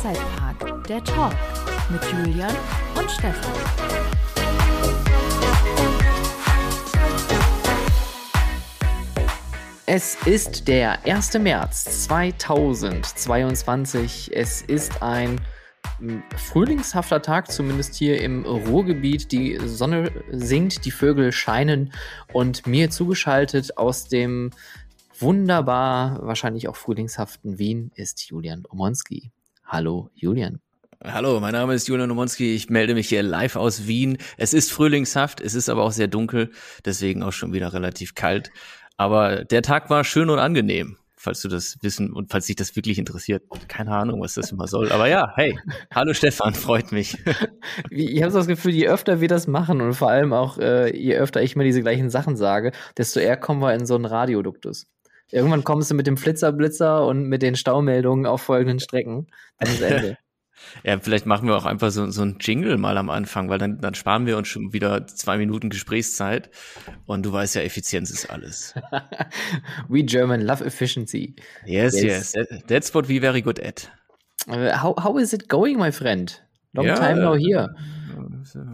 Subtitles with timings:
[0.00, 1.36] Freizeitpark, der Talk
[1.90, 2.56] mit Julian
[2.98, 3.52] und Stefan.
[9.84, 11.34] Es ist der 1.
[11.40, 14.30] März 2022.
[14.32, 15.38] Es ist ein
[15.98, 19.30] hm, frühlingshafter Tag, zumindest hier im Ruhrgebiet.
[19.32, 21.92] Die Sonne sinkt, die Vögel scheinen
[22.32, 24.48] und mir zugeschaltet aus dem
[25.18, 29.30] wunderbar, wahrscheinlich auch frühlingshaften Wien ist Julian Omonski.
[29.70, 30.58] Hallo, Julian.
[31.04, 32.56] Hallo, mein Name ist Julian Omonski.
[32.56, 34.18] Ich melde mich hier live aus Wien.
[34.36, 36.50] Es ist frühlingshaft, es ist aber auch sehr dunkel,
[36.84, 38.50] deswegen auch schon wieder relativ kalt.
[38.96, 42.74] Aber der Tag war schön und angenehm, falls du das wissen und falls dich das
[42.74, 43.44] wirklich interessiert.
[43.68, 44.90] Keine Ahnung, was das immer soll.
[44.90, 45.56] Aber ja, hey,
[45.94, 47.16] hallo Stefan, freut mich.
[47.90, 50.98] Ich habe so das Gefühl, je öfter wir das machen und vor allem auch, äh,
[50.98, 54.04] je öfter ich mir diese gleichen Sachen sage, desto eher kommen wir in so einen
[54.04, 54.88] Radioduktus.
[55.32, 59.28] Irgendwann kommst du mit dem Flitzerblitzer und mit den Staumeldungen auf folgenden Strecken.
[59.58, 60.18] Dann ist Ende.
[60.84, 63.80] ja, vielleicht machen wir auch einfach so, so ein Jingle mal am Anfang, weil dann,
[63.80, 66.50] dann sparen wir uns schon wieder zwei Minuten Gesprächszeit.
[67.06, 68.74] Und du weißt ja, Effizienz ist alles.
[69.88, 71.36] we German love efficiency.
[71.64, 72.34] Yes, yes.
[72.34, 72.62] yes.
[72.66, 73.90] That's what we very good at.
[74.48, 76.42] Uh, how, how is it going, my friend?
[76.72, 77.68] Long yeah, time no here.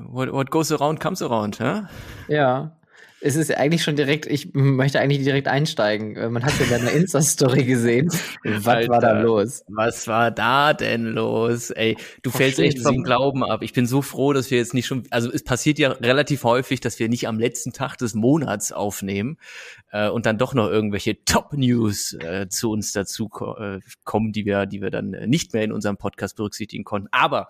[0.08, 1.82] What, what goes around comes around, huh?
[2.28, 2.76] Ja
[3.20, 6.16] es ist eigentlich schon direkt, ich möchte eigentlich direkt einsteigen.
[6.16, 8.10] Äh, man hat ja deine Insta-Story gesehen.
[8.44, 9.64] Was Alter, war da los?
[9.68, 11.70] Was war da denn los?
[11.70, 13.62] Ey, du Verstehe fällst echt vom Glauben ab.
[13.62, 16.80] Ich bin so froh, dass wir jetzt nicht schon, also es passiert ja relativ häufig,
[16.80, 19.38] dass wir nicht am letzten Tag des Monats aufnehmen
[19.92, 24.66] äh, und dann doch noch irgendwelche Top-News äh, zu uns dazu äh, kommen, die wir,
[24.66, 27.08] die wir dann äh, nicht mehr in unserem Podcast berücksichtigen konnten.
[27.12, 27.48] Aber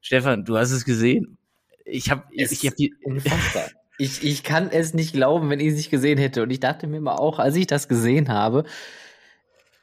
[0.00, 1.36] Stefan, du hast es gesehen.
[1.84, 3.64] Ich habe ich, ich hab die unfassbar.
[3.98, 6.42] Ich, ich kann es nicht glauben, wenn ich es nicht gesehen hätte.
[6.42, 8.64] Und ich dachte mir mal auch, als ich das gesehen habe,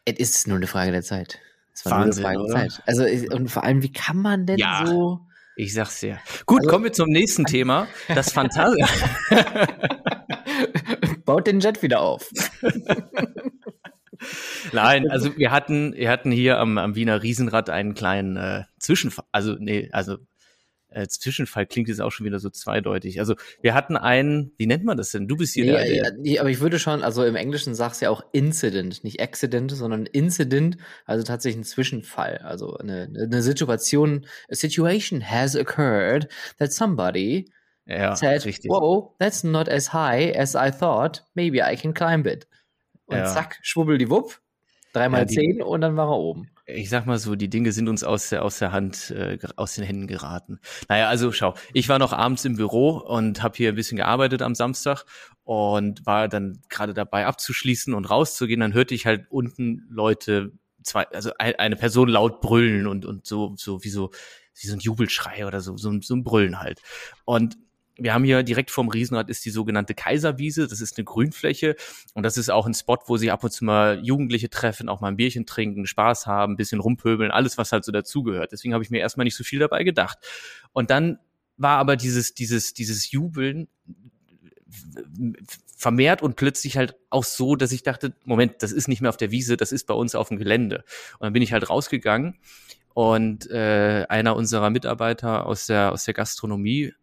[0.05, 1.39] es ist nur eine Frage der Zeit.
[1.73, 2.83] Es war Wahnsinn, nur eine Frage der Zeit.
[2.85, 4.85] Also, und vor allem, wie kann man denn ja.
[4.85, 5.19] so.
[5.55, 6.19] Ich sag's dir.
[6.45, 7.87] Gut, also, kommen wir zum nächsten Thema.
[8.07, 8.87] Das Fantasia.
[11.25, 12.31] Baut den Jet wieder auf.
[14.73, 19.25] Nein, also wir hatten, wir hatten hier am, am Wiener Riesenrad einen kleinen äh, Zwischenfall,
[19.31, 20.17] also nee, also
[20.91, 23.19] äh, Zwischenfall klingt jetzt auch schon wieder so zweideutig.
[23.19, 25.27] Also wir hatten einen, wie nennt man das denn?
[25.27, 28.01] Du bist hier nee, der, der nee, aber ich würde schon, also im Englischen sagst
[28.01, 33.41] du ja auch Incident, nicht Accident, sondern Incident, also tatsächlich ein Zwischenfall, also eine, eine
[33.41, 37.45] Situation, a situation has occurred that somebody
[37.85, 38.69] ja, said, richtig.
[38.69, 42.47] whoa, that's not as high as I thought, maybe I can climb it.
[43.05, 43.25] Und ja.
[43.25, 44.39] zack, schwubbel die Wupp,
[44.93, 47.89] dreimal ja, zehn und dann war er oben ich sag mal so, die Dinge sind
[47.89, 50.59] uns aus der, aus der Hand, äh, aus den Händen geraten.
[50.87, 54.41] Naja, also schau, ich war noch abends im Büro und habe hier ein bisschen gearbeitet
[54.41, 55.05] am Samstag
[55.43, 58.59] und war dann gerade dabei abzuschließen und rauszugehen.
[58.59, 60.51] Dann hörte ich halt unten Leute,
[60.83, 64.11] zwei, also eine Person laut brüllen und, und so, so wie so,
[64.61, 66.81] wie so ein Jubelschrei oder so, so, so ein Brüllen halt.
[67.25, 67.57] Und
[67.99, 70.67] wir haben hier direkt vorm Riesenrad ist die sogenannte Kaiserwiese.
[70.67, 71.75] Das ist eine Grünfläche
[72.13, 75.01] und das ist auch ein Spot, wo sich ab und zu mal Jugendliche treffen, auch
[75.01, 78.51] mal ein Bierchen trinken, Spaß haben, ein bisschen rumpöbeln, alles, was halt so dazugehört.
[78.51, 80.17] Deswegen habe ich mir erstmal nicht so viel dabei gedacht.
[80.71, 81.19] Und dann
[81.57, 83.67] war aber dieses, dieses, dieses Jubeln
[85.75, 89.17] vermehrt und plötzlich halt auch so, dass ich dachte, Moment, das ist nicht mehr auf
[89.17, 90.83] der Wiese, das ist bei uns auf dem Gelände.
[91.13, 92.37] Und dann bin ich halt rausgegangen
[92.93, 96.93] und äh, einer unserer Mitarbeiter aus der aus der Gastronomie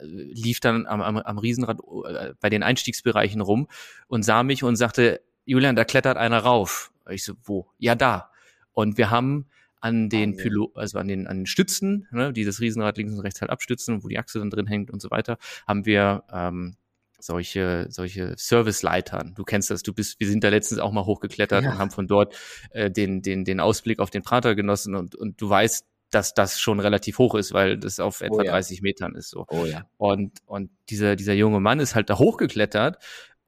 [0.00, 3.68] lief dann am, am, am Riesenrad äh, bei den Einstiegsbereichen rum
[4.06, 6.92] und sah mich und sagte, Julian, da klettert einer rauf.
[7.08, 7.70] Ich so, wo?
[7.78, 8.30] Ja, da.
[8.72, 9.46] Und wir haben
[9.80, 13.20] an den Pilo also an den, an den Stützen, ne, die das Riesenrad links und
[13.20, 16.76] rechts halt abstützen, wo die Achse dann drin hängt und so weiter, haben wir ähm,
[17.18, 19.34] solche, solche Serviceleitern.
[19.34, 21.72] Du kennst das, du bist, wir sind da letztens auch mal hochgeklettert ja.
[21.72, 22.36] und haben von dort
[22.70, 26.58] äh, den, den, den Ausblick auf den Prater genossen und, und du weißt, dass das
[26.58, 28.52] schon relativ hoch ist, weil das auf etwa oh ja.
[28.52, 29.46] 30 Metern ist so.
[29.50, 29.84] Oh ja.
[29.96, 32.98] Und, und dieser, dieser junge Mann ist halt da hochgeklettert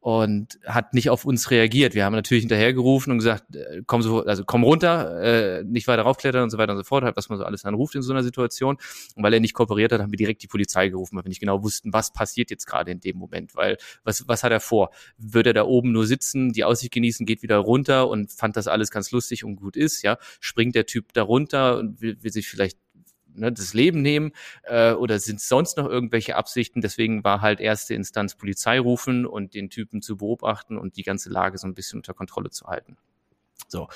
[0.01, 1.95] und hat nicht auf uns reagiert.
[1.95, 6.03] Wir haben natürlich hinterhergerufen und gesagt, äh, komm so, also komm runter, äh, nicht weiter
[6.03, 8.13] raufklettern und so weiter und so fort, halt, was man so alles anruft in so
[8.13, 8.79] einer Situation.
[9.15, 11.41] Und weil er nicht kooperiert hat, haben wir direkt die Polizei gerufen, weil wir nicht
[11.41, 14.91] genau wussten, was passiert jetzt gerade in dem Moment, weil was, was hat er vor?
[15.19, 18.69] Wird er da oben nur sitzen, die Aussicht genießen, geht wieder runter und fand das
[18.69, 20.17] alles ganz lustig und gut ist, ja?
[20.41, 22.79] Springt der Typ da runter und will, will sich vielleicht
[23.35, 24.33] ne, das Leben nehmen
[24.65, 26.81] äh, oder sind sonst noch irgendwelche Absichten.
[26.81, 31.31] Deswegen war halt erste Instanz Polizei rufen und den Typen zu beobachten und die ganze
[31.31, 32.97] Lage so ein bisschen unter Kontrolle zu halten.
[33.69, 33.89] So.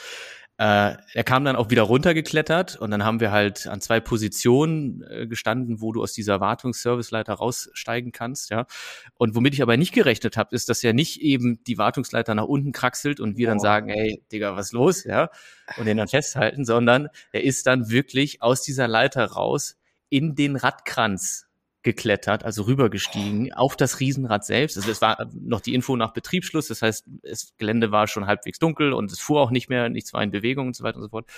[0.57, 5.03] Äh, er kam dann auch wieder runtergeklettert und dann haben wir halt an zwei Positionen
[5.03, 8.67] äh, gestanden, wo du aus dieser Wartungsserviceleiter raussteigen kannst, ja.
[9.15, 12.45] Und womit ich aber nicht gerechnet habe, ist, dass er nicht eben die Wartungsleiter nach
[12.45, 13.51] unten kraxelt und wir oh.
[13.51, 15.29] dann sagen, hey, Digga, was los, ja,
[15.77, 19.77] und den dann festhalten, sondern er ist dann wirklich aus dieser Leiter raus
[20.09, 21.47] in den Radkranz
[21.85, 24.77] geklettert, also rübergestiegen auf das Riesenrad selbst.
[24.77, 28.59] Also es war noch die Info nach Betriebsschluss, das heißt, das Gelände war schon halbwegs
[28.59, 31.03] dunkel und es fuhr auch nicht mehr, nichts war in Bewegung und so weiter und
[31.03, 31.31] so fort.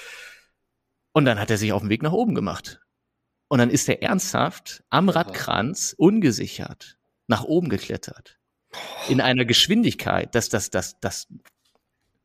[1.12, 2.80] Und dann hat er sich auf den Weg nach oben gemacht.
[3.48, 6.96] Und dann ist er ernsthaft am Radkranz ungesichert
[7.26, 8.38] nach oben geklettert.
[9.08, 11.26] In einer Geschwindigkeit, dass das, das, das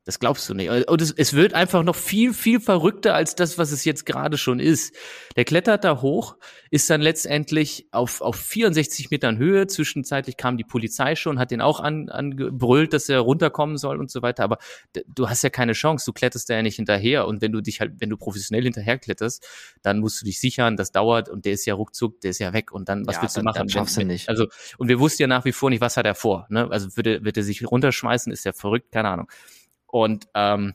[0.04, 0.70] das glaubst du nicht.
[0.70, 4.38] Und es, es wird einfach noch viel, viel verrückter als das, was es jetzt gerade
[4.40, 4.96] schon ist.
[5.36, 6.38] Der klettert da hoch,
[6.72, 9.68] ist dann letztendlich auf, auf 64 Metern Höhe.
[9.68, 14.10] Zwischenzeitlich kam die Polizei schon, hat den auch an, angebrüllt, dass er runterkommen soll und
[14.10, 14.44] so weiter.
[14.44, 14.58] Aber
[15.06, 16.06] du hast ja keine Chance.
[16.08, 17.28] Du kletterst da ja nicht hinterher.
[17.28, 19.48] Und wenn du dich halt, wenn du professionell hinterher kletterst,
[19.84, 20.78] dann musst du dich sichern.
[20.78, 22.72] Das dauert und der ist ja ruckzuck, der ist ja weg.
[22.72, 23.60] Und dann, was ja, willst du machen?
[23.60, 24.30] Dann schaffst du nicht.
[24.30, 24.48] Also,
[24.80, 26.48] und wir wussten ja nach wie vor nicht, was hat er vor.
[26.50, 26.68] Ne?
[26.72, 28.32] Also wird er, wird er sich runterschmeißen?
[28.32, 28.92] Ist er verrückt?
[28.92, 29.28] Keine Ahnung.
[29.92, 30.74] Und ähm,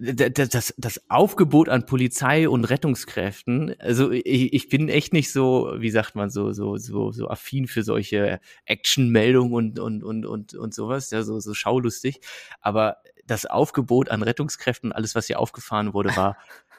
[0.00, 5.90] das, das Aufgebot an Polizei und Rettungskräften, also ich, ich bin echt nicht so, wie
[5.90, 10.74] sagt man, so, so, so, so affin für solche Actionmeldungen und, und, und, und, und
[10.74, 12.20] sowas, ja, so, so schaulustig.
[12.60, 12.96] Aber
[13.26, 16.36] das Aufgebot an Rettungskräften, alles, was hier aufgefahren wurde, war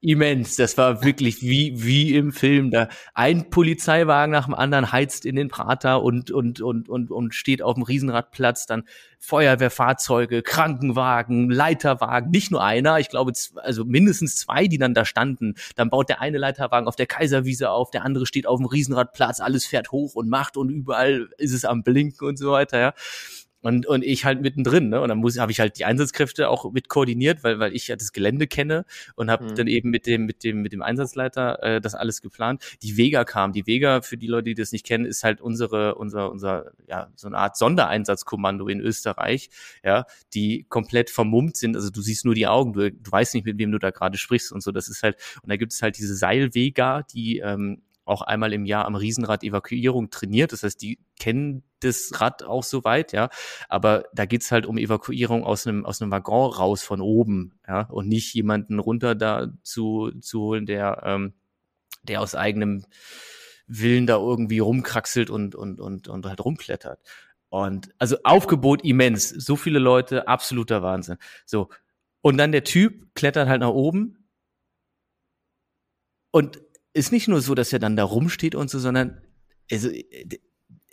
[0.00, 0.56] immens.
[0.56, 2.70] Das war wirklich wie, wie im Film.
[2.70, 7.34] Da ein Polizeiwagen nach dem anderen heizt in den Prater und, und, und, und, und
[7.34, 8.66] steht auf dem Riesenradplatz.
[8.66, 8.84] Dann
[9.18, 15.54] Feuerwehrfahrzeuge, Krankenwagen, Leiterwagen, nicht nur einer, ich glaube, also mindestens zwei, die dann da standen.
[15.74, 19.40] Dann baut der eine Leiterwagen auf der Kaiserwiese auf, der andere steht auf dem Riesenradplatz,
[19.40, 22.94] alles fährt hoch und macht und überall ist es am Blinken und so weiter, ja.
[23.66, 25.00] Und, und ich halt mittendrin, ne?
[25.00, 27.96] Und dann muss habe ich halt die Einsatzkräfte auch mit koordiniert, weil, weil ich ja
[27.96, 28.84] das Gelände kenne
[29.16, 29.54] und habe mhm.
[29.56, 32.62] dann eben mit dem, mit dem, mit dem Einsatzleiter äh, das alles geplant.
[32.82, 33.50] Die Vega kam.
[33.50, 37.10] Die Vega, für die Leute, die das nicht kennen, ist halt unsere, unser, unser, ja,
[37.16, 39.50] so eine Art Sondereinsatzkommando in Österreich,
[39.82, 41.74] ja, die komplett vermummt sind.
[41.74, 44.16] Also du siehst nur die Augen, du, du weißt nicht, mit wem du da gerade
[44.16, 44.70] sprichst und so.
[44.70, 48.64] Das ist halt, und da gibt es halt diese Seilvega, die ähm, auch einmal im
[48.64, 50.52] Jahr am Riesenrad Evakuierung trainiert.
[50.52, 53.28] Das heißt, die kennen das Rad auch soweit, ja.
[53.68, 57.82] Aber da geht's halt um Evakuierung aus einem, aus einem Waggon raus von oben, ja,
[57.82, 61.34] und nicht jemanden runter da zu, zu holen, der, ähm,
[62.04, 62.86] der aus eigenem
[63.66, 67.00] Willen da irgendwie rumkraxelt und, und, und, und halt rumklettert.
[67.48, 69.30] Und also Aufgebot immens.
[69.30, 71.16] So viele Leute, absoluter Wahnsinn.
[71.44, 71.68] So.
[72.20, 74.28] Und dann der Typ klettert halt nach oben.
[76.30, 76.60] Und
[76.96, 79.20] ist nicht nur so, dass er dann da rumsteht und so, sondern
[79.70, 80.38] also, äh,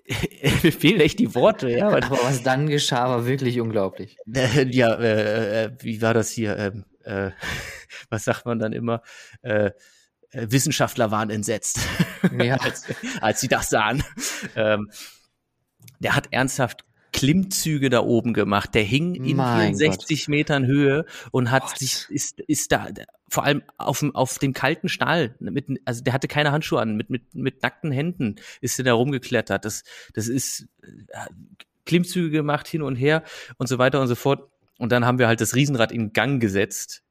[0.64, 1.88] mir fehlen echt die Worte, ja.
[1.88, 4.18] Aber was dann geschah, war wirklich unglaublich.
[4.26, 6.58] Ja, äh, äh, wie war das hier?
[6.58, 7.32] Ähm, äh,
[8.10, 9.02] was sagt man dann immer?
[9.42, 9.72] Äh,
[10.32, 11.80] äh Wissenschaftler waren entsetzt,
[12.38, 12.58] ja.
[12.58, 12.86] als,
[13.22, 14.04] als sie das sahen.
[14.56, 14.90] Ähm,
[16.00, 18.74] der hat ernsthaft Klimmzüge da oben gemacht.
[18.74, 20.28] Der hing in mein 64 Gott.
[20.30, 21.78] Metern Höhe und hat Gott.
[21.78, 22.90] sich, ist, ist da,
[23.30, 26.98] vor allem auf dem, auf dem kalten Stahl, mit, also der hatte keine Handschuhe an,
[26.98, 29.64] mit, mit, mit nackten Händen ist er da rumgeklettert.
[29.64, 29.84] Das,
[30.14, 31.26] das ist äh,
[31.86, 33.24] Klimmzüge gemacht hin und her
[33.58, 34.50] und so weiter und so fort.
[34.78, 37.04] Und dann haben wir halt das Riesenrad in Gang gesetzt,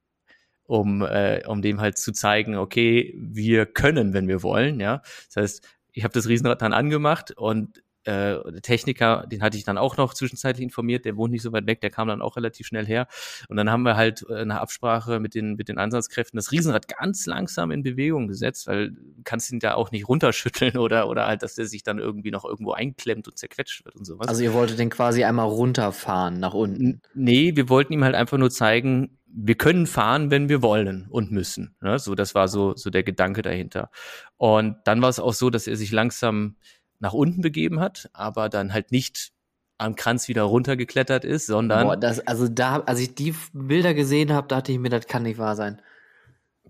[0.65, 5.03] um, äh, um dem halt zu zeigen, okay, wir können, wenn wir wollen, ja.
[5.27, 9.79] Das heißt, ich habe das Riesenrad dann angemacht und äh, Techniker, den hatte ich dann
[9.79, 12.67] auch noch zwischenzeitlich informiert, der wohnt nicht so weit weg, der kam dann auch relativ
[12.67, 13.07] schnell her.
[13.49, 16.89] Und dann haben wir halt äh, eine Absprache mit den, mit den Einsatzkräften das Riesenrad
[16.89, 21.27] ganz langsam in Bewegung gesetzt, weil du kannst ihn da auch nicht runterschütteln oder, oder
[21.27, 24.29] halt, dass der sich dann irgendwie noch irgendwo einklemmt und zerquetscht wird und sowas.
[24.29, 27.01] Also ihr wolltet den quasi einmal runterfahren nach unten?
[27.15, 31.31] Nee, wir wollten ihm halt einfach nur zeigen, wir können fahren, wenn wir wollen und
[31.31, 31.75] müssen.
[31.81, 31.99] Ne?
[31.99, 33.91] So, das war so, so der Gedanke dahinter.
[34.37, 36.57] Und dann war es auch so, dass er sich langsam
[37.03, 39.33] nach unten begeben hat, aber dann halt nicht
[39.77, 41.85] am Kranz wieder runtergeklettert ist, sondern.
[41.87, 45.25] Boah, das, also da, als ich die Bilder gesehen habe, dachte ich mir, das kann
[45.25, 45.83] nicht wahr sein.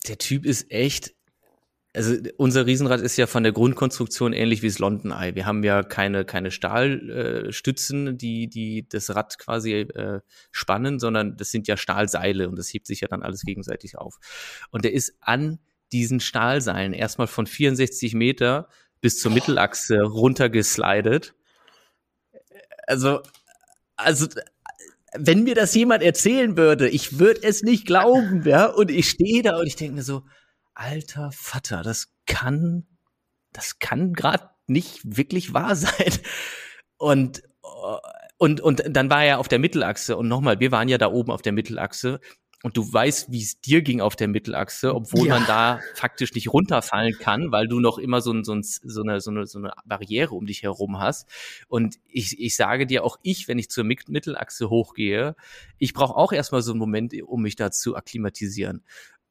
[0.09, 1.15] Der Typ ist echt.
[1.95, 5.35] Also unser Riesenrad ist ja von der Grundkonstruktion ähnlich wie das London Eye.
[5.35, 10.21] Wir haben ja keine keine Stahlstützen, äh, die die das Rad quasi äh,
[10.51, 14.19] spannen, sondern das sind ja Stahlseile und das hebt sich ja dann alles gegenseitig auf.
[14.71, 15.59] Und der ist an
[15.93, 18.69] diesen Stahlseilen erstmal von 64 Meter
[19.03, 21.35] bis zur Mittelachse runtergeslidet.
[22.87, 23.21] Also,
[23.97, 24.27] also,
[25.15, 28.67] wenn mir das jemand erzählen würde, ich würde es nicht glauben, ja.
[28.67, 30.23] Und ich stehe da und ich denke mir so,
[30.73, 32.87] alter Vater, das kann,
[33.53, 36.13] das kann gerade nicht wirklich wahr sein.
[36.97, 37.43] Und
[38.39, 41.31] und, und dann war er auf der Mittelachse und nochmal, wir waren ja da oben
[41.31, 42.19] auf der Mittelachse
[42.63, 45.35] und du weißt, wie es dir ging auf der Mittelachse, obwohl ja.
[45.35, 49.03] man da faktisch nicht runterfallen kann, weil du noch immer so, ein, so, ein, so,
[49.03, 51.29] eine, so, eine, so eine Barriere um dich herum hast.
[51.69, 55.35] Und ich, ich sage dir auch ich, wenn ich zur Mittelachse hochgehe,
[55.79, 58.85] ich brauche auch erstmal so einen Moment, um mich da zu akklimatisieren.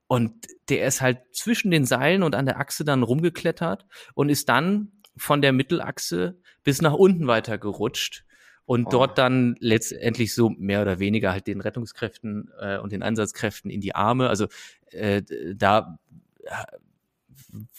[0.08, 4.50] Und der ist halt zwischen den Seilen und an der Achse dann rumgeklettert und ist
[4.50, 8.26] dann von der Mittelachse bis nach unten weiter gerutscht
[8.66, 8.90] und oh.
[8.90, 13.82] dort dann letztendlich so mehr oder weniger halt den Rettungskräften äh, und den Einsatzkräften in
[13.82, 14.30] die Arme.
[14.30, 14.48] Also
[14.92, 15.24] äh,
[15.56, 16.00] da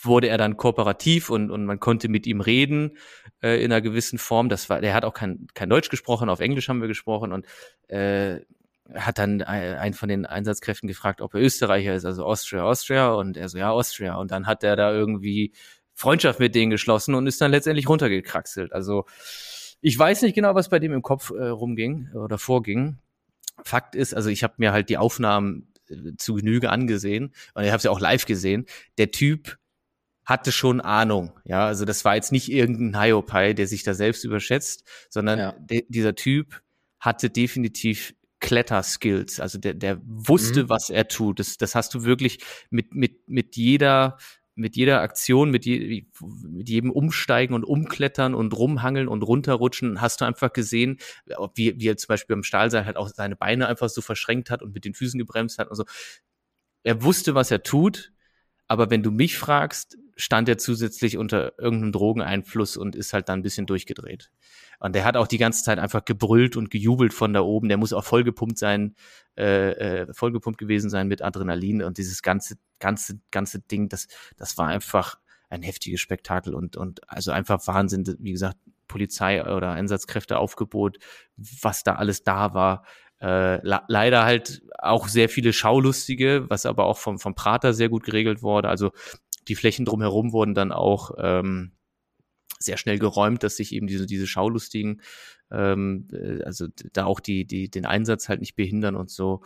[0.03, 2.97] wurde er dann kooperativ und, und man konnte mit ihm reden
[3.43, 4.49] äh, in einer gewissen Form.
[4.49, 7.47] Das war, der hat auch kein, kein Deutsch gesprochen, auf Englisch haben wir gesprochen und
[7.89, 8.41] äh,
[8.95, 13.37] hat dann einen von den Einsatzkräften gefragt, ob er Österreicher ist, also Austria, Austria und
[13.37, 14.17] er so, ja, Austria.
[14.17, 15.53] Und dann hat er da irgendwie
[15.95, 18.73] Freundschaft mit denen geschlossen und ist dann letztendlich runtergekraxelt.
[18.73, 19.07] Also
[19.83, 22.99] ich weiß nicht genau, was bei dem im Kopf äh, rumging oder vorging.
[23.65, 27.71] Fakt ist, also ich habe mir halt die Aufnahmen äh, zu Genüge angesehen und ich
[27.71, 28.67] habe sie auch live gesehen.
[28.97, 29.59] Der Typ
[30.25, 34.25] hatte schon Ahnung, ja, also das war jetzt nicht irgendein Hiopai, der sich da selbst
[34.25, 35.55] überschätzt, sondern ja.
[35.89, 36.63] dieser Typ
[37.01, 40.69] hatte definitiv Kletterskills, also der, der wusste, mhm.
[40.69, 41.41] was er tut.
[41.41, 42.39] Das, das hast du wirklich
[42.71, 44.17] mit, mit, mit jeder
[44.55, 50.21] mit jeder Aktion, mit, je, mit jedem Umsteigen und Umklettern und Rumhangeln und Runterrutschen hast
[50.21, 50.99] du einfach gesehen,
[51.55, 54.63] wie, wie er zum Beispiel am Stahlseil halt auch seine Beine einfach so verschränkt hat
[54.63, 55.85] und mit den Füßen gebremst hat und so.
[56.83, 58.13] Er wusste, was er tut,
[58.69, 63.41] aber wenn du mich fragst, stand er zusätzlich unter irgendeinem Drogeneinfluss und ist halt dann
[63.41, 64.31] ein bisschen durchgedreht.
[64.79, 67.69] Und der hat auch die ganze Zeit einfach gebrüllt und gejubelt von da oben.
[67.69, 68.95] Der muss auch vollgepumpt sein,
[69.37, 69.71] äh,
[70.03, 74.69] äh, vollgepumpt gewesen sein mit Adrenalin und dieses ganze, ganze, ganze Ding, das, das war
[74.69, 75.19] einfach
[75.51, 80.99] ein heftiges Spektakel und, und also einfach Wahnsinn, wie gesagt, Polizei oder Einsatzkräfte Aufgebot,
[81.37, 82.85] was da alles da war.
[83.21, 88.05] Äh, leider halt auch sehr viele Schaulustige, was aber auch vom, vom Prater sehr gut
[88.05, 88.69] geregelt wurde.
[88.69, 88.93] Also
[89.49, 91.73] die Flächen drumherum wurden dann auch ähm,
[92.59, 95.03] sehr schnell geräumt, dass sich eben diese, diese Schaulustigen,
[95.51, 99.43] ähm, äh, also da auch die, die, den Einsatz halt nicht behindern und so.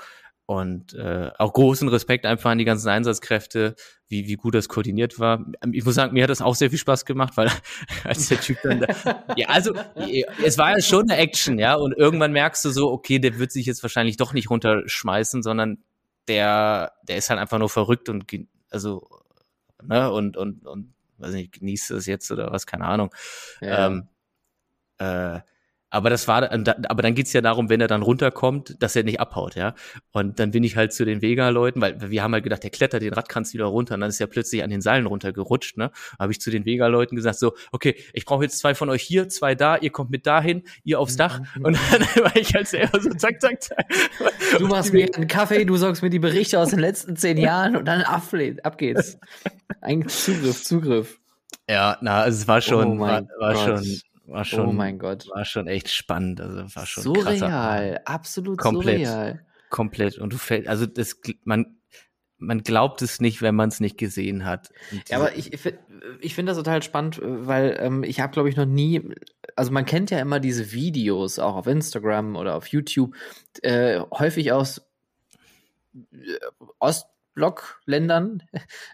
[0.49, 3.75] Und äh, auch großen Respekt einfach an die ganzen Einsatzkräfte,
[4.07, 5.45] wie, wie gut das koordiniert war.
[5.73, 7.51] Ich muss sagen, mir hat das auch sehr viel Spaß gemacht, weil
[8.05, 9.75] als der Typ dann da, ja, also
[10.45, 13.51] es war ja schon eine Action, ja, und irgendwann merkst du so, okay, der wird
[13.51, 15.79] sich jetzt wahrscheinlich doch nicht runterschmeißen, sondern
[16.29, 18.27] der, der ist halt einfach nur verrückt und
[18.71, 19.09] also,
[19.89, 23.15] ne, und, und, und weiß nicht, genießt es jetzt oder was, keine Ahnung.
[23.61, 23.87] Ja.
[23.87, 24.09] Ähm,
[24.99, 25.41] äh,
[25.91, 29.21] aber das war, aber dann geht's ja darum, wenn er dann runterkommt, dass er nicht
[29.21, 29.75] abhaut, ja.
[30.13, 33.03] Und dann bin ich halt zu den Vega-Leuten, weil wir haben halt gedacht, der klettert
[33.03, 35.93] den Radkranz wieder runter und dann ist er plötzlich an den Seilen runtergerutscht, ne.
[36.19, 39.29] Habe ich zu den Vega-Leuten gesagt, so, okay, ich brauche jetzt zwei von euch hier,
[39.29, 41.41] zwei da, ihr kommt mit dahin, ihr aufs Dach.
[41.63, 43.87] Und dann war ich halt selber so zack, zack, zack.
[44.59, 47.77] Du machst mir einen Kaffee, du sorgst mir die Berichte aus den letzten zehn Jahren
[47.77, 48.23] und dann ab,
[48.65, 49.19] ab geht's.
[49.81, 51.21] Ein Zugriff, Zugriff.
[51.69, 55.29] Ja, na, also es war schon, oh war, war schon war schon, oh mein Gott.
[55.33, 56.41] War schon echt spannend.
[56.41, 59.45] Also war schon surreal, absolut komplett, surreal.
[59.71, 60.19] Komplett.
[60.19, 61.77] Und du fällst, also das, man,
[62.39, 64.71] man glaubt es nicht, wenn man es nicht gesehen hat.
[65.09, 65.53] Ja, aber ich,
[66.21, 69.03] ich finde das total spannend, weil ähm, ich habe, glaube ich, noch nie,
[69.55, 73.15] also man kennt ja immer diese Videos, auch auf Instagram oder auf YouTube,
[73.63, 74.83] äh, häufig aus
[75.95, 76.39] äh,
[76.79, 78.43] Ost Blockländern,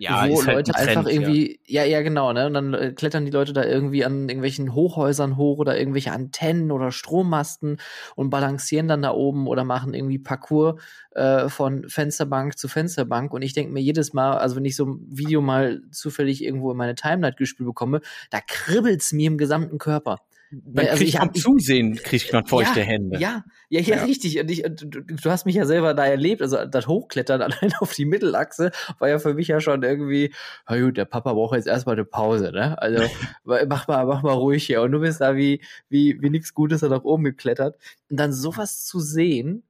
[0.00, 1.84] ja, wo halt Leute Trend, einfach irgendwie, ja.
[1.84, 2.48] ja, ja, genau, ne?
[2.48, 6.72] Und dann äh, klettern die Leute da irgendwie an irgendwelchen Hochhäusern hoch oder irgendwelche Antennen
[6.72, 7.78] oder Strommasten
[8.16, 10.82] und balancieren dann da oben oder machen irgendwie Parcours
[11.12, 13.32] äh, von Fensterbank zu Fensterbank.
[13.32, 16.72] Und ich denke mir jedes Mal, also wenn ich so ein Video mal zufällig irgendwo
[16.72, 20.18] in meine Timeline gespielt bekomme, da kribbelt's mir im gesamten Körper.
[20.52, 23.18] Man also kriegt vom Zusehen kriegt man feuchte ja, Hände.
[23.18, 24.38] Ja, ja, ja, ja, richtig.
[24.38, 26.42] Und ich, du, du, hast mich ja selber da erlebt.
[26.42, 30.34] Also das Hochklettern allein auf die Mittelachse war ja für mich ja schon irgendwie,
[30.68, 32.80] na gut, der Papa braucht jetzt erstmal eine Pause, ne?
[32.80, 33.04] Also
[33.44, 34.82] mach mal, mach mal ruhig hier.
[34.82, 37.78] Und du bist da wie, wie, wie nichts Gutes da nach oben geklettert.
[38.10, 39.62] Und dann sowas zu sehen,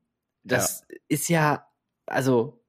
[0.42, 0.96] das ja.
[1.08, 1.66] ist ja,
[2.06, 2.61] also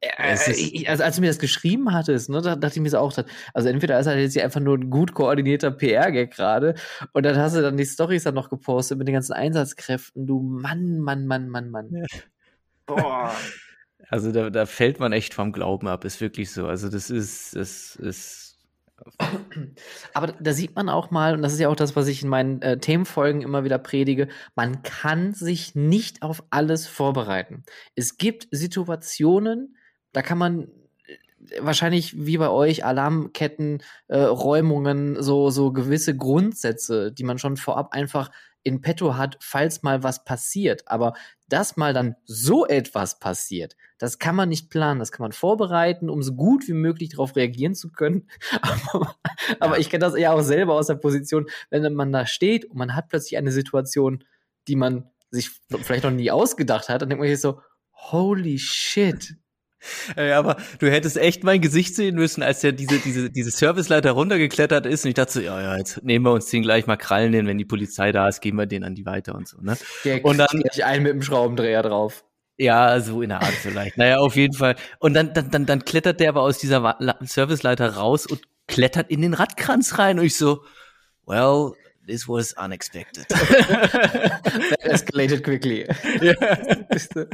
[0.00, 3.12] äh, also als du mir das geschrieben hattest, ne, da dachte ich mir so auch,
[3.52, 6.74] also entweder ist er jetzt einfach nur ein gut koordinierter PR-Gag gerade
[7.12, 10.26] und dann hast du dann die Storys dann noch gepostet mit den ganzen Einsatzkräften.
[10.26, 11.90] Du Mann, Mann, Mann, Mann, Mann.
[11.92, 12.04] Ja.
[12.86, 13.34] Boah.
[14.08, 16.66] Also da, da fällt man echt vom Glauben ab, ist wirklich so.
[16.66, 18.58] Also das ist, das ist.
[20.14, 22.28] Aber da sieht man auch mal, und das ist ja auch das, was ich in
[22.28, 27.62] meinen äh, Themenfolgen immer wieder predige, man kann sich nicht auf alles vorbereiten.
[27.94, 29.76] Es gibt Situationen,
[30.12, 30.68] da kann man
[31.06, 31.16] äh,
[31.60, 37.92] wahrscheinlich wie bei euch Alarmketten, äh, Räumungen, so, so gewisse Grundsätze, die man schon vorab
[37.92, 38.30] einfach
[38.62, 40.82] in petto hat, falls mal was passiert.
[40.86, 41.14] Aber
[41.48, 46.10] dass mal dann so etwas passiert, das kann man nicht planen, das kann man vorbereiten,
[46.10, 48.28] um so gut wie möglich darauf reagieren zu können.
[48.92, 49.16] Aber,
[49.58, 52.76] aber ich kenne das ja auch selber aus der Position, wenn man da steht und
[52.76, 54.24] man hat plötzlich eine Situation,
[54.68, 55.50] die man sich
[55.82, 57.60] vielleicht noch nie ausgedacht hat, dann denkt man sich so,
[57.92, 59.36] holy shit,
[60.16, 64.12] ja, aber du hättest echt mein Gesicht sehen müssen, als der diese, diese, diese Serviceleiter
[64.12, 65.04] runtergeklettert ist.
[65.04, 67.46] Und ich dachte so, ja, ja, jetzt nehmen wir uns den gleich mal Krallen hin,
[67.46, 69.76] wenn die Polizei da ist, geben wir den an die weiter und so, ne?
[70.04, 72.24] Der und dann gleich einen mit dem Schraubendreher drauf.
[72.58, 73.96] Ja, so in der Art vielleicht.
[73.96, 74.76] naja, auf jeden Fall.
[74.98, 79.22] Und dann, dann, dann, dann klettert der aber aus dieser Serviceleiter raus und klettert in
[79.22, 80.18] den Radkranz rein.
[80.18, 80.62] Und ich so,
[81.26, 81.72] well,
[82.06, 83.26] this was unexpected.
[83.28, 85.88] That escalated quickly.
[86.20, 86.34] Ja.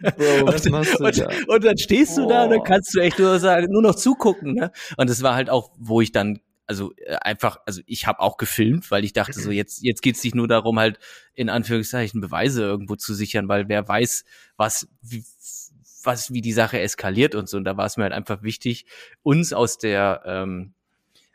[0.00, 1.28] Bro, was und, machst du und, da?
[1.48, 2.28] Und dann stehst du oh.
[2.28, 4.54] da und dann kannst du echt nur sagen, nur noch zugucken.
[4.54, 4.70] Ne?
[4.96, 8.36] Und das war halt auch, wo ich dann also äh, einfach, also ich habe auch
[8.36, 10.98] gefilmt, weil ich dachte so, jetzt, jetzt geht's nicht nur darum, halt
[11.34, 14.24] in Anführungszeichen Beweise irgendwo zu sichern, weil wer weiß,
[14.56, 15.24] was, wie,
[16.02, 17.56] was, wie die Sache eskaliert und so.
[17.56, 18.86] Und da war es mir halt einfach wichtig,
[19.22, 20.72] uns aus der, ähm,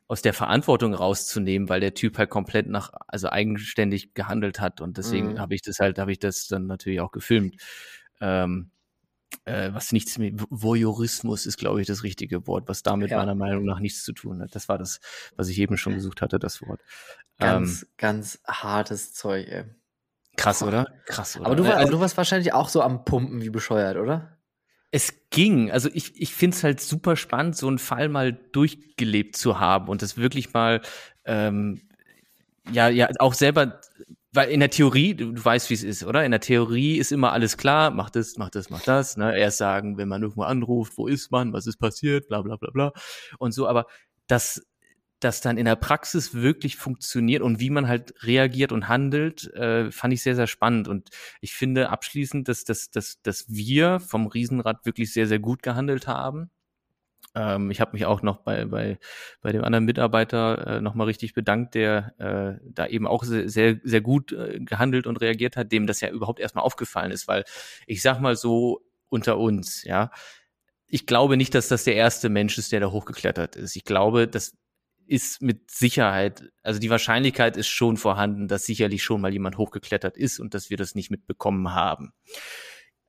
[0.08, 4.82] aus der Verantwortung rauszunehmen, weil der Typ halt komplett nach, also eigenständig gehandelt hat.
[4.82, 5.39] Und deswegen mhm.
[5.39, 7.56] habe ich das halt, habe ich das dann natürlich auch gefilmt
[8.22, 8.72] ähm,
[9.46, 13.18] äh, was nichts mit Voyeurismus ist, glaube ich, das richtige Wort, was damit ja.
[13.18, 14.56] meiner Meinung nach nichts zu tun hat.
[14.56, 15.00] Das war das,
[15.36, 16.82] was ich eben schon gesucht hatte, das Wort.
[17.38, 19.66] Ganz, ähm, ganz hartes Zeug, ey.
[20.38, 20.94] Krass, oder?
[21.06, 21.48] Krass, oder?
[21.48, 24.38] Aber du, war, also, aber du warst wahrscheinlich auch so am Pumpen wie bescheuert, oder?
[24.92, 25.72] Es ging.
[25.72, 29.88] Also ich, ich finde es halt super spannend, so einen Fall mal durchgelebt zu haben
[29.88, 30.82] und das wirklich mal
[31.25, 31.82] ähm,
[32.70, 33.82] ja, ja, auch selber
[34.34, 36.24] weil in der Theorie, du, du weißt, wie es ist, oder?
[36.24, 39.18] In der Theorie ist immer alles klar, mach das, mach das, mach das.
[39.18, 39.38] Ne?
[39.38, 42.70] Erst sagen, wenn man irgendwo anruft, wo ist man, was ist passiert, bla bla bla
[42.72, 42.94] bla.
[43.40, 43.88] Und so, aber
[44.28, 44.66] das,
[45.20, 49.92] das dann in der Praxis wirklich funktioniert und wie man halt reagiert und handelt, äh,
[49.92, 50.88] fand ich sehr, sehr spannend.
[50.88, 51.10] Und
[51.42, 56.08] ich finde abschließend, dass, dass, dass, dass wir vom Riesenrad wirklich sehr, sehr gut gehandelt
[56.08, 56.50] haben.
[57.36, 58.98] Ähm, ich habe mich auch noch bei, bei,
[59.42, 63.80] bei dem anderen Mitarbeiter äh, nochmal richtig bedankt, der äh, da eben auch sehr, sehr,
[63.84, 67.46] sehr gut äh, gehandelt und reagiert hat, dem das ja überhaupt erstmal aufgefallen ist, weil
[67.88, 70.12] ich sag mal so unter uns, ja,
[70.88, 73.77] ich glaube nicht, dass das der erste Mensch ist, der da hochgeklettert ist.
[73.77, 74.58] Ich glaube, das
[75.08, 80.18] ist mit Sicherheit, also die Wahrscheinlichkeit ist schon vorhanden, dass sicherlich schon mal jemand hochgeklettert
[80.18, 82.14] ist und dass wir das nicht mitbekommen haben.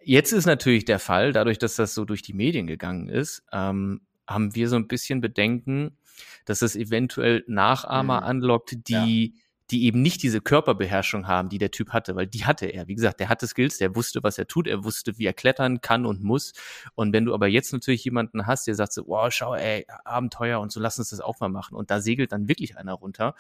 [0.01, 4.01] Jetzt ist natürlich der Fall, dadurch, dass das so durch die Medien gegangen ist, ähm,
[4.33, 5.97] haben wir so ein bisschen Bedenken,
[6.45, 8.27] dass es eventuell Nachahmer mhm.
[8.27, 9.41] anlockt, die, ja.
[9.71, 12.89] die eben nicht diese Körperbeherrschung haben, die der Typ hatte, weil die hatte er.
[12.89, 15.81] Wie gesagt, der hatte Skills, der wusste, was er tut, er wusste, wie er klettern
[15.81, 16.53] kann und muss.
[16.95, 20.61] Und wenn du aber jetzt natürlich jemanden hast, der sagt so, wow, schau, ey, Abenteuer
[20.61, 21.77] und so, lass uns das auch mal machen.
[21.77, 23.35] Und da segelt dann wirklich einer runter.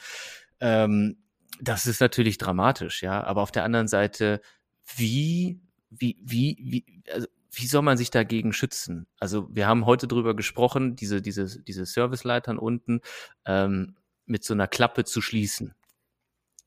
[0.61, 1.17] Ähm,
[1.61, 3.23] das ist natürlich dramatisch, ja.
[3.23, 4.41] Aber auf der anderen Seite,
[4.97, 9.07] wie, wie, wie, wie, also wie soll man sich dagegen schützen?
[9.19, 13.01] Also wir haben heute drüber gesprochen, diese, diese, diese Serviceleitern unten
[13.47, 15.75] ähm, mit so einer Klappe zu schließen.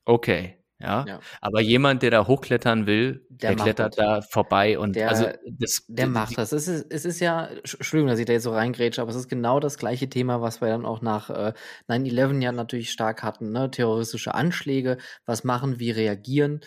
[0.04, 1.04] Okay, ja?
[1.08, 1.20] ja.
[1.40, 4.04] Aber jemand, der da hochklettern will, der, der klettert das.
[4.04, 6.52] da vorbei und der, also das, der macht das.
[6.52, 9.28] Es ist, es ist ja, Entschuldigung, dass ich da jetzt so reingrätsche, aber es ist
[9.28, 11.54] genau das gleiche Thema, was wir dann auch nach äh,
[11.88, 13.70] 9-11 ja natürlich stark hatten, ne?
[13.70, 16.60] Terroristische Anschläge, was machen, wie reagieren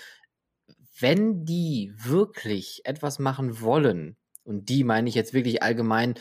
[0.99, 6.15] wenn die wirklich etwas machen wollen, und die meine ich jetzt wirklich allgemein,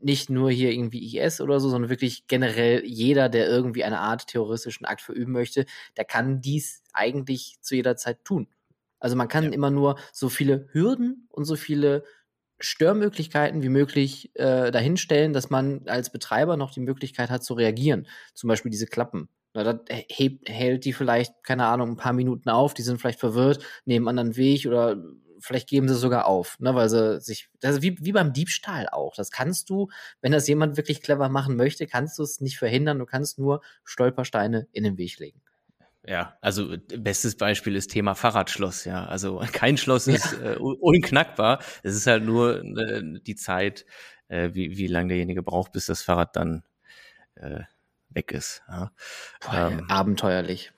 [0.00, 4.28] nicht nur hier irgendwie IS oder so, sondern wirklich generell jeder, der irgendwie eine Art
[4.28, 8.48] terroristischen Akt verüben möchte, der kann dies eigentlich zu jeder Zeit tun.
[9.00, 9.50] Also man kann ja.
[9.50, 12.04] immer nur so viele Hürden und so viele
[12.58, 18.06] Störmöglichkeiten wie möglich äh, dahinstellen, dass man als Betreiber noch die Möglichkeit hat zu reagieren.
[18.34, 19.28] Zum Beispiel diese Klappen.
[19.56, 23.20] Na, das hebt, hält die vielleicht, keine Ahnung, ein paar Minuten auf, die sind vielleicht
[23.20, 24.96] verwirrt, nehmen einen anderen Weg oder
[25.40, 28.88] vielleicht geben sie sogar auf, ne, weil sie sich, das ist wie, wie beim Diebstahl
[28.90, 29.14] auch.
[29.14, 29.88] Das kannst du,
[30.20, 33.62] wenn das jemand wirklich clever machen möchte, kannst du es nicht verhindern, du kannst nur
[33.84, 35.40] Stolpersteine in den Weg legen.
[36.06, 39.06] Ja, also bestes Beispiel ist Thema Fahrradschloss, ja.
[39.06, 40.52] Also kein Schloss ist ja.
[40.52, 41.60] äh, unknackbar.
[41.82, 43.84] Es ist halt nur äh, die Zeit,
[44.28, 46.62] äh, wie, wie lange derjenige braucht, bis das Fahrrad dann
[47.34, 47.62] äh,
[48.08, 48.62] weg ist.
[48.68, 48.92] Ja.
[49.40, 50.72] Boah, ähm, abenteuerlich.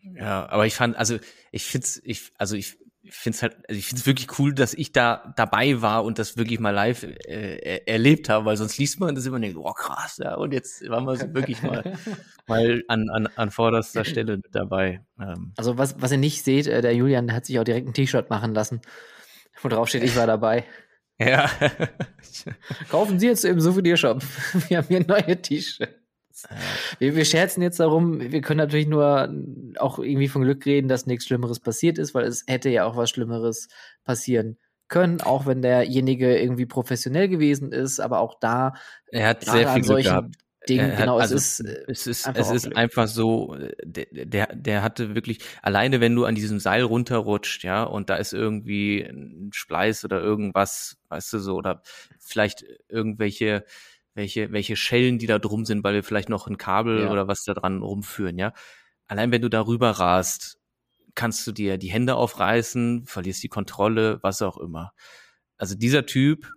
[0.00, 1.18] Ja, aber ich fand, also
[1.50, 2.78] ich find's, ich, also ich
[3.10, 6.18] finde es halt, also ich finde es wirklich cool, dass ich da dabei war und
[6.18, 9.56] das wirklich mal live äh, erlebt habe, weil sonst liest man das immer und denkt,
[9.56, 11.82] oh krass, ja, und jetzt waren wir so wirklich mal,
[12.46, 15.04] mal an, an, an vorderster Stelle dabei.
[15.20, 15.52] Ähm.
[15.56, 18.30] Also was, was ihr nicht seht, äh, der Julian hat sich auch direkt ein T-Shirt
[18.30, 18.80] machen lassen,
[19.62, 20.64] wo drauf steht, ich war dabei.
[21.18, 21.50] Ja.
[22.90, 24.22] Kaufen Sie jetzt im Souvenirshop.
[24.68, 25.97] Wir haben hier neue T-Shirts.
[26.98, 29.34] Wir, wir scherzen jetzt darum, wir können natürlich nur
[29.78, 32.96] auch irgendwie von Glück reden, dass nichts Schlimmeres passiert ist, weil es hätte ja auch
[32.96, 33.68] was Schlimmeres
[34.04, 38.74] passieren können, auch wenn derjenige irgendwie professionell gewesen ist, aber auch da.
[39.08, 40.34] Er hat sehr viel Glück gehabt.
[40.68, 44.46] Dingen, hat, genau, also, es ist, es ist, einfach, es ist einfach so, der, der,
[44.54, 49.00] der hatte wirklich, alleine wenn du an diesem Seil runterrutscht, ja, und da ist irgendwie
[49.00, 51.82] ein Spleiß oder irgendwas, weißt du so, oder
[52.18, 53.64] vielleicht irgendwelche,
[54.18, 57.10] welche, welche Schellen, die da drum sind, weil wir vielleicht noch ein Kabel ja.
[57.10, 58.52] oder was da dran rumführen, ja.
[59.06, 60.58] Allein wenn du darüber rast,
[61.14, 64.92] kannst du dir die Hände aufreißen, verlierst die Kontrolle, was auch immer.
[65.56, 66.50] Also dieser Typ,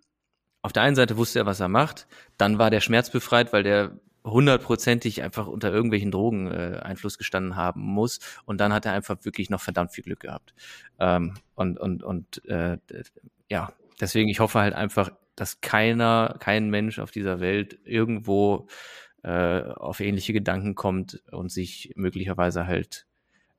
[0.61, 3.97] auf der einen Seite wusste er, was er macht, dann war der schmerzbefreit, weil der
[4.23, 9.17] hundertprozentig einfach unter irgendwelchen Drogen äh, Einfluss gestanden haben muss und dann hat er einfach
[9.23, 10.53] wirklich noch verdammt viel Glück gehabt
[10.99, 12.77] ähm, und und und äh,
[13.49, 18.67] ja deswegen ich hoffe halt einfach dass keiner kein Mensch auf dieser Welt irgendwo
[19.23, 23.07] äh, auf ähnliche Gedanken kommt und sich möglicherweise halt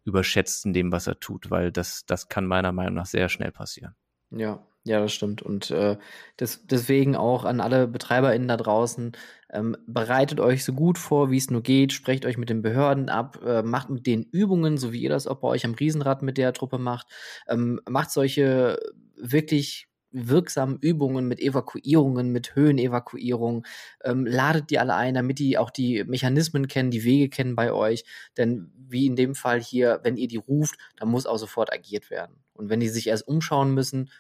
[0.05, 3.51] überschätzt in dem was er tut weil das das kann meiner Meinung nach sehr schnell
[3.51, 3.97] passieren
[4.31, 5.43] ja ja, das stimmt.
[5.43, 5.97] Und äh,
[6.41, 9.13] des, deswegen auch an alle BetreiberInnen da draußen,
[9.53, 13.09] ähm, bereitet euch so gut vor, wie es nur geht, sprecht euch mit den Behörden
[13.09, 16.23] ab, äh, macht mit den Übungen, so wie ihr das auch bei euch am Riesenrad
[16.23, 17.07] mit der Truppe macht,
[17.47, 18.81] ähm, macht solche
[19.15, 23.67] wirklich wirksamen Übungen mit Evakuierungen, mit Höhenevakuierung,
[24.05, 27.73] ähm, ladet die alle ein, damit die auch die Mechanismen kennen, die Wege kennen bei
[27.73, 28.05] euch.
[28.37, 32.11] Denn wie in dem Fall hier, wenn ihr die ruft, dann muss auch sofort agiert
[32.11, 32.37] werden.
[32.53, 34.11] Und wenn die sich erst umschauen müssen,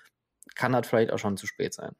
[0.54, 1.94] kann das vielleicht auch schon zu spät sein.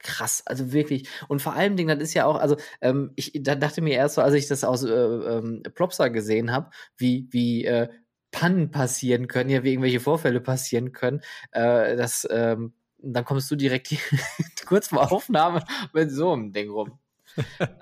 [0.00, 1.08] Krass, also wirklich.
[1.26, 4.14] Und vor allem Ding, das ist ja auch, also ähm, ich da dachte mir erst
[4.14, 7.88] so, als ich das aus äh, ähm, Plopsa gesehen habe, wie, wie äh,
[8.30, 13.56] Pannen passieren können, ja, wie irgendwelche Vorfälle passieren können, äh, dass ähm, dann kommst du
[13.56, 13.98] direkt die,
[14.66, 16.98] kurz vor Aufnahme mit so einem Ding rum.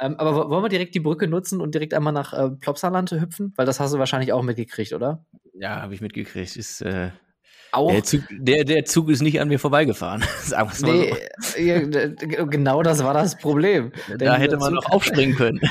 [0.00, 3.52] ähm, aber wollen wir direkt die Brücke nutzen und direkt einmal nach äh, Plopsaland hüpfen?
[3.56, 5.24] Weil das hast du wahrscheinlich auch mitgekriegt, oder?
[5.54, 6.56] Ja, habe ich mitgekriegt.
[6.56, 7.10] Ist äh,
[7.72, 7.90] auch.
[7.90, 10.24] Der Zug, der, der Zug ist nicht an mir vorbeigefahren.
[10.40, 11.60] Sagen wir nee, so.
[11.60, 13.92] ja, genau das war das Problem.
[14.18, 15.60] Da hätte man noch aufspringen können.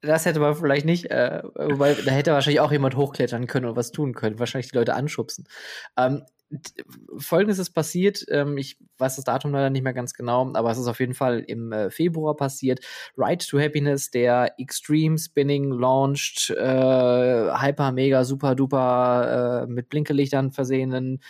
[0.00, 3.74] Das hätte man vielleicht nicht, äh, wobei da hätte wahrscheinlich auch jemand hochklettern können und
[3.74, 5.48] was tun können, wahrscheinlich die Leute anschubsen.
[5.96, 6.22] Ähm,
[7.18, 10.78] Folgendes ist passiert, ähm, ich weiß das Datum leider nicht mehr ganz genau, aber es
[10.78, 12.80] ist auf jeden Fall im äh, Februar passiert.
[13.16, 20.52] Ride to Happiness, der Extreme Spinning launched, äh, hyper, mega, super duper, äh, mit Blinkelichtern
[20.52, 21.20] versehenen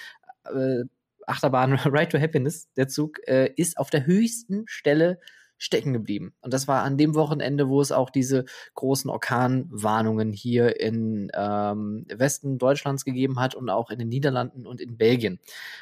[0.45, 0.85] äh,
[1.27, 5.19] Achterbahn Ride to Happiness, der Zug, äh, ist auf der höchsten Stelle
[5.59, 6.33] stecken geblieben.
[6.41, 8.45] Und das war an dem Wochenende, wo es auch diese
[8.75, 14.81] großen Orkanwarnungen hier in ähm, Westen Deutschlands gegeben hat und auch in den Niederlanden und
[14.81, 15.41] in Belgien.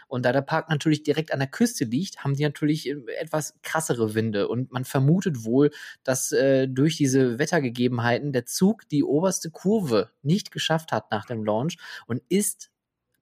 [0.09, 3.55] Und da der Park natürlich direkt an der Küste liegt, haben die natürlich äh, etwas
[3.63, 4.49] krassere Winde.
[4.49, 5.71] Und man vermutet wohl,
[6.03, 11.45] dass äh, durch diese Wettergegebenheiten der Zug die oberste Kurve nicht geschafft hat nach dem
[11.45, 12.71] Launch und ist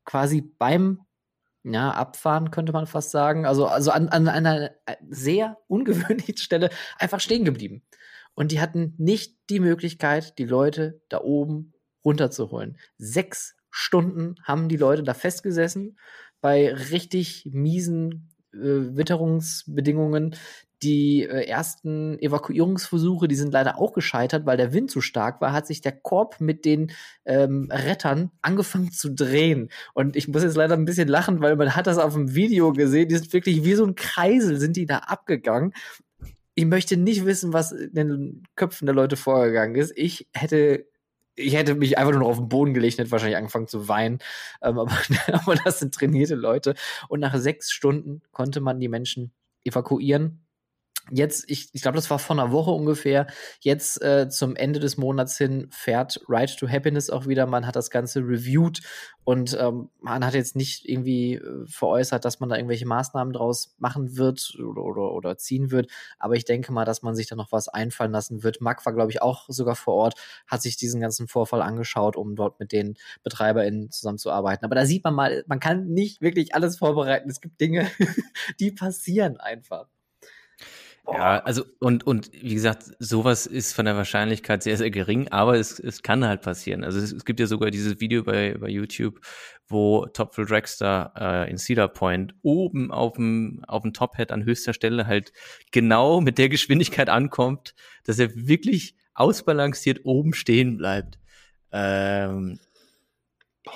[0.04, 1.00] quasi beim
[1.64, 3.46] ja, abfahren könnte man fast sagen.
[3.46, 4.72] Also, also an, an einer
[5.08, 7.82] sehr ungewöhnlichen Stelle einfach stehen geblieben.
[8.34, 11.72] Und die hatten nicht die Möglichkeit, die Leute da oben
[12.04, 12.78] runterzuholen.
[12.98, 15.98] Sechs Stunden haben die Leute da festgesessen
[16.40, 18.58] bei richtig miesen äh,
[18.96, 20.36] Witterungsbedingungen.
[20.82, 25.52] Die äh, ersten Evakuierungsversuche, die sind leider auch gescheitert, weil der Wind zu stark war,
[25.52, 26.92] hat sich der Korb mit den
[27.24, 29.70] ähm, Rettern angefangen zu drehen.
[29.94, 32.72] Und ich muss jetzt leider ein bisschen lachen, weil man hat das auf dem Video
[32.72, 35.72] gesehen, die sind wirklich wie so ein Kreisel, sind die da abgegangen.
[36.54, 39.92] Ich möchte nicht wissen, was in den Köpfen der Leute vorgegangen ist.
[39.96, 40.86] Ich hätte
[41.36, 44.18] ich hätte mich einfach nur noch auf den Boden gelegt, hätte wahrscheinlich angefangen zu weinen.
[44.62, 44.92] Ähm, aber,
[45.32, 46.74] aber das sind trainierte Leute.
[47.08, 49.32] Und nach sechs Stunden konnte man die Menschen
[49.64, 50.43] evakuieren
[51.10, 53.26] Jetzt, ich, ich glaube, das war vor einer Woche ungefähr.
[53.60, 57.46] Jetzt äh, zum Ende des Monats hin fährt Ride to Happiness auch wieder.
[57.46, 58.80] Man hat das Ganze reviewed
[59.24, 63.74] und ähm, man hat jetzt nicht irgendwie äh, veräußert, dass man da irgendwelche Maßnahmen draus
[63.78, 65.90] machen wird oder, oder, oder ziehen wird.
[66.18, 68.62] Aber ich denke mal, dass man sich da noch was einfallen lassen wird.
[68.62, 70.14] Mac war, glaube ich, auch sogar vor Ort,
[70.46, 74.64] hat sich diesen ganzen Vorfall angeschaut, um dort mit den BetreiberInnen zusammenzuarbeiten.
[74.64, 77.28] Aber da sieht man mal, man kann nicht wirklich alles vorbereiten.
[77.28, 77.90] Es gibt Dinge,
[78.60, 79.93] die passieren einfach.
[81.06, 85.56] Ja, also und und wie gesagt, sowas ist von der Wahrscheinlichkeit sehr sehr gering, aber
[85.58, 86.82] es, es kann halt passieren.
[86.82, 89.20] Also es, es gibt ja sogar dieses Video bei bei YouTube,
[89.68, 94.44] wo Topful Dragster äh, in Cedar Point oben auf dem auf dem Top Hat an
[94.44, 95.32] höchster Stelle halt
[95.72, 101.18] genau mit der Geschwindigkeit ankommt, dass er wirklich ausbalanciert oben stehen bleibt.
[101.70, 102.58] Ähm,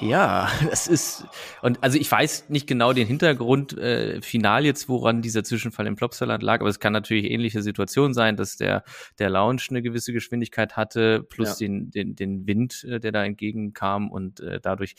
[0.01, 1.27] Ja, das ist
[1.62, 5.96] und also ich weiß nicht genau den Hintergrund äh, final jetzt, woran dieser Zwischenfall im
[5.96, 8.85] Plopsaland lag, aber es kann natürlich ähnliche Situation sein, dass der
[9.18, 11.66] der Lounge eine gewisse Geschwindigkeit hatte plus ja.
[11.66, 14.94] den den den Wind, äh, der da entgegenkam und äh, dadurch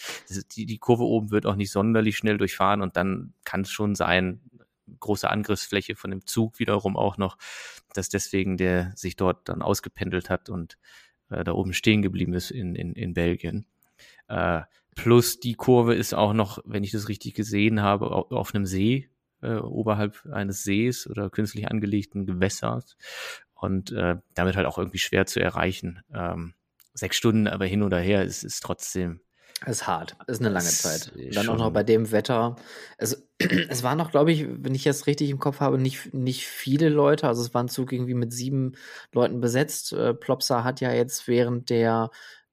[0.55, 3.93] die die Kurve oben wird auch nicht sonderlich schnell durchfahren und dann kann es schon
[3.93, 4.41] sein,
[4.99, 7.37] große Angriffsfläche von dem Zug wiederum auch noch,
[7.93, 10.79] dass deswegen der sich dort dann ausgependelt hat und
[11.29, 13.67] äh, da oben stehen geblieben ist in in in Belgien.
[14.27, 14.61] Äh,
[14.95, 19.09] plus die Kurve ist auch noch, wenn ich das richtig gesehen habe, auf einem See,
[19.41, 22.97] äh, oberhalb eines Sees oder künstlich angelegten Gewässers
[23.53, 26.01] und äh, damit halt auch irgendwie schwer zu erreichen.
[26.13, 26.53] Ähm,
[26.93, 29.21] sechs Stunden aber hin oder her ist, ist trotzdem.
[29.65, 31.11] Es ist hart, ist eine lange Zeit.
[31.13, 32.55] Und dann auch noch bei dem Wetter.
[32.97, 36.47] Es, es waren noch, glaube ich, wenn ich jetzt richtig im Kopf habe, nicht, nicht
[36.47, 37.27] viele Leute.
[37.27, 38.73] Also es war ein Zug irgendwie mit sieben
[39.11, 39.91] Leuten besetzt.
[39.91, 42.09] Äh, Plopsa hat ja jetzt während der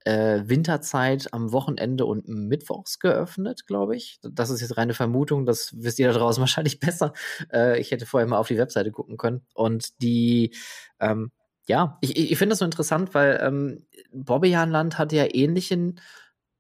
[0.07, 4.21] äh, Winterzeit am Wochenende und mittwochs geöffnet, glaube ich.
[4.23, 7.13] Das ist jetzt reine Vermutung, das wisst ihr da draußen wahrscheinlich besser.
[7.53, 9.45] Äh, ich hätte vorher mal auf die Webseite gucken können.
[9.53, 10.55] Und die,
[11.01, 11.33] ähm,
[11.67, 16.01] ja, ich, ich finde das so interessant, weil ähm, Bobbejaanland hatte ja ähnlichen,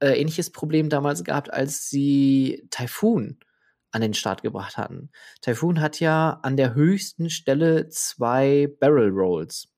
[0.01, 3.39] äh, ähnliches Problem damals gehabt, als sie Typhoon
[3.93, 5.11] an den Start gebracht hatten.
[5.41, 9.69] Typhoon hat ja an der höchsten Stelle zwei Barrel Rolls.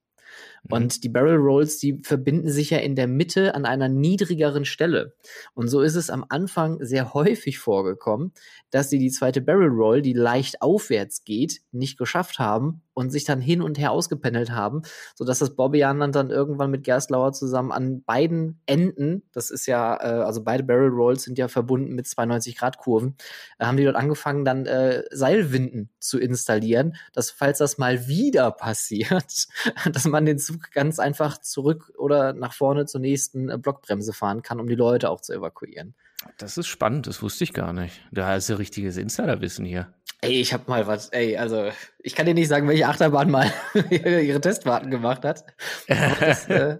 [0.63, 0.73] Mhm.
[0.73, 5.13] Und die Barrel Rolls, die verbinden sich ja in der Mitte an einer niedrigeren Stelle.
[5.53, 8.33] Und so ist es am Anfang sehr häufig vorgekommen,
[8.71, 13.23] dass sie die zweite Barrel Roll, die leicht aufwärts geht, nicht geschafft haben und sich
[13.23, 14.81] dann hin und her ausgependelt haben,
[15.15, 20.23] sodass das Bobbejaanland dann irgendwann mit Gerstlauer zusammen an beiden Enden, das ist ja, äh,
[20.25, 23.15] also beide Barrel Rolls sind ja verbunden mit 92 Grad Kurven,
[23.57, 28.51] äh, haben die dort angefangen, dann äh, Seilwinden zu installieren, dass falls das mal wieder
[28.51, 29.47] passiert,
[29.93, 34.41] dass man den Zug ganz einfach zurück oder nach vorne zur nächsten äh, Blockbremse fahren
[34.41, 35.95] kann, um die Leute auch zu evakuieren.
[36.37, 38.01] Das ist spannend, das wusste ich gar nicht.
[38.11, 39.93] Da ist ja richtiges Insiderwissen hier.
[40.21, 43.51] Ey, ich hab mal was, ey, also ich kann dir nicht sagen, welche Achterbahn mal
[43.89, 45.45] ihre Testfahrten gemacht hat.
[45.87, 46.79] Das, äh,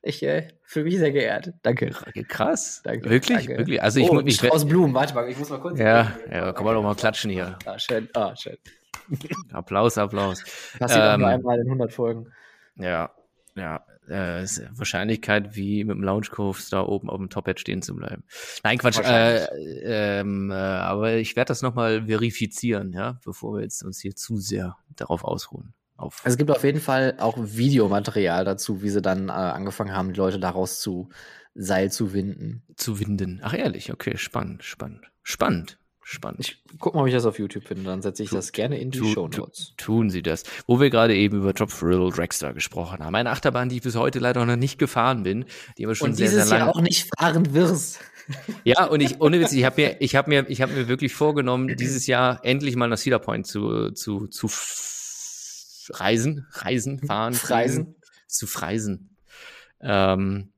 [0.00, 1.52] ich äh, fühle mich sehr geehrt.
[1.62, 1.90] Danke.
[2.28, 2.80] Krass.
[2.82, 3.10] Danke.
[3.10, 3.46] Wirklich?
[3.46, 3.58] Danke.
[3.58, 3.82] Wirklich?
[3.82, 4.94] Also ich, oh, ich aus Blumen.
[4.94, 5.78] Warte mal, ich muss mal kurz.
[5.78, 7.58] Ja, ja, kann man doch mal klatschen hier.
[7.66, 8.08] Ah, schön.
[8.14, 8.56] Ah, schön.
[9.52, 10.42] Applaus, Applaus.
[10.78, 12.32] Passiert ähm, einmal in 100 Folgen.
[12.76, 13.10] Ja,
[13.54, 18.24] ja, äh, Wahrscheinlichkeit, wie mit dem Lounge Coaster oben auf dem Top-Head stehen zu bleiben.
[18.62, 18.98] Nein, Quatsch.
[18.98, 19.44] Äh,
[20.20, 24.38] ähm, äh, aber ich werde das nochmal verifizieren, ja, bevor wir jetzt uns hier zu
[24.38, 25.74] sehr darauf ausruhen.
[25.96, 30.12] Auf es gibt auf jeden Fall auch Videomaterial dazu, wie sie dann äh, angefangen haben,
[30.12, 31.10] die Leute daraus zu
[31.54, 32.62] Seil zu winden.
[32.76, 33.40] Zu winden.
[33.42, 35.10] Ach ehrlich, okay, spannend, spannend.
[35.22, 35.78] Spannend.
[36.04, 36.40] Spannend.
[36.40, 38.78] Ich guck mal, ob ich das auf YouTube finde, dann setze ich tu, das gerne
[38.78, 39.74] in die tu, Show Notes.
[39.76, 40.42] Tu, tun Sie das.
[40.66, 43.14] Wo wir gerade eben über Top Thrill Dragster gesprochen haben.
[43.14, 45.44] Eine Achterbahn, die ich bis heute leider noch nicht gefahren bin,
[45.78, 46.58] die aber schon und sehr, sehr lange.
[46.58, 48.00] Jahr auch nicht fahren wirst.
[48.64, 51.12] Ja, und ich, ohne Witz, ich habe mir, ich habe mir, ich habe mir wirklich
[51.12, 54.48] vorgenommen, dieses Jahr endlich mal nach Cedar Point zu, zu, zu
[55.90, 57.96] reisen, reisen, fahren, reisen,
[58.28, 59.16] zu freisen.
[59.80, 60.51] Ähm,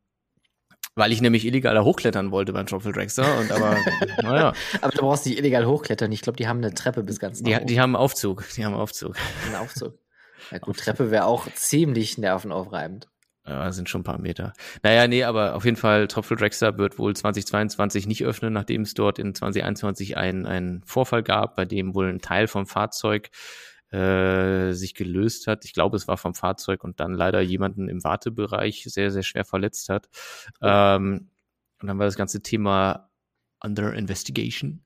[0.94, 3.76] weil ich nämlich illegaler hochklettern wollte beim Tropical Dragster und aber
[4.22, 4.52] naja.
[4.80, 6.10] aber du brauchst nicht illegal hochklettern.
[6.12, 8.44] Ich glaube, die haben eine Treppe bis ganz nach die, die haben einen Aufzug.
[8.56, 9.16] Die haben einen Aufzug.
[9.46, 9.98] Einen Aufzug.
[10.50, 13.08] Ja gut, Treppe wäre auch ziemlich nervenaufreibend.
[13.46, 14.52] Ja, sind schon ein paar Meter.
[14.82, 18.94] Naja, nee, aber auf jeden Fall, Tropical Dragster wird wohl 2022 nicht öffnen, nachdem es
[18.94, 23.30] dort in 2021 einen, einen Vorfall gab, bei dem wohl ein Teil vom Fahrzeug
[23.94, 25.64] äh, sich gelöst hat.
[25.64, 29.44] Ich glaube, es war vom Fahrzeug und dann leider jemanden im Wartebereich sehr, sehr schwer
[29.44, 30.08] verletzt hat.
[30.60, 31.30] Ähm,
[31.80, 33.08] und dann war das ganze Thema
[33.62, 34.84] under investigation.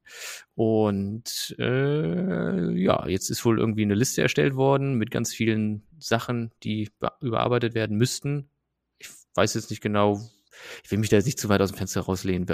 [0.54, 6.52] Und äh, ja, jetzt ist wohl irgendwie eine Liste erstellt worden mit ganz vielen Sachen,
[6.62, 6.90] die
[7.20, 8.50] überarbeitet werden müssten.
[8.98, 10.20] Ich weiß jetzt nicht genau,
[10.84, 12.46] ich will mich da jetzt nicht zu weit aus dem Fenster rauslehnen,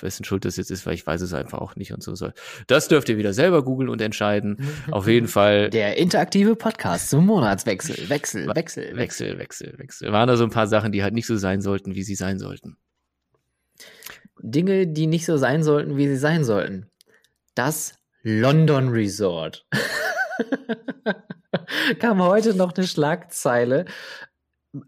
[0.00, 2.32] wessen Schuld das jetzt ist, weil ich weiß es einfach auch nicht und so soll.
[2.66, 4.56] Das dürft ihr wieder selber googeln und entscheiden.
[4.90, 5.70] Auf jeden Fall.
[5.70, 8.08] Der interaktive Podcast zum Monatswechsel.
[8.08, 10.12] Wechsel, Wechsel, Wechsel, Wechsel, Wechsel.
[10.12, 12.38] Waren da so ein paar Sachen, die halt nicht so sein sollten, wie sie sein
[12.38, 12.76] sollten.
[14.42, 16.86] Dinge, die nicht so sein sollten, wie sie sein sollten.
[17.54, 19.66] Das London Resort.
[21.98, 23.84] Kam heute noch eine Schlagzeile.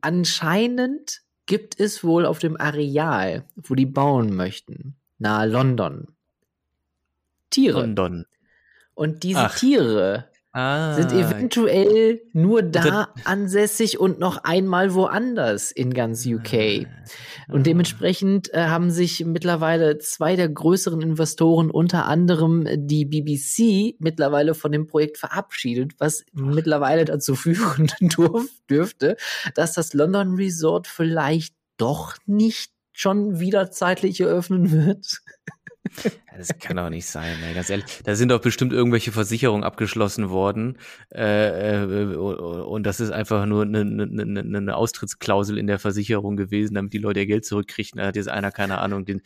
[0.01, 6.09] Anscheinend gibt es wohl auf dem Areal, wo die bauen möchten, nahe London,
[7.51, 7.81] Tiere.
[7.81, 8.27] London.
[8.95, 9.59] Und diese Ach.
[9.59, 10.95] Tiere ah.
[10.95, 16.87] sind eventuell nur da ansässig und noch einmal woanders in ganz UK.
[16.87, 17.53] Ah.
[17.53, 24.55] Und dementsprechend äh, haben sich mittlerweile zwei der größeren Investoren, unter anderem die BBC, mittlerweile
[24.55, 27.91] von dem Projekt verabschiedet, was mittlerweile dazu führen
[28.71, 29.17] dürfte,
[29.55, 35.23] dass das London Resort vielleicht doch nicht schon wieder zeitlich eröffnen wird?
[36.37, 37.85] Das kann doch nicht sein, ey, ganz ehrlich.
[38.05, 40.79] Da sind doch bestimmt irgendwelche Versicherungen abgeschlossen worden.
[41.15, 46.37] Äh, äh, und das ist einfach nur eine, eine, eine, eine Austrittsklausel in der Versicherung
[46.37, 47.99] gewesen, damit die Leute ihr Geld zurückkriegen.
[47.99, 49.23] Da hat jetzt einer, keine Ahnung, den,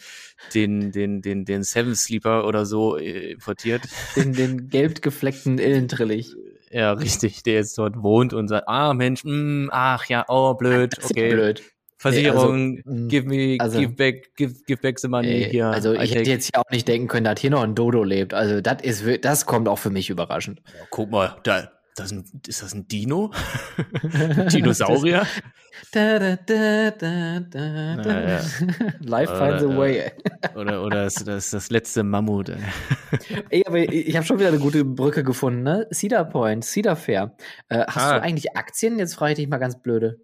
[0.55, 3.83] den, den, den, den Seven Sleeper oder so äh, importiert.
[4.17, 6.35] Den, den gelb gefleckten Illentrillich.
[6.71, 10.55] Ja, richtig, der jetzt dort wohnt und sagt, ah Mensch, mh, mm, ach ja, oh
[10.55, 11.31] blöd, okay.
[11.31, 11.63] Blöd.
[11.99, 15.67] Versicherung, nee, also, give me, also, give back, give, give back the money ey, hier.
[15.69, 18.35] Also ich hätte jetzt ja auch nicht denken können, dass hier noch ein Dodo lebt.
[18.35, 20.61] Also das ist, das kommt auch für mich überraschend.
[20.67, 23.33] Ja, guck mal, da, das ist, ein, ist das ein Dino?
[24.53, 25.27] Dinosaurier?
[25.93, 28.29] da, da, da, da, da, da.
[28.29, 28.41] Ja.
[29.01, 30.13] Life finds a way.
[30.55, 32.53] oder oder das, das, das letzte Mammut.
[33.49, 35.89] Ey, aber ich habe schon wieder eine gute Brücke gefunden, ne?
[35.91, 37.35] Cedar Point, Cedar Fair.
[37.71, 38.19] Äh, hast ah.
[38.19, 38.99] du eigentlich Aktien?
[38.99, 40.21] Jetzt frage ich dich mal ganz blöde.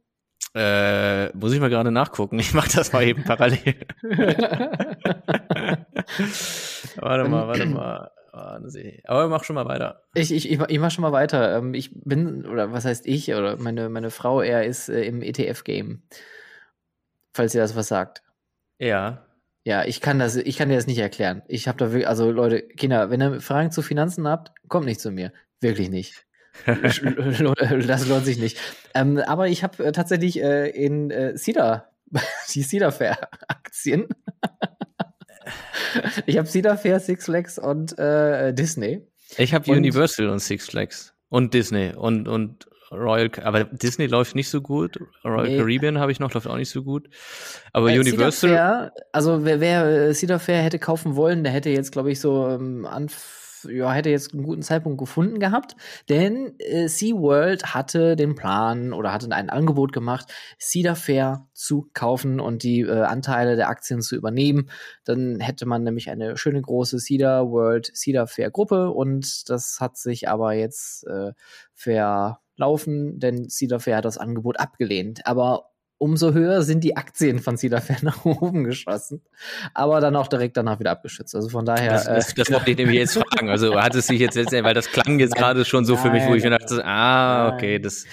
[0.55, 2.39] Äh, muss ich mal gerade nachgucken.
[2.43, 3.75] Ich mache das mal eben parallel.
[6.97, 8.11] warte mal, warte mal.
[8.33, 10.05] Aber mach schon mal weiter.
[10.15, 11.59] Ich, ich, ich, ich mach schon mal weiter.
[11.59, 15.23] Ähm, ich bin, oder was heißt ich, oder meine, meine Frau, er ist äh, im
[15.23, 16.03] ETF-Game.
[17.35, 18.23] Falls ihr das was sagt.
[18.79, 19.27] Ja.
[19.65, 21.43] Ja, ich kann das, ich kann dir das nicht erklären.
[21.47, 25.01] Ich habe da wirklich, also Leute, Kinder, wenn ihr Fragen zu Finanzen habt, kommt nicht
[25.01, 25.33] zu mir.
[25.61, 26.27] Wirklich nicht.
[26.67, 28.59] das lohnt sich nicht.
[28.95, 31.91] Ähm, aber ich habe äh, tatsächlich äh, in äh, Cedar,
[32.55, 34.09] die Cedar Fair Aktien.
[36.27, 39.07] ich habe Cedar Fair, Six Flags und äh, Disney.
[39.39, 44.51] Ich habe Universal und Six Flags und Disney und und Royal, aber Disney läuft nicht
[44.51, 44.99] so gut.
[45.25, 45.57] Royal nee.
[45.57, 47.09] Caribbean habe ich noch, läuft auch nicht so gut.
[47.73, 48.51] Aber äh, Universal.
[48.51, 52.21] Fair, also wer, wer äh, Cedar Fair hätte kaufen wollen, der hätte jetzt, glaube ich,
[52.21, 55.77] so ähm, Anfang ja, hätte jetzt einen guten Zeitpunkt gefunden gehabt,
[56.09, 62.41] denn äh, SeaWorld hatte den Plan oder hatte ein Angebot gemacht, Cedar Fair zu kaufen
[62.41, 64.71] und die äh, Anteile der Aktien zu übernehmen.
[65.05, 69.97] Dann hätte man nämlich eine schöne große Cedar World Cedar Fair Gruppe und das hat
[69.97, 71.33] sich aber jetzt äh,
[71.75, 75.27] verlaufen, denn Cedar Fair hat das Angebot abgelehnt.
[75.27, 75.72] Aber
[76.03, 79.23] umso höher sind die Aktien von Cedar nach oben geschossen,
[79.73, 81.35] aber dann auch direkt danach wieder abgeschützt.
[81.37, 81.93] Also von daher.
[81.93, 83.49] Das, das, das wollte ich nämlich jetzt fragen.
[83.49, 86.35] Also hat es sich jetzt, weil das klang jetzt gerade schon so für mich, wo
[86.35, 88.05] ich mir dachte, ah, okay, das.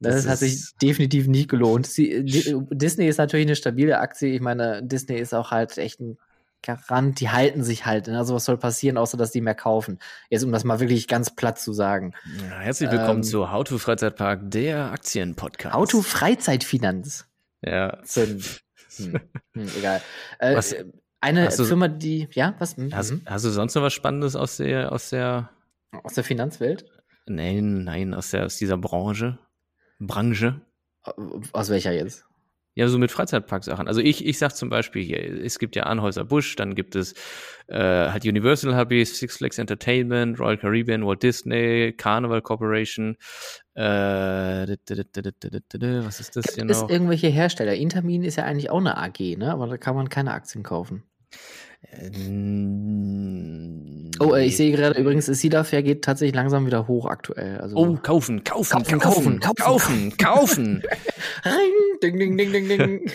[0.00, 1.84] Das, das hat sich definitiv nicht gelohnt.
[1.88, 2.22] Sie,
[2.70, 4.32] Disney ist natürlich eine stabile Aktie.
[4.32, 6.18] Ich meine, Disney ist auch halt echt ein
[6.62, 8.08] Garant, die halten sich halt.
[8.08, 9.98] Also was soll passieren, außer dass die mehr kaufen?
[10.30, 12.14] Jetzt, um das mal wirklich ganz platt zu sagen.
[12.48, 15.74] Ja, herzlich willkommen ähm, zu How to Freizeitpark, der Aktienpodcast.
[15.74, 17.27] How to Freizeitfinanz.
[17.62, 17.98] Ja.
[18.04, 18.62] Sind,
[18.96, 19.20] hm,
[19.54, 20.00] hm, egal.
[20.38, 20.74] Äh, was,
[21.20, 22.76] eine du, Firma, die, ja, was?
[22.76, 23.22] Hm, hast, hm.
[23.26, 25.50] hast, du sonst noch was Spannendes aus der, aus der,
[26.04, 26.86] aus der Finanzwelt?
[27.26, 29.38] Nein, nein, aus der, aus dieser Branche.
[29.98, 30.60] Branche.
[31.52, 32.27] Aus welcher jetzt?
[32.74, 33.88] Ja, so mit Freizeitparksachen.
[33.88, 37.12] Also ich, ich sag zum Beispiel hier, es gibt ja Anhäuser Busch, dann gibt es
[37.66, 37.76] äh,
[38.10, 43.16] halt Universal ich, Six Flags Entertainment, Royal Caribbean, Walt Disney, Carnival Corporation,
[43.74, 44.66] äh,
[46.04, 46.84] was ist das hier noch?
[46.84, 47.74] Ist irgendwelche Hersteller.
[47.74, 49.52] Intermin ist ja eigentlich auch eine AG, ne?
[49.52, 51.04] Aber da kann man keine Aktien kaufen.
[51.82, 53.70] Ähm,
[54.20, 57.58] oh, äh, ich sehe gerade übrigens, Cedar Fair geht tatsächlich langsam wieder hoch aktuell.
[57.58, 60.82] Also oh, kaufen, kaufen, kaufen, kaufen, kaufen, kaufen.
[61.44, 63.10] Ring, ding, ding, ding, ding, ding.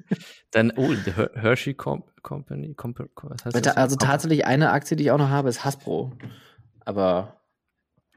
[0.50, 2.74] Dann, oh, the Hershey Company.
[2.74, 3.76] Comp was heißt das?
[3.76, 6.12] Also tatsächlich eine Aktie, die ich auch noch habe, ist Hasbro.
[6.84, 7.40] Aber.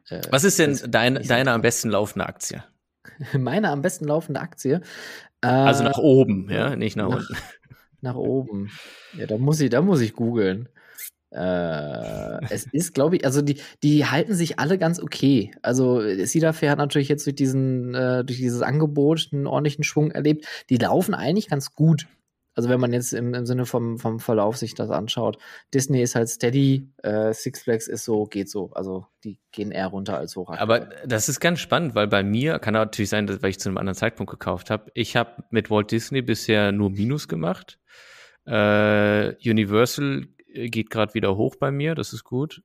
[0.10, 2.64] Äh, was ist denn dein, deine am besten laufende Aktie?
[3.38, 4.82] Meine am besten laufende Aktie?
[5.42, 7.38] Äh, also nach oben, ja, nicht nach, nach unten
[8.06, 8.72] nach oben.
[9.18, 10.70] Ja, da muss ich, da muss ich googeln.
[11.32, 15.52] Äh, es ist, glaube ich, also die, die halten sich alle ganz okay.
[15.62, 20.12] Also Cedar Fair hat natürlich jetzt durch diesen, äh, durch dieses Angebot einen ordentlichen Schwung
[20.12, 20.46] erlebt.
[20.70, 22.08] Die laufen eigentlich ganz gut.
[22.56, 25.38] Also wenn man jetzt im, im Sinne vom, vom Verlauf sich das anschaut.
[25.74, 28.72] Disney ist halt steady, äh, Six Flags ist so, geht so.
[28.74, 30.50] Also die gehen eher runter als hoch.
[30.50, 33.70] Aber das ist ganz spannend, weil bei mir kann natürlich sein, dass, weil ich zu
[33.70, 34.90] einem anderen Zeitpunkt gekauft habe.
[34.94, 37.78] Ich habe mit Walt Disney bisher nur Minus gemacht.
[38.46, 42.62] Äh, Universal geht gerade wieder hoch bei mir, das ist gut.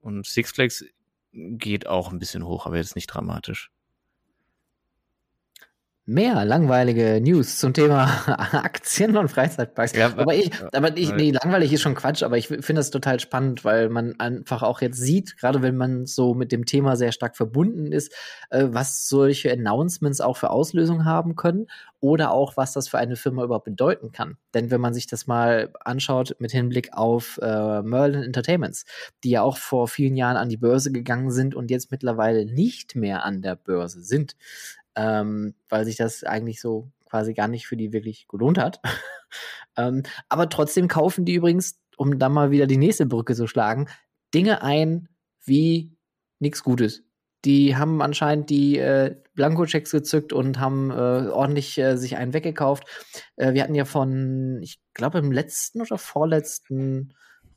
[0.00, 0.84] Und Six Flags
[1.32, 3.73] geht auch ein bisschen hoch, aber jetzt nicht dramatisch.
[6.06, 8.04] Mehr langweilige News zum Thema
[8.52, 9.96] Aktien und Freizeitparks.
[9.96, 13.20] Ja, aber ich, aber ich, nee, langweilig ist schon Quatsch, aber ich finde das total
[13.20, 17.10] spannend, weil man einfach auch jetzt sieht, gerade wenn man so mit dem Thema sehr
[17.10, 18.12] stark verbunden ist,
[18.50, 21.68] äh, was solche Announcements auch für Auslösungen haben können
[22.00, 24.36] oder auch, was das für eine Firma überhaupt bedeuten kann.
[24.52, 28.84] Denn wenn man sich das mal anschaut mit Hinblick auf äh, Merlin Entertainments,
[29.24, 32.94] die ja auch vor vielen Jahren an die Börse gegangen sind und jetzt mittlerweile nicht
[32.94, 34.36] mehr an der Börse sind,
[34.96, 38.80] ähm, weil sich das eigentlich so quasi gar nicht für die wirklich gelohnt hat.
[39.76, 43.88] Ähm, aber trotzdem kaufen die übrigens, um dann mal wieder die nächste Brücke zu schlagen,
[44.32, 45.08] Dinge ein
[45.44, 45.96] wie
[46.38, 47.02] nichts Gutes.
[47.44, 50.94] Die haben anscheinend die äh, Blankochecks gezückt und haben äh,
[51.28, 52.84] ordentlich äh, sich einen weggekauft.
[53.34, 57.12] Äh, wir hatten ja von, ich glaube, im letzten oder vorletzten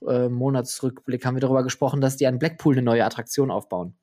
[0.06, 3.98] äh, Monatsrückblick haben wir darüber gesprochen, dass die an Blackpool eine neue Attraktion aufbauen.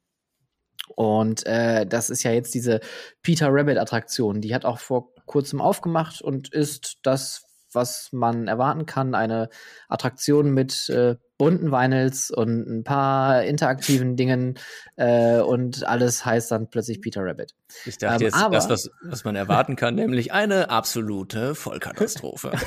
[0.96, 2.80] Und äh, das ist ja jetzt diese
[3.22, 4.40] Peter Rabbit Attraktion.
[4.40, 9.14] Die hat auch vor kurzem aufgemacht und ist das, was man erwarten kann.
[9.14, 9.48] Eine
[9.88, 14.58] Attraktion mit äh, bunten Vinyls und ein paar interaktiven Dingen
[14.96, 17.54] äh, und alles heißt dann plötzlich Peter Rabbit.
[17.86, 22.52] Ich dachte Ähm, jetzt, aber- das, was, was man erwarten kann, nämlich eine absolute Vollkatastrophe.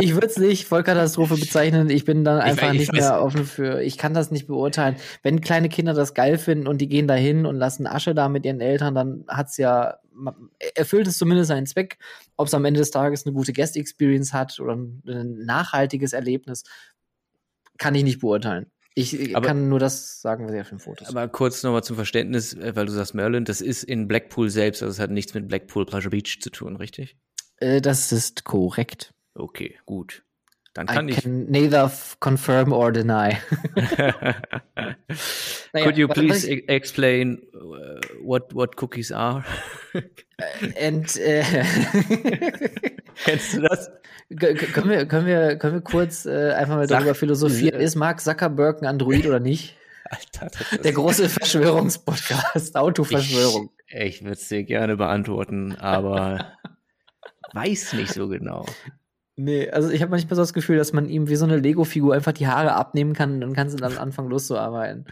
[0.00, 1.90] Ich würde es nicht Vollkatastrophe bezeichnen.
[1.90, 3.82] Ich bin dann Ich einfach weiß- ich nicht weiß- mehr offen für.
[3.82, 4.96] Ich kann das nicht beurteilen.
[5.22, 8.44] Wenn kleine Kinder das geil finden und die gehen dahin und lassen Asche da mit
[8.46, 9.96] ihren Eltern, dann hat's ja
[10.74, 11.98] erfüllt es zumindest seinen Zweck.
[12.36, 15.02] Ob es am Ende des Tages eine gute Guest Experience hat oder ein
[15.44, 16.64] nachhaltiges Erlebnis,
[17.78, 18.66] kann ich nicht beurteilen.
[18.94, 21.08] Ich Aber- kann nur das sagen, was ich auf den Fotos.
[21.08, 24.82] Aber kurz nochmal zum Verständnis, äh, weil du sagst Merlin, das ist in Blackpool selbst,
[24.82, 27.16] also es hat nichts mit Blackpool Pleasure Beach zu tun, richtig?
[27.60, 29.14] äh, das ist korrekt.
[29.34, 30.24] Okay, gut.
[30.78, 31.22] Dann kann I ich.
[31.22, 33.36] can neither confirm or deny.
[33.74, 34.34] Naja,
[35.84, 39.44] Could you please ich- e- explain uh, what what cookies are?
[40.80, 41.42] And, äh,
[43.24, 43.90] Kennst du das?
[44.38, 47.96] Können wir, können wir, können wir kurz äh, einfach mal Sag- darüber philosophieren, äh, ist
[47.96, 49.74] Mark Zuckerberg ein Android oder nicht?
[50.04, 53.70] Alter, das ist Der große Verschwörungspodcast, Autoverschwörung.
[53.88, 56.52] Ich, ich würde es dir gerne beantworten, aber
[57.52, 58.64] weiß nicht so genau.
[59.40, 62.12] Nee, also ich habe manchmal so das Gefühl, dass man ihm wie so eine Lego-Figur
[62.12, 65.06] einfach die Haare abnehmen kann und dann kannst du dann anfangen loszuarbeiten.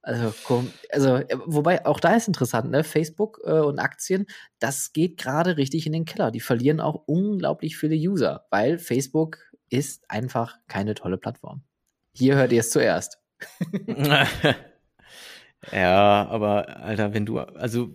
[0.00, 2.82] Also, komm, also, äh, wobei auch da ist interessant, ne?
[2.82, 4.24] Facebook äh, und Aktien,
[4.58, 6.30] das geht gerade richtig in den Keller.
[6.30, 9.36] Die verlieren auch unglaublich viele User, weil Facebook
[9.68, 11.62] ist einfach keine tolle Plattform.
[12.14, 13.18] Hier hört ihr es zuerst.
[15.72, 17.90] ja, aber Alter, wenn du, also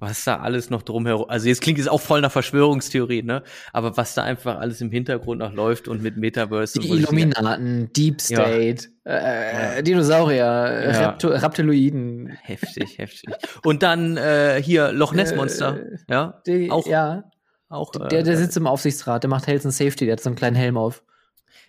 [0.00, 3.42] was da alles noch drumherum, also jetzt klingt es auch voll nach Verschwörungstheorie, ne?
[3.72, 8.20] Aber was da einfach alles im Hintergrund noch läuft und mit Metaverse Die Illuminaten, Deep
[8.28, 8.38] Ja.
[8.46, 9.82] State, äh, Ja.
[9.82, 11.08] Dinosaurier, äh, Ja.
[11.08, 12.28] Rapto Reptiloiden.
[12.42, 13.34] heftig, heftig.
[13.64, 17.24] Und dann äh, hier Loch Ness Monster, Äh, ja, Die, auch, ja,
[17.68, 20.28] auch äh, der, der sitzt im Aufsichtsrat, der macht Health and Safety, der hat so
[20.30, 21.02] einen kleinen Helm auf.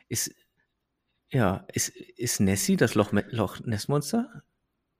[0.07, 0.31] ist
[1.31, 4.43] ja, ist ist Nessie das Loch, Loch Ness Monster?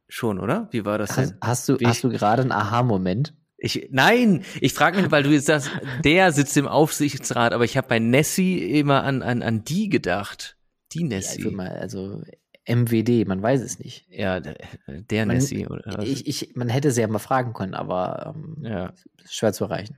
[0.10, 0.68] Schon, oder?
[0.72, 1.38] Wie war das Hast, denn?
[1.42, 3.34] hast du, Wie- hast du gerade einen Aha-Moment?
[3.62, 5.70] Ich, nein, ich frage mich, weil du jetzt sagst,
[6.04, 10.58] der sitzt im Aufsichtsrat, aber ich habe bei Nessie immer an, an, an die gedacht.
[10.94, 11.44] Die Ja, Nessie.
[11.44, 12.24] würd mal, also
[12.68, 14.08] MWD, man weiß es nicht.
[14.10, 14.56] Ja, der,
[14.88, 15.68] der Man- Nessie.
[15.68, 16.00] Oder?
[16.04, 18.94] Ich, ich, man hätte sie ja mal fragen können, aber ähm, ja.
[19.26, 19.98] schwer zu erreichen.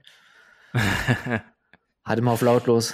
[2.12, 2.94] Hat immer auf lautlos.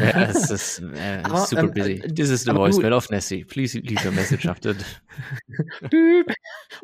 [0.00, 1.92] ja, es ist äh, Aber, super ähm, busy.
[1.92, 3.44] äh, This is the voicemail of Nessie.
[3.44, 4.74] Please leave your message after.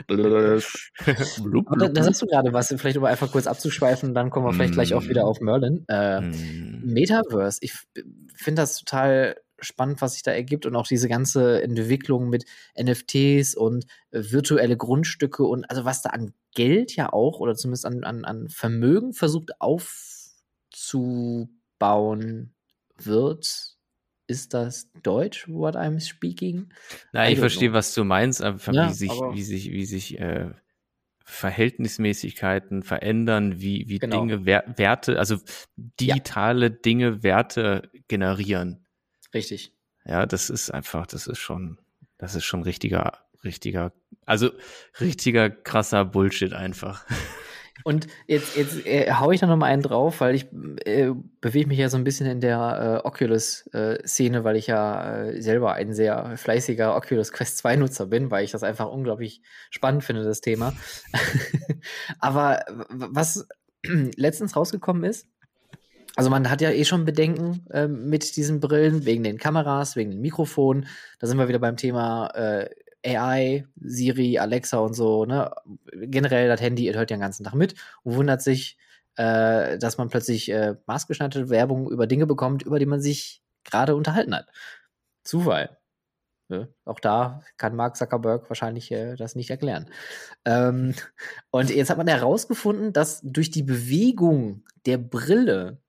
[0.06, 4.94] Da, sagst du gerade was, vielleicht um einfach kurz abzuschweifen, dann kommen wir vielleicht gleich
[4.94, 5.84] auch wieder auf Merlin.
[5.88, 6.82] Äh, Hm.
[6.84, 7.74] Metaverse, ich
[8.36, 12.44] finde das total spannend, was sich da ergibt und auch diese ganze Entwicklung mit
[12.80, 17.84] NFTs und äh, virtuelle Grundstücke und also was da an Geld ja auch oder zumindest
[17.84, 19.60] an, an, an Vermögen versucht
[20.88, 22.54] aufzubauen
[22.96, 23.46] wird.
[24.30, 26.70] Ist das Deutsch, what I'm speaking?
[27.12, 29.86] Nein, I ich verstehe, was du meinst, einfach Ja, wie sich, aber- wie sich, wie
[29.86, 30.50] sich äh,
[31.24, 34.20] Verhältnismäßigkeiten verändern, wie, wie Genau.
[34.20, 35.38] Dinge, Wer Werte, also
[35.76, 38.86] digitale Dinge Werte generieren.
[39.32, 39.72] Richtig.
[40.04, 41.78] Ja, das ist einfach, das ist schon,
[42.18, 43.92] das ist schon richtiger, richtiger,
[44.26, 44.50] also
[45.00, 47.06] richtiger krasser Bullshit einfach.
[47.84, 50.46] Und jetzt, jetzt äh, hau ich da noch mal einen drauf, weil ich
[50.84, 51.10] äh,
[51.40, 55.74] bewege mich ja so ein bisschen in der äh, Oculus-Szene, weil ich ja äh, selber
[55.74, 60.40] ein sehr fleißiger Oculus Quest 2-Nutzer bin, weil ich das einfach unglaublich spannend finde, das
[60.40, 60.74] Thema.
[62.18, 63.46] Aber was
[64.16, 65.28] letztens rausgekommen ist,
[66.16, 70.10] also man hat ja eh schon Bedenken ähm, mit diesen Brillen, wegen den Kameras, wegen
[70.10, 70.88] den Mikrofonen.
[71.20, 72.68] Da sind wir wieder beim Thema äh,
[73.06, 75.52] AI, Siri, Alexa und so, ne?
[76.02, 78.78] Generell das Handy, hört ja den ganzen Tag mit und wundert sich,
[79.16, 83.96] äh, dass man plötzlich äh, maßgeschneiderte Werbung über Dinge bekommt, über die man sich gerade
[83.96, 84.46] unterhalten hat.
[85.24, 85.78] Zufall.
[86.48, 86.72] Ne?
[86.84, 89.90] Auch da kann Mark Zuckerberg wahrscheinlich äh, das nicht erklären.
[90.46, 90.94] Ähm,
[91.50, 95.82] und jetzt hat man herausgefunden, dass durch die Bewegung der Brille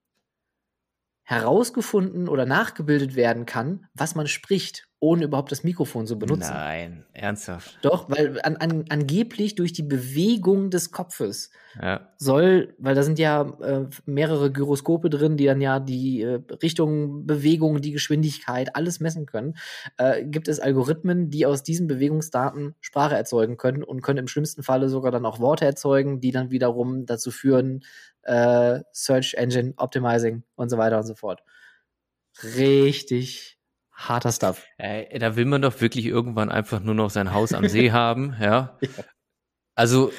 [1.29, 4.87] herausgefunden oder nachgebildet werden kann, was man spricht.
[5.01, 6.51] ohne überhaupt das Mikrofon zu benutzen.
[6.51, 7.77] Nein, ernsthaft.
[7.83, 11.51] Doch, weil an, an, angeblich durch die Bewegung des Kopfes
[11.81, 12.09] Ja.
[12.17, 17.25] soll, weil da sind ja äh, mehrere Gyroskope drin, die dann ja die äh, Richtung,
[17.25, 19.55] Bewegung, die Geschwindigkeit, alles messen können,
[19.97, 24.63] äh, gibt es Algorithmen, die aus diesen Bewegungsdaten Sprache erzeugen können und können im schlimmsten
[24.63, 27.85] Falle sogar dann auch Worte erzeugen, die dann wiederum dazu führen,
[28.29, 31.41] äh, Search Engine Optimizing und so weiter und so fort.
[32.43, 33.57] Richtig
[33.91, 34.65] harter Stuff.
[34.77, 38.35] Ey, da will man doch wirklich irgendwann einfach nur noch sein Haus am See haben,
[38.39, 38.77] ja.
[38.81, 38.89] Ja.
[39.75, 40.11] Also,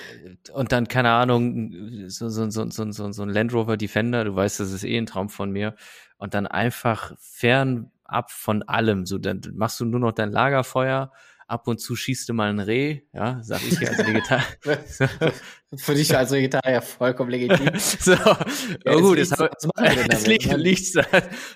[0.54, 4.34] und dann, keine Ahnung, so, so, so, so, so, so ein Land Rover Defender, du
[4.34, 5.76] weißt, das ist eh ein Traum von mir.
[6.16, 9.04] Und dann einfach fernab von allem.
[9.04, 11.12] So, dann machst du nur noch dein Lagerfeuer,
[11.51, 14.44] ab und zu schießt du mal ein Reh, ja, sag ich hier als Vegetarier.
[15.76, 17.70] Für dich als Vegetarier vollkommen legitim.
[17.78, 18.38] so, Ja,
[18.86, 20.26] oh gut, jetzt jetzt, was machen wir jetzt damit?
[20.26, 21.03] liegt, liegt's da.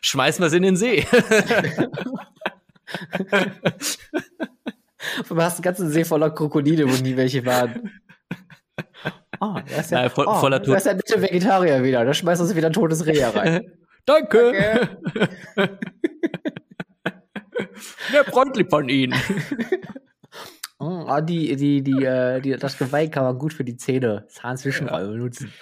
[0.03, 1.07] Schmeißen wir es in den See.
[5.29, 7.91] Du hast einen ganzen See voller Krokodile, wo nie welche waren.
[9.41, 12.05] Oh, da ist ja, Nein, voll- oh, voller da ist der nette Vegetarier wieder.
[12.05, 13.63] Da schmeißt uns wieder ein totes Reh rein.
[14.07, 14.99] Danke.
[18.11, 19.15] Sehr freundlich von Ihnen.
[20.79, 24.27] Oh, ah, die, die, die, äh, die, das Geweih kann man gut für die Zähne,
[24.29, 25.53] Zahnzwischenräume benutzen.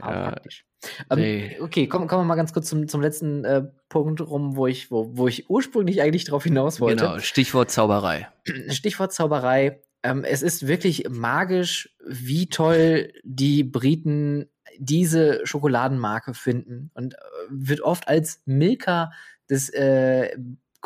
[0.00, 0.30] Ah, Ja.
[0.30, 0.64] praktisch.
[1.10, 1.56] Ähm, Nee.
[1.60, 4.90] Okay, kommen, kommen wir mal ganz kurz zum, zum letzten äh, Punkt rum, wo ich,
[4.90, 7.04] wo, wo ich ursprünglich eigentlich drauf hinaus wollte.
[7.04, 8.28] Genau, Stichwort Zauberei.
[8.68, 9.80] Stichwort Zauberei.
[10.02, 17.18] Ähm, es ist wirklich magisch, wie toll die Briten diese Schokoladenmarke finden und äh,
[17.48, 19.10] wird oft als Milka
[19.48, 20.36] des äh,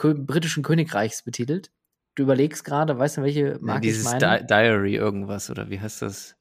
[0.03, 1.71] britischen Königreichs betitelt.
[2.17, 4.19] Du überlegst gerade, weißt du, welche Marke ja, ich meine?
[4.19, 6.37] Dieses Di Diary irgendwas, oder wie heißt das?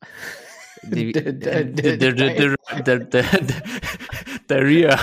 [4.49, 4.99] Diarrhea.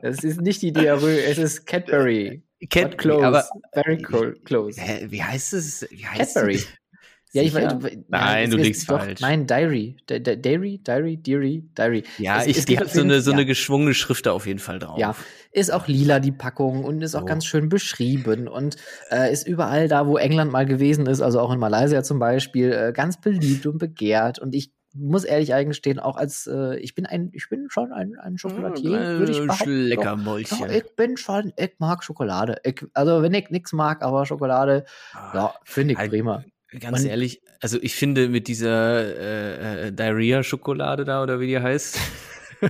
[0.00, 2.42] Das ist nicht die Diarrhoe, es ist Cadbury.
[2.70, 3.48] Cadbury, close.
[3.72, 4.80] Very cool, close.
[4.80, 5.86] Hä, wie heißt es?
[5.90, 6.60] Wie heißt Cadbury.
[7.34, 7.74] Ja, ich weiß.
[8.08, 9.20] Nein, du liegst falsch.
[9.20, 9.96] Nein, Diary.
[10.08, 12.04] D D Dairy, Diary, Diary, Diary.
[12.18, 14.98] Ja, Es- ich, hat so eine, so eine geschwungene Schrift da auf jeden Fall drauf.
[14.98, 15.14] Ja,
[15.50, 17.26] ist auch lila die Packung und ist auch So.
[17.26, 18.76] ganz schön beschrieben und
[19.10, 22.70] äh, ist überall da, wo England mal gewesen ist, also auch in Malaysia zum Beispiel,
[22.72, 24.38] äh, ganz beliebt und begehrt.
[24.38, 28.14] Und ich muss ehrlich eingestehen, auch als äh, ich bin ein, ich bin schon ein,
[28.18, 29.70] ein Schokoladier, würde ich behaupten.
[29.86, 30.70] Lecker Ja, Mäulchen.
[30.70, 32.56] ich bin schon, ich mag Schokolade.
[32.62, 34.84] Ich, also wenn ich nichts mag, aber Schokolade,
[35.32, 36.44] ja, finde ich Halt- prima.
[36.80, 41.58] Ganz Und- ehrlich, also ich finde mit dieser äh, äh, Diarrhea-Schokolade da oder wie die
[41.58, 41.98] heißt,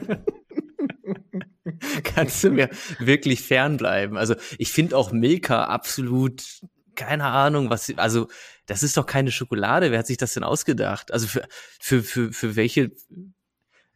[2.04, 4.16] kannst du mir wirklich fernbleiben.
[4.16, 6.42] Also ich finde auch Milka absolut,
[6.94, 8.28] keine Ahnung, was, also
[8.66, 9.90] das ist doch keine Schokolade.
[9.90, 11.12] Wer hat sich das denn ausgedacht?
[11.12, 11.42] Also für,
[11.80, 12.90] für, für, für welche,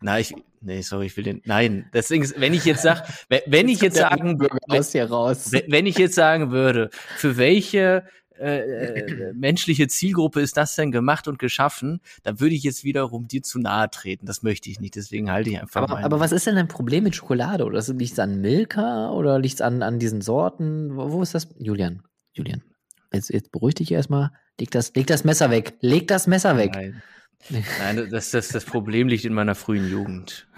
[0.01, 3.41] na, ich, nee, sorry, ich will den, nein, deswegen, ist- wenn ich jetzt sag, wenn,
[3.47, 8.07] wenn ich jetzt sagen, wenn wenn ich jetzt sagen würde, für welche
[8.39, 13.29] äh, äh, menschliche Zielgruppe ist das denn gemacht und geschaffen, dann würde ich jetzt wiederum
[13.29, 14.27] dir zu nahe treten.
[14.27, 17.05] Das möchte ich nicht, deswegen halte ich einfach Aber, aber was ist denn ein Problem
[17.05, 17.65] mit Schokolade?
[17.65, 20.97] Oder liegt es an Milka oder liegt es an, an diesen Sorten?
[20.97, 21.49] Wo, wo ist das?
[21.59, 22.03] Julian,
[22.35, 22.63] Julian,
[23.13, 24.31] jetzt, jetzt beruhig dich erstmal.
[24.59, 25.75] Leg das, leg das Messer weg.
[25.81, 26.73] Leg das Messer weg.
[26.75, 27.03] Nein.
[27.79, 30.49] Nein, das, das, das Problem liegt in meiner frühen Jugend.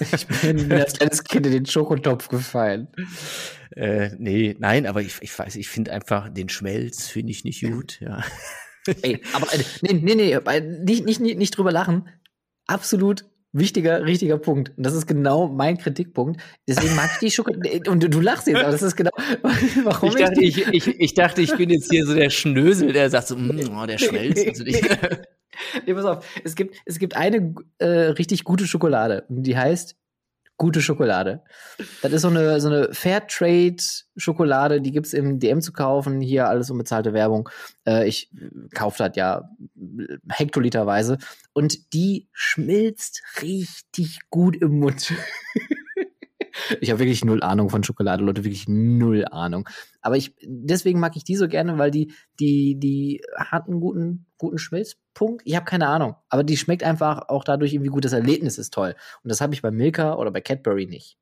[0.00, 2.88] Ich bin als kleines Kind in den Schokotopf gefallen.
[3.76, 7.62] Äh, nee, nein, aber ich, ich weiß, ich finde einfach den Schmelz finde ich nicht
[7.62, 8.24] gut, ja.
[9.02, 12.08] Ey, aber äh, nee, nee, nee, äh, nicht, nicht, nicht, nicht drüber lachen.
[12.66, 14.72] Absolut wichtiger, richtiger Punkt.
[14.76, 16.40] Und das ist genau mein Kritikpunkt.
[16.68, 17.82] Deswegen mag ich die Schokolade.
[17.90, 19.10] Und du, du lachst jetzt, aber das ist genau,
[19.84, 23.10] warum Ich dachte, ich, ich, ich dachte, ich bin jetzt hier so der Schnösel, der
[23.10, 24.40] sagt so, mm, oh, der Schmelz.
[24.46, 24.64] Also
[25.86, 26.40] Nee, pass auf.
[26.44, 29.24] Es gibt, es gibt eine äh, richtig gute Schokolade.
[29.28, 29.96] Die heißt
[30.60, 31.42] gute Schokolade.
[32.02, 36.20] Das ist so eine, so eine Fairtrade-Schokolade, die gibt's im DM zu kaufen.
[36.20, 37.48] Hier alles unbezahlte Werbung.
[37.86, 38.30] Äh, ich
[38.74, 39.48] kaufe das ja
[40.28, 41.16] hektoliterweise.
[41.54, 45.14] Und die schmilzt richtig gut im Mund.
[46.80, 49.68] Ich habe wirklich null Ahnung von Schokolade, Leute, wirklich null Ahnung.
[50.02, 54.26] Aber ich, deswegen mag ich die so gerne, weil die, die, die hat einen guten,
[54.40, 55.42] guten Schmelzpunkt.
[55.44, 56.16] Ich habe keine Ahnung.
[56.28, 58.04] Aber die schmeckt einfach auch dadurch irgendwie gut.
[58.04, 58.96] Das Erlebnis ist toll.
[59.22, 61.16] Und das habe ich bei Milka oder bei Cadbury nicht.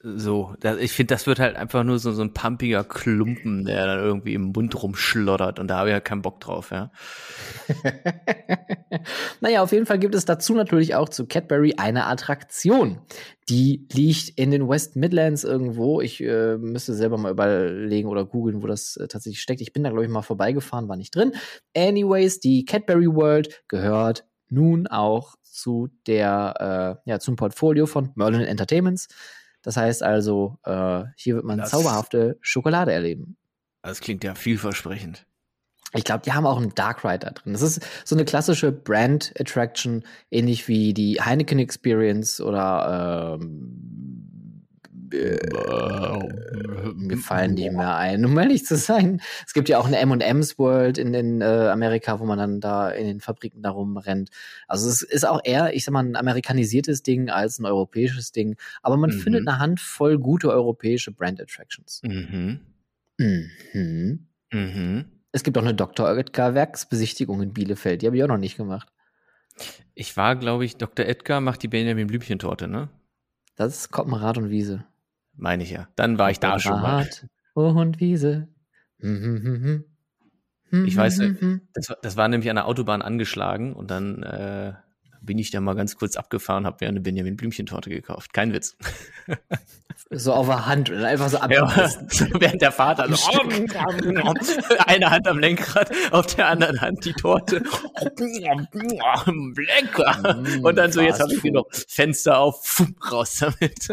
[0.00, 3.98] So, ich finde, das wird halt einfach nur so, so ein pumpiger Klumpen, der dann
[3.98, 6.92] irgendwie im Mund rumschlottert und da habe ich ja keinen Bock drauf, ja.
[9.40, 13.00] naja, auf jeden Fall gibt es dazu natürlich auch zu Cadbury eine Attraktion.
[13.48, 16.00] Die liegt in den West Midlands irgendwo.
[16.00, 19.60] Ich äh, müsste selber mal überlegen oder googeln, wo das äh, tatsächlich steckt.
[19.62, 21.32] Ich bin da, glaube ich, mal vorbeigefahren, war nicht drin.
[21.76, 28.42] Anyways, die Cadbury World gehört nun auch zu der, äh, ja, zum Portfolio von Merlin
[28.42, 29.08] Entertainments.
[29.62, 33.36] Das heißt also, äh, hier wird man Das- zauberhafte Schokolade erleben.
[33.82, 35.26] Das klingt ja vielversprechend.
[35.94, 37.54] Ich glaube, die haben auch einen Dark Ride da drin.
[37.54, 44.17] Das ist so eine klassische Brand Attraction, ähnlich wie die Heineken Experience oder ähm, äh,
[46.94, 49.20] mir fallen die mehr ein, um ehrlich zu sein.
[49.46, 52.90] Es gibt ja auch eine M&M's World in, in äh, Amerika, wo man dann da
[52.90, 54.30] in den Fabriken darum rennt.
[54.66, 58.56] Also es ist auch eher, ich sag mal, ein amerikanisiertes Ding als ein europäisches Ding.
[58.82, 59.20] Aber man Mhm.
[59.20, 62.00] findet eine Handvoll gute europäische Brand Attractions.
[62.04, 62.60] Mhm.
[63.18, 64.26] Mhm.
[64.52, 65.04] Mhm.
[65.32, 66.06] Es gibt auch eine Dr.
[66.08, 68.02] Oetker Werksbesichtigung in Bielefeld.
[68.02, 68.88] Die habe ich auch noch nicht gemacht.
[69.94, 71.04] Ich war, glaube ich, Dr.
[71.06, 72.88] Edgar macht die Benjamin Blümchentorte, ne?
[73.56, 74.84] Das ist Koppenrad und Wiese.
[75.38, 75.88] Meine ich ja.
[75.96, 77.08] Dann war ich da schon mal.
[77.54, 78.48] Und Wiese.
[79.00, 79.84] Hm, hm, hm, hm.
[80.70, 83.90] Hm, Ich weiß, hm, hm, Das, war- das war nämlich an der Autobahn angeschlagen und
[83.90, 84.74] dann äh,
[85.22, 88.32] bin ich da mal ganz kurz abgefahren, habe mir eine Benjamin Blümchentorte gekauft.
[88.32, 88.76] Kein Witz.
[89.26, 89.36] hm.
[90.10, 92.08] So auf der Hand und einfach so Ja, abgebissen.
[92.10, 93.10] so während der Fahrt dann
[94.86, 97.62] eine Hand am Lenkrad, auf der anderen Hand die Torte.
[99.56, 100.40] Lecker.
[100.40, 103.88] Mm, Und dann so, jetzt habe ich noch Fenster auf, raus damit.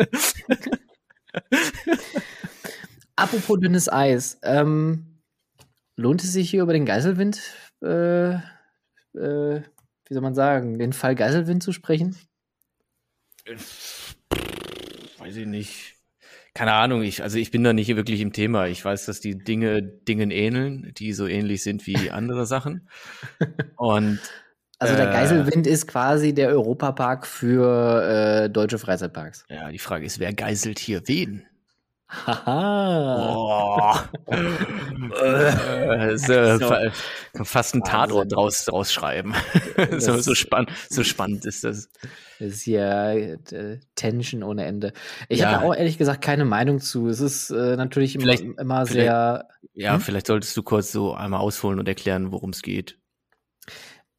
[3.15, 4.39] Apropos dünnes Eis.
[4.43, 5.21] Ähm,
[5.95, 7.41] lohnt es sich hier über den Geiselwind,
[7.81, 9.61] äh, äh,
[10.07, 12.15] wie soll man sagen, den Fall Geiselwind zu sprechen?
[15.17, 15.95] Weiß ich nicht.
[16.53, 18.67] Keine Ahnung, ich, also ich bin da nicht wirklich im Thema.
[18.67, 22.89] Ich weiß, dass die Dinge Dingen ähneln, die so ähnlich sind wie andere Sachen.
[23.75, 24.19] Und
[24.79, 25.13] Also der Äh.
[25.13, 29.45] Geiselwind ist quasi der Europapark für äh, deutsche Freizeitparks.
[29.49, 31.45] ja, die Frage ist, wer geiselt hier wen?
[32.07, 34.05] Haha.
[34.27, 34.31] Oh.
[35.23, 36.67] äh, so, So.
[36.67, 36.91] fa-
[37.43, 39.33] fast einen Tatort draus, draus schreiben.
[39.97, 41.89] so, so, spann, so spannend ist das.
[42.39, 44.93] Das ist hier äh, Tension ohne Ende.
[45.29, 45.51] Ich Ja.
[45.51, 47.07] habe auch ehrlich gesagt keine Meinung zu.
[47.07, 49.47] Es ist äh, natürlich immer, Vielleicht- immer vielleicht- sehr.
[49.73, 50.01] Ja, Hm?
[50.01, 52.97] vielleicht solltest du kurz so einmal ausholen und erklären, worum es geht.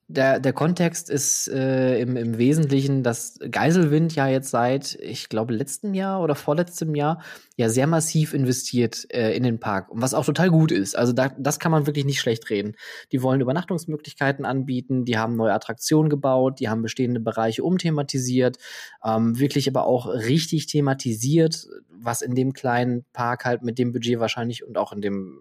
[0.08, 5.52] Der, der Kontext ist äh, im, im Wesentlichen, dass Geiselwind ja jetzt seit, ich glaube,
[5.52, 7.20] letztem Jahr oder vorletztem Jahr
[7.56, 9.90] ja sehr massiv investiert äh, in den Park.
[9.90, 10.96] Und was auch total gut ist.
[10.96, 12.76] Also da, das kann man wirklich nicht schlecht reden.
[13.10, 18.58] Die wollen Übernachtungsmöglichkeiten anbieten, die haben neue Attraktionen gebaut, die haben bestehende Bereiche umthematisiert,
[19.04, 24.20] ähm, wirklich aber auch richtig thematisiert, was in dem kleinen Park halt mit dem Budget
[24.20, 25.40] wahrscheinlich und auch in dem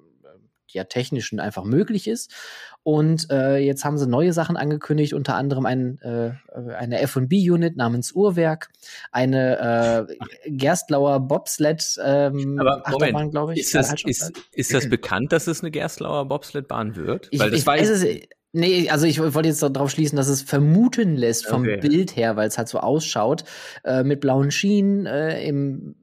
[0.75, 2.31] ja, technischen einfach möglich ist.
[2.83, 6.33] Und äh, jetzt haben sie neue Sachen angekündigt, unter anderem ein, äh,
[6.75, 8.69] eine F&B-Unit namens Uhrwerk,
[9.11, 13.61] eine äh, Gerstlauer Bobsled ähm, Aber Achterbahn, glaube ich.
[13.61, 17.29] Ist das, halt ist, ist das bekannt, dass es eine Gerstlauer Bobsledbahn wird?
[17.31, 18.05] ich, Weil das ich weiß es,
[18.51, 21.77] nee, also ich wollte jetzt darauf schließen, dass es vermuten lässt vom Okay.
[21.77, 23.45] Bild her, weil es halt so ausschaut,
[23.83, 25.95] äh, mit blauen Schienen äh, im,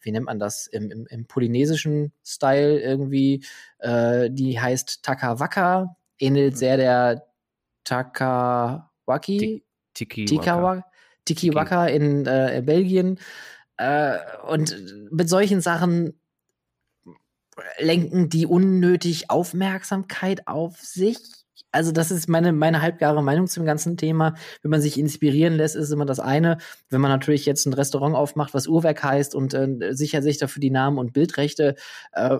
[0.00, 3.44] wie nennt man das, im, im, im polynesischen Style irgendwie,
[3.78, 7.26] äh, die heißt Takawaka, ähnelt sehr der
[7.84, 9.64] Takawaki,
[9.94, 10.24] Tiki.
[10.24, 10.84] Tikawa,
[11.24, 13.18] Tikiwaka in äh, Belgien.
[13.76, 14.18] Äh,
[14.48, 16.18] und mit solchen Sachen
[17.78, 21.18] lenken die unnötig Aufmerksamkeit auf sich.
[21.74, 24.34] Also das ist meine, meine halbgare Meinung zum ganzen Thema.
[24.62, 26.58] Wenn man sich inspirieren lässt, ist immer das eine.
[26.88, 30.60] Wenn man natürlich jetzt ein Restaurant aufmacht, was Uhrwerk heißt und äh, sichert sich dafür
[30.60, 31.74] die Namen und Bildrechte,
[32.12, 32.38] äh,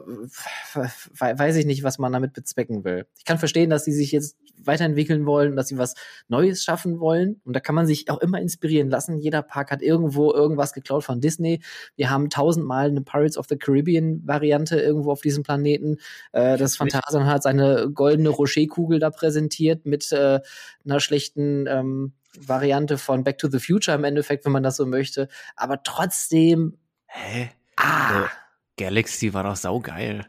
[0.74, 3.07] we- weiß ich nicht, was man damit bezwecken will.
[3.18, 5.95] Ich kann verstehen, dass sie sich jetzt weiterentwickeln wollen, dass sie was
[6.28, 7.41] Neues schaffen wollen.
[7.45, 9.18] Und da kann man sich auch immer inspirieren lassen.
[9.18, 11.61] Jeder Park hat irgendwo irgendwas geklaut von Disney.
[11.97, 15.99] Wir haben tausendmal eine Pirates of the Caribbean Variante irgendwo auf diesem Planeten.
[16.32, 20.41] Äh, das Phantasialand hat seine goldene Rocherkugel da präsentiert mit äh,
[20.85, 24.85] einer schlechten ähm, Variante von Back to the Future im Endeffekt, wenn man das so
[24.87, 25.29] möchte.
[25.57, 27.51] Aber trotzdem, Hä?
[27.77, 28.29] ah, Äh,
[28.77, 30.27] Galaxy war doch saugeil.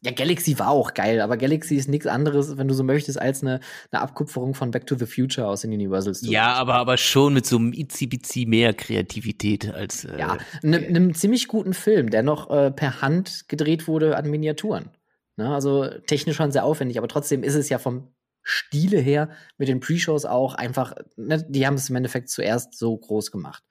[0.00, 3.42] ja, Galaxy war auch geil, aber Galaxy ist nichts anderes, wenn du so möchtest, als
[3.42, 3.60] eine,
[3.92, 6.32] eine Abkupferung von Back to the Future aus den Universal Studios.
[6.34, 10.04] Ja, aber, aber schon mit so einem itzi mehr Kreativität als.
[10.04, 14.28] Äh, Ja, ne- einem ziemlich guten Film, der noch äh, per Hand gedreht wurde an
[14.28, 14.90] Miniaturen.
[15.36, 18.08] Ne, also technisch schon sehr aufwendig, aber trotzdem ist es ja vom
[18.42, 22.96] Stile her mit den Pre-Shows auch einfach, ne, die haben es im Endeffekt zuerst so
[22.96, 23.62] groß gemacht.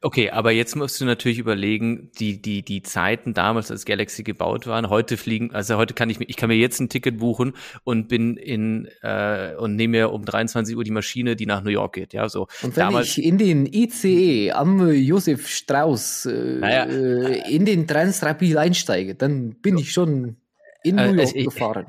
[0.00, 4.66] Okay, aber jetzt musst du natürlich überlegen, die, die, die Zeiten damals, als Galaxy gebaut
[4.66, 7.54] waren, heute fliegen, also heute kann ich mir, ich kann mir jetzt ein Ticket buchen
[7.84, 11.70] und bin in, äh, und nehme mir um 23 Uhr die Maschine, die nach New
[11.70, 12.42] York geht, ja, so.
[12.62, 16.84] Und wenn Damals- ich in den ICE am äh, Josef Strauß äh, Naja.
[16.84, 20.36] äh, in den Transrapid einsteige, dann bin ich schon
[20.82, 21.86] in Äh, New York ich- gefahren.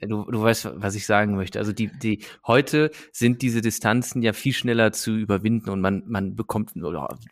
[0.00, 1.58] Du, du weißt, was ich sagen möchte.
[1.58, 6.36] Also die, die, heute sind diese Distanzen ja viel schneller zu überwinden und man, man
[6.36, 6.72] bekommt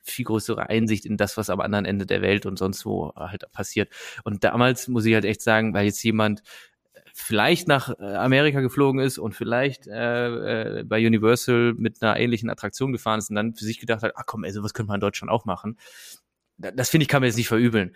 [0.02, 3.50] viel größere Einsicht in das, was am anderen Ende der Welt und sonst wo halt
[3.52, 3.90] passiert.
[4.24, 6.42] Und damals muss ich halt echt sagen, weil jetzt jemand
[7.16, 12.50] vielleicht nach äh, Amerika geflogen ist und vielleicht äh, äh, bei Universal mit einer ähnlichen
[12.50, 14.96] Attraktion gefahren ist und dann für sich gedacht hat, ach komm, ey, sowas könnte man
[14.96, 15.78] in Deutschland auch machen.
[16.56, 17.94] Das finde ich, kann man jetzt nicht verübeln.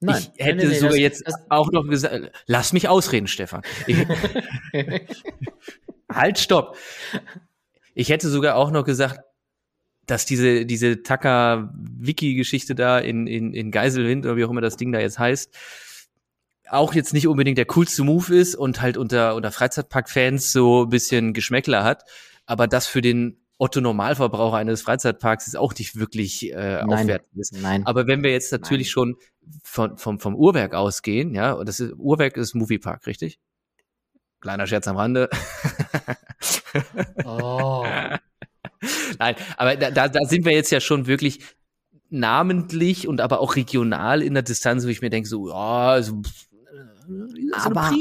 [0.00, 3.26] Nein, ich hätte nee, nee, sogar das, jetzt das, auch noch gesagt, lass mich ausreden,
[3.26, 3.62] Stefan.
[6.10, 6.76] halt, stopp.
[7.94, 9.20] Ich hätte sogar auch noch gesagt,
[10.06, 14.90] dass diese, diese Taka-Wiki-Geschichte da in, in, in Geiselwind oder wie auch immer das Ding
[14.90, 15.54] da jetzt heißt,
[16.68, 20.88] auch jetzt nicht unbedingt der coolste Move ist und halt unter, unter Freizeitpark-Fans so ein
[20.88, 22.04] bisschen Geschmäckler hat,
[22.46, 27.36] aber das für den Otto Normalverbraucher eines Freizeitparks ist auch nicht wirklich äh, nein, aufwertend
[27.36, 27.52] ist.
[27.52, 27.86] Nein.
[27.86, 28.92] Aber wenn wir jetzt natürlich nein.
[28.92, 29.16] schon
[29.62, 33.38] von, vom, vom Uhrwerk ausgehen, ja, und das ist, Uhrwerk ist Moviepark, richtig?
[34.40, 35.28] Kleiner Scherz am Rande.
[37.26, 37.84] oh.
[39.18, 41.40] Nein, aber da, da, da sind wir jetzt ja schon wirklich
[42.08, 46.22] namentlich und aber auch regional in der Distanz, wo ich mir denke, so, ja, also,
[47.06, 47.92] so aber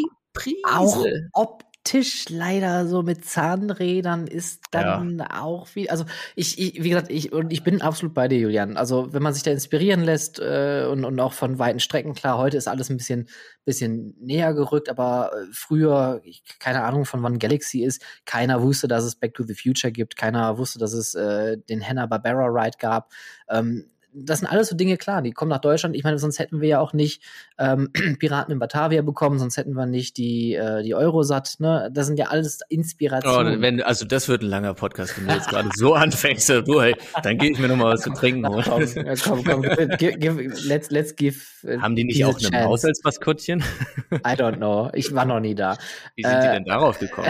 [0.64, 5.42] auch ob Tisch leider so mit Zahnrädern ist dann ja.
[5.42, 8.78] auch wie, also ich, ich, wie gesagt, ich, und ich bin absolut bei dir, Julian.
[8.78, 12.38] Also wenn man sich da inspirieren lässt äh, und, und auch von weiten Strecken, klar,
[12.38, 13.28] heute ist alles ein bisschen,
[13.66, 18.88] bisschen näher gerückt, aber äh, früher, ich, keine Ahnung von wann Galaxy ist, keiner wusste,
[18.88, 22.78] dass es Back to the Future gibt, keiner wusste, dass es äh, den Hanna-Barbera Ride
[22.78, 23.12] gab.
[23.50, 25.96] Ähm, das sind alles so Dinge, klar, die kommen nach Deutschland.
[25.96, 27.22] Ich meine, sonst hätten wir ja auch nicht
[27.58, 31.90] ähm, Piraten in Batavia bekommen, sonst hätten wir nicht die, äh, die Eurosat, ne?
[31.94, 33.60] Das sind ja alles Inspirationen.
[33.60, 36.82] Oh, wenn, also das wird ein langer Podcast, wenn du jetzt gerade so anfängst, du,
[36.82, 38.64] hey, dann gehe ich mir noch mal was zu trinken holen.
[38.64, 39.62] komm, ja, komm, komm,
[39.98, 41.40] give, give, let's, let's give.
[41.64, 43.64] Uh, Haben die nicht auch ein Haus als Maskottchen?
[44.12, 44.90] I don't know.
[44.94, 45.78] Ich war noch nie da.
[46.16, 47.30] Wie sind äh, die denn darauf gekommen?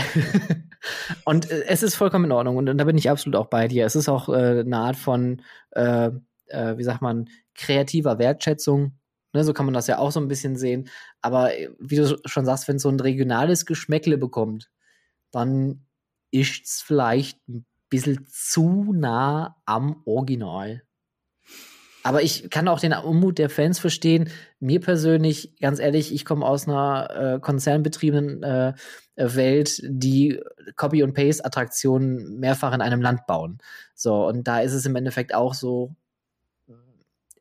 [1.26, 3.68] und äh, es ist vollkommen in Ordnung und, und da bin ich absolut auch bei
[3.68, 3.86] dir.
[3.86, 6.12] Es ist auch äh, eine Art von äh,
[6.50, 9.00] äh, wie sagt man, kreativer Wertschätzung.
[9.32, 10.90] Ne, so kann man das ja auch so ein bisschen sehen.
[11.22, 14.70] Aber äh, wie du schon sagst, wenn es so ein regionales Geschmäckle bekommt,
[15.32, 15.86] dann
[16.32, 20.84] ist es vielleicht ein bisschen zu nah am Original.
[22.04, 24.30] Aber ich kann auch den Unmut der Fans verstehen.
[24.60, 28.74] Mir persönlich, ganz ehrlich, ich komme aus einer äh, konzernbetriebenen äh,
[29.16, 30.40] Welt, die
[30.76, 33.58] Copy- und Paste-Attraktionen mehrfach in einem Land bauen.
[33.96, 35.96] So, und da ist es im Endeffekt auch so,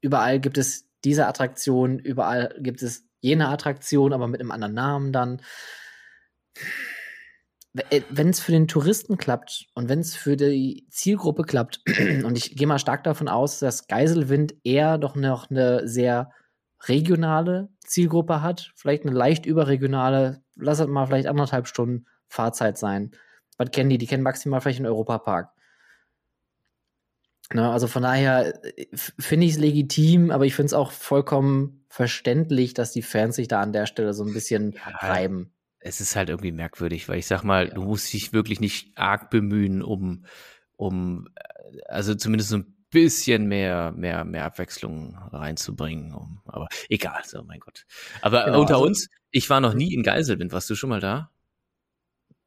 [0.01, 5.12] überall gibt es diese Attraktion, überall gibt es jene Attraktion, aber mit einem anderen Namen
[5.12, 5.42] dann.
[7.90, 11.82] Äh, wenn es für den Touristen klappt und wenn es für die Zielgruppe klappt,
[12.24, 16.30] und ich gehe mal stark davon aus, dass Geiselwind eher doch noch eine sehr
[16.86, 23.12] regionale Zielgruppe hat, vielleicht eine leicht überregionale, lass es mal vielleicht anderthalb Stunden Fahrzeit sein.
[23.57, 23.99] Was kennen die?
[23.99, 25.51] Die kennen maximal vielleicht einen Europapark.
[27.53, 31.84] Ne, also von daher äh, finde ich es legitim, aber ich finde es auch vollkommen
[31.88, 35.53] verständlich, dass die Fans sich da an der Stelle so ein bisschen ja, reiben.
[35.80, 37.74] Es ist halt irgendwie merkwürdig, weil ich sag mal, ja.
[37.74, 40.26] du musst dich wirklich nicht arg bemühen, um,
[40.76, 46.14] um, äh, also zumindest so ein bisschen mehr, mehr, mehr Abwechslung reinzubringen.
[46.14, 47.86] Um, aber egal, so mein Gott.
[48.20, 50.53] Aber genau, unter also, uns, ich war noch nie in Geiselwind.
[50.53, 51.30] Warst du schon mal da?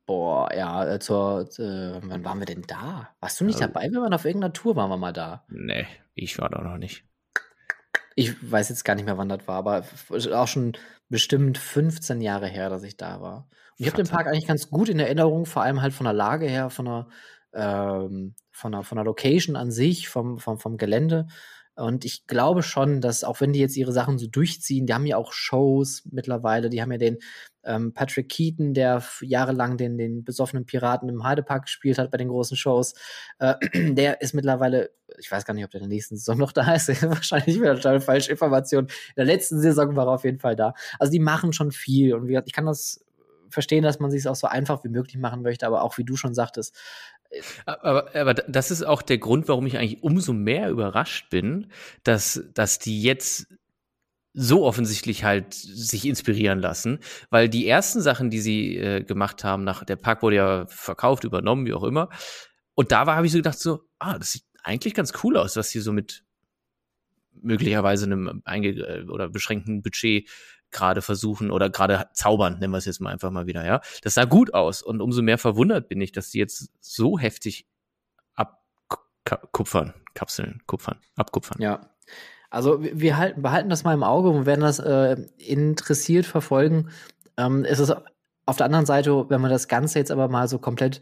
[0.05, 3.09] Boah, ja, äh, zur, äh, wann waren wir denn da?
[3.19, 3.89] Warst du nicht also, dabei?
[3.89, 5.45] Wir waren auf irgendeiner Tour, waren wir mal da.
[5.49, 7.05] Nee, ich war da noch nicht.
[8.15, 9.85] Ich weiß jetzt gar nicht mehr, wann das war, aber
[10.33, 10.73] auch schon
[11.07, 13.47] bestimmt 15 Jahre her, dass ich da war.
[13.77, 16.13] Und ich habe den Park eigentlich ganz gut in Erinnerung, vor allem halt von der
[16.13, 17.07] Lage her, von der,
[17.53, 21.27] ähm, von der, von der Location an sich, vom, vom, vom Gelände.
[21.75, 25.05] Und ich glaube schon, dass auch wenn die jetzt ihre Sachen so durchziehen, die haben
[25.05, 27.17] ja auch Shows mittlerweile, die haben ja den
[27.63, 32.29] ähm, Patrick Keaton, der jahrelang den, den besoffenen Piraten im Heidepark gespielt hat bei den
[32.29, 32.93] großen Shows,
[33.39, 33.55] äh,
[33.93, 36.73] der ist mittlerweile, ich weiß gar nicht, ob der in der nächsten Saison noch da
[36.73, 38.85] ist, wahrscheinlich wieder total falsche Information.
[38.85, 40.73] In der letzten Saison war er auf jeden Fall da.
[40.99, 43.03] Also die machen schon viel und wie gesagt, ich kann das
[43.49, 46.05] verstehen, dass man sich es auch so einfach wie möglich machen möchte, aber auch wie
[46.05, 46.73] du schon sagtest,
[47.65, 51.71] aber, aber das ist auch der Grund, warum ich eigentlich umso mehr überrascht bin,
[52.03, 53.47] dass, dass die jetzt
[54.33, 59.63] so offensichtlich halt sich inspirieren lassen, weil die ersten Sachen, die sie äh, gemacht haben,
[59.63, 62.09] nach der Park wurde ja verkauft, übernommen, wie auch immer,
[62.73, 65.55] und da war habe ich so gedacht so, ah, das sieht eigentlich ganz cool aus,
[65.55, 66.23] was sie so mit
[67.33, 70.29] möglicherweise einem einge äh, oder beschränkten Budget
[70.71, 73.81] gerade versuchen oder gerade zaubern, nennen wir es jetzt mal einfach mal wieder, ja.
[74.03, 77.67] Das sah gut aus und umso mehr verwundert bin ich, dass die jetzt so heftig
[78.33, 81.61] abkupfern, kapseln, kupfern, abkupfern.
[81.61, 81.90] Ja.
[82.51, 86.89] Also wir halten, behalten das mal im Auge und werden das äh, interessiert verfolgen.
[87.37, 87.95] Ähm, es ist
[88.45, 91.01] auf der anderen Seite, wenn wir das Ganze jetzt aber mal so komplett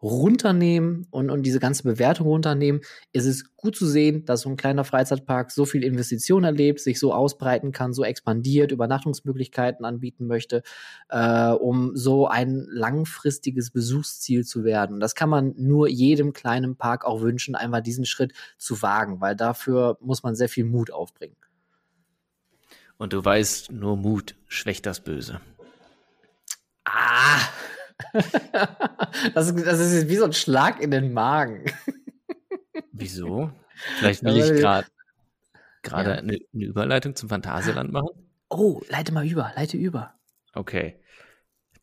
[0.00, 2.82] runternehmen und, und diese ganze Bewertung runternehmen,
[3.12, 7.00] ist es gut zu sehen, dass so ein kleiner Freizeitpark so viel Investition erlebt, sich
[7.00, 10.62] so ausbreiten kann, so expandiert, Übernachtungsmöglichkeiten anbieten möchte,
[11.08, 15.00] äh, um so ein langfristiges Besuchsziel zu werden.
[15.00, 19.34] Das kann man nur jedem kleinen Park auch wünschen, einmal diesen Schritt zu wagen, weil
[19.34, 21.36] dafür muss man sehr viel Mut aufbringen.
[22.98, 25.40] Und du weißt, nur Mut schwächt das Böse.
[26.84, 27.40] Ah!
[29.34, 31.64] das, ist, das ist wie so ein Schlag in den Magen.
[32.92, 33.50] Wieso?
[33.98, 34.86] Vielleicht will ich gerade
[35.82, 36.16] gerade ja.
[36.16, 38.08] eine, eine Überleitung zum Phantasialand machen.
[38.48, 40.14] Oh, leite mal über, leite über.
[40.54, 41.00] Okay.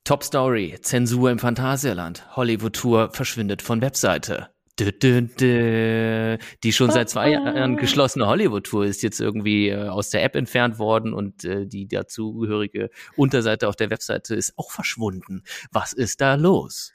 [0.04, 2.36] Top Story, Zensur im Phantasialand.
[2.36, 4.50] Hollywood-Tour verschwindet von Webseite.
[4.78, 10.80] Die schon seit zwei Jahren geschlossene Hollywood-Tour ist jetzt irgendwie äh, aus der App entfernt
[10.80, 15.44] worden und äh, die dazugehörige Unterseite auf der Webseite ist auch verschwunden.
[15.72, 16.92] Was ist da los?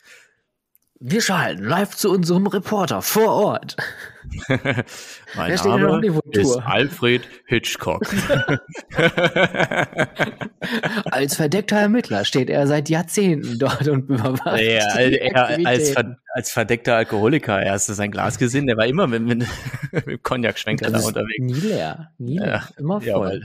[1.02, 3.76] Wir schalten live zu unserem Reporter vor Ort.
[5.36, 8.06] mein Name ist Alfred Hitchcock.
[11.10, 14.60] als verdeckter Ermittler steht er seit Jahrzehnten dort und überwacht.
[14.60, 15.94] Ja, er, als,
[16.34, 19.46] als verdeckter Alkoholiker, er ist sein Glas gesehen, der war immer mit, mit,
[20.06, 21.38] mit Cognac-Schwenker da unterwegs.
[21.40, 23.42] Nie leer, nie leer, ja, immer voll.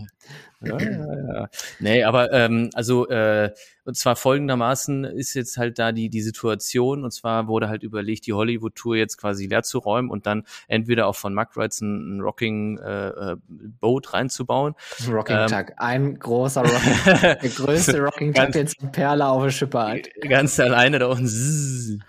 [0.62, 1.50] Ja, ja, ja.
[1.80, 3.52] Nee, aber ähm, also äh,
[3.84, 8.26] und zwar folgendermaßen ist jetzt halt da die die Situation und zwar wurde halt überlegt,
[8.26, 11.82] die Hollywood Tour jetzt quasi leer zu räumen und dann entweder auch von Mack Rides
[11.82, 14.76] ein, ein Rocking äh, äh Boat reinzubauen.
[15.10, 19.80] Rocking ähm, Tag, ein großer Rocking, der größte Rocking Tag, den Perle auf der Schippe
[19.80, 20.00] hat.
[20.22, 22.04] Ganz alleine da unten.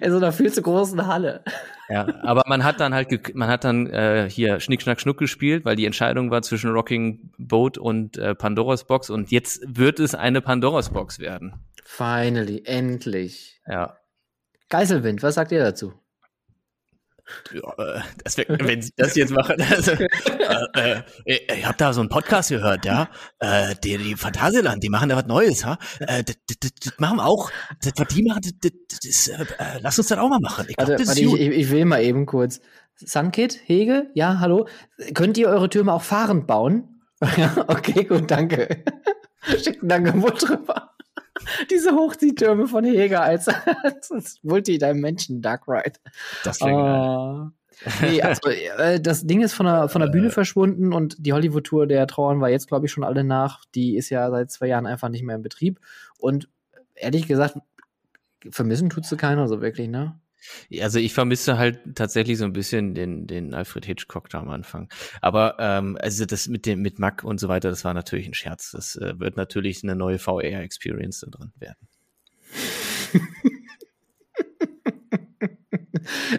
[0.00, 1.42] In so einer viel zu großen Halle.
[1.88, 5.64] Ja, aber man hat dann halt, man hat dann äh, hier Schnick, Schnack, Schnuck gespielt,
[5.64, 10.14] weil die Entscheidung war zwischen Rocking Boat und äh, Pandoras Box und jetzt wird es
[10.14, 11.52] eine Pandoras Box werden.
[11.84, 13.60] Finally, endlich.
[13.66, 13.96] Ja.
[14.70, 15.92] Geiselwind, was sagt ihr dazu?
[17.52, 19.92] Ja, äh, das wär, wenn Sie das jetzt machen, also,
[20.74, 23.08] äh, äh, ich habe da so einen Podcast gehört, ja,
[23.38, 27.18] äh, die, die Phantasialand, die machen da was Neues, ja, äh, das, das, das machen
[27.18, 27.50] wir auch,
[27.82, 29.44] das, was die machen, das, das, äh,
[29.80, 30.66] lass uns das auch mal machen.
[30.68, 32.60] Ich, glaub, warte, warte, ich, ich, will mal eben kurz.
[32.96, 34.68] Sunkit, Hege, ja, hallo,
[35.14, 37.02] könnt ihr eure Türme auch fahrend bauen?
[37.68, 38.84] okay, gut, danke.
[39.62, 40.91] Schickt ein Angebot drüber.
[41.70, 45.98] Diese Hochziehtürme von Heger als, als Multi-Dimension Dark Ride.
[46.44, 47.50] Das wäre uh,
[48.02, 50.30] nee, also, äh, das Ding ist von der, von der Bühne äh.
[50.30, 53.64] verschwunden und die Hollywood-Tour der Trauern war jetzt, glaube ich, schon alle nach.
[53.74, 55.80] Die ist ja seit zwei Jahren einfach nicht mehr in Betrieb.
[56.18, 56.48] Und
[56.94, 57.58] ehrlich gesagt,
[58.50, 60.18] vermissen tut sie keiner so wirklich, ne?
[60.80, 64.88] Also ich vermisse halt tatsächlich so ein bisschen den, den Alfred Hitchcock da am Anfang.
[65.20, 68.34] Aber ähm, also das mit dem mit Mac und so weiter, das war natürlich ein
[68.34, 68.72] Scherz.
[68.72, 71.88] Das äh, wird natürlich eine neue VR-Experience da drin werden.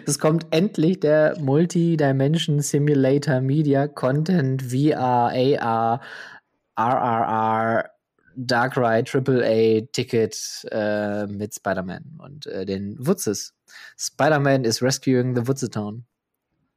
[0.06, 6.00] es kommt endlich der Multi-Dimension Simulator Media Content VR, AR,
[6.76, 7.90] RRR
[8.36, 13.53] Dark Ride AAA Ticket äh, mit Spider-Man und äh, den Wutzes.
[13.98, 16.04] Spider-Man is rescuing the Wutzetown.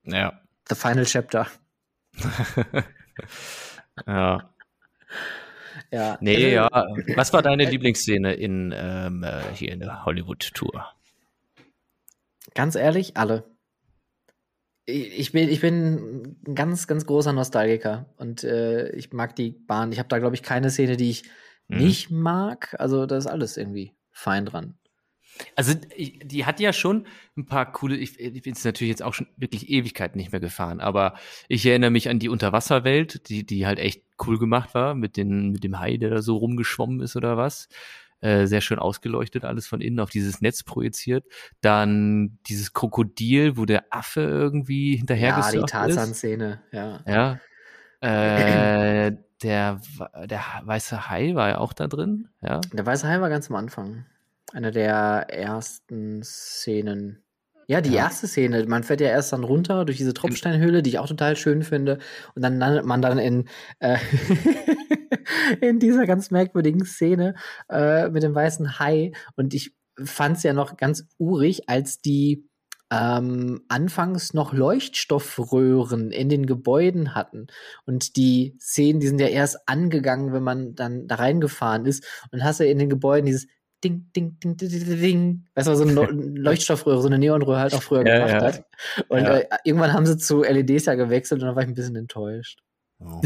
[0.03, 0.41] Ja.
[0.69, 1.47] The final chapter.
[4.07, 4.53] ja.
[5.91, 6.17] Ja.
[6.21, 7.15] Nee, also, ja.
[7.15, 10.85] Was war deine Lieblingsszene in, ähm, äh, hier in der Hollywood-Tour?
[12.53, 13.43] Ganz ehrlich, alle.
[14.85, 19.91] Ich bin, ich bin ein ganz, ganz großer Nostalgiker und äh, ich mag die Bahn.
[19.91, 21.23] Ich habe da, glaube ich, keine Szene, die ich
[21.67, 21.77] mhm.
[21.77, 22.75] nicht mag.
[22.79, 24.77] Also da ist alles irgendwie fein dran.
[25.55, 29.13] Also die hat ja schon ein paar coole, ich, ich bin es natürlich jetzt auch
[29.13, 31.15] schon wirklich Ewigkeiten nicht mehr gefahren, aber
[31.47, 35.51] ich erinnere mich an die Unterwasserwelt, die, die halt echt cool gemacht war, mit, den,
[35.51, 37.69] mit dem Hai, der da so rumgeschwommen ist oder was.
[38.19, 41.25] Äh, sehr schön ausgeleuchtet, alles von innen auf dieses Netz projiziert.
[41.61, 47.03] Dann dieses Krokodil, wo der Affe irgendwie hinterher Ja, die Tarzan-Szene, ja.
[47.05, 47.39] Ja.
[48.01, 49.79] Äh, der,
[50.25, 52.59] der weiße Hai war ja auch da drin, ja.
[52.73, 54.05] Der weiße Hai war ganz am Anfang.
[54.53, 57.23] Eine der ersten Szenen.
[57.69, 58.05] Ja, die ja.
[58.05, 58.65] erste Szene.
[58.65, 61.99] Man fährt ja erst dann runter durch diese Tropfsteinhöhle, die ich auch total schön finde.
[62.33, 63.97] Und dann landet man dann in, äh,
[65.61, 67.35] in dieser ganz merkwürdigen Szene
[67.69, 69.11] äh, mit dem weißen Hai.
[69.35, 72.47] Und ich fand es ja noch ganz urig, als die
[72.89, 77.47] ähm, anfangs noch Leuchtstoffröhren in den Gebäuden hatten.
[77.85, 82.05] Und die Szenen, die sind ja erst angegangen, wenn man dann da reingefahren ist.
[82.31, 83.47] Und hast du in den Gebäuden dieses
[83.83, 85.45] Ding, Ding, Ding, Ding, Ding, Ding.
[85.55, 88.41] Weißt du, so eine Leuchtstoffröhre, so eine Neonröhre halt auch früher ja, gemacht ja.
[88.41, 88.65] hat.
[89.09, 89.37] Und ja.
[89.37, 92.59] äh, irgendwann haben sie zu LEDs ja gewechselt und dann war ich ein bisschen enttäuscht.
[92.99, 93.21] Oh,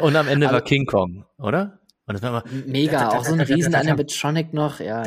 [0.00, 1.80] und am Ende war King Kong, oder?
[2.06, 5.02] Und das war immer Mega, auch so ein riesen Animatronic noch, ja.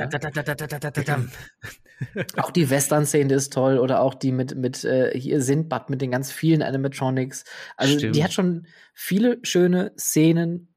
[2.38, 6.12] auch die Western-Szene ist toll oder auch die mit, mit äh, hier Sindbad mit den
[6.12, 7.44] ganz vielen Animatronics.
[7.76, 8.16] Also Stimmt.
[8.16, 10.73] die hat schon viele schöne Szenen,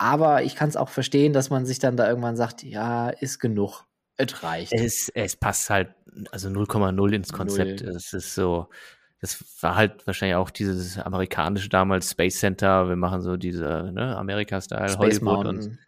[0.00, 3.38] aber ich kann es auch verstehen, dass man sich dann da irgendwann sagt, ja, ist
[3.38, 3.84] genug.
[4.16, 4.72] Es reicht.
[4.72, 5.94] Es, es passt halt,
[6.32, 7.82] also 0,0 ins Konzept.
[7.82, 7.96] Null.
[7.96, 8.70] Es ist so,
[9.20, 12.88] das war halt wahrscheinlich auch dieses amerikanische damals Space Center.
[12.88, 15.78] Wir machen so diese ne, Amerika-Style, Space Hollywood und Mountain.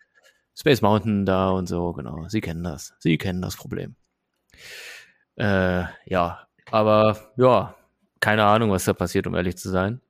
[0.54, 2.28] Space Mountain da und so, genau.
[2.28, 2.94] Sie kennen das.
[2.98, 3.96] Sie kennen das Problem.
[5.36, 7.74] Äh, ja, aber ja,
[8.20, 10.02] keine Ahnung, was da passiert, um ehrlich zu sein.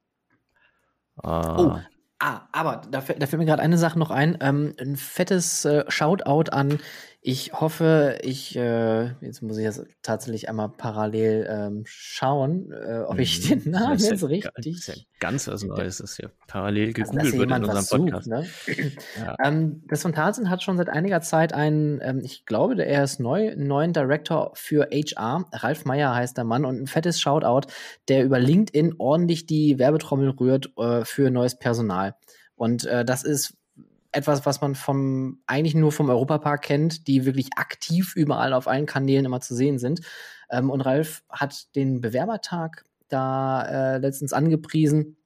[1.23, 1.79] Äh, Oh,
[2.23, 4.39] ah, aber da, fällt- da fällt mir gerade eine Sache noch ein.
[4.41, 6.79] Ähm, ein fettes äh, Shoutout an.
[7.25, 13.21] Ich hoffe, ich, äh, jetzt muss ich jetzt tatsächlich einmal parallel ähm, schauen, äh, ob
[13.21, 14.75] ich den Namen das ist jetzt ja, richtig.
[14.75, 17.77] Das ist ja ganz was Neues, das hier parallel Also, gegoogelt hier wird in unserem
[17.77, 18.27] was sucht, Podcast.
[18.27, 18.47] ne?
[19.21, 19.37] Ja.
[19.45, 23.21] Ähm, das Phantasien hat schon seit einiger Zeit einen, ähm, ich glaube, der er ist
[23.21, 25.47] neu, neuen Director für HR.
[25.53, 27.69] Ralf Meyer heißt der Mann und ein fettes Shoutout,
[28.09, 32.17] der über LinkedIn ordentlich die Werbetrommel rührt äh, für neues Personal.
[32.57, 33.57] Und äh, das ist
[34.13, 38.87] etwas, was man vom eigentlich nur vom Europapark kennt, die wirklich aktiv überall auf allen
[38.87, 40.01] Kanälen immer zu sehen sind.
[40.51, 45.17] Ähm, und Ralf hat den Bewerbertag da äh, letztens angepriesen.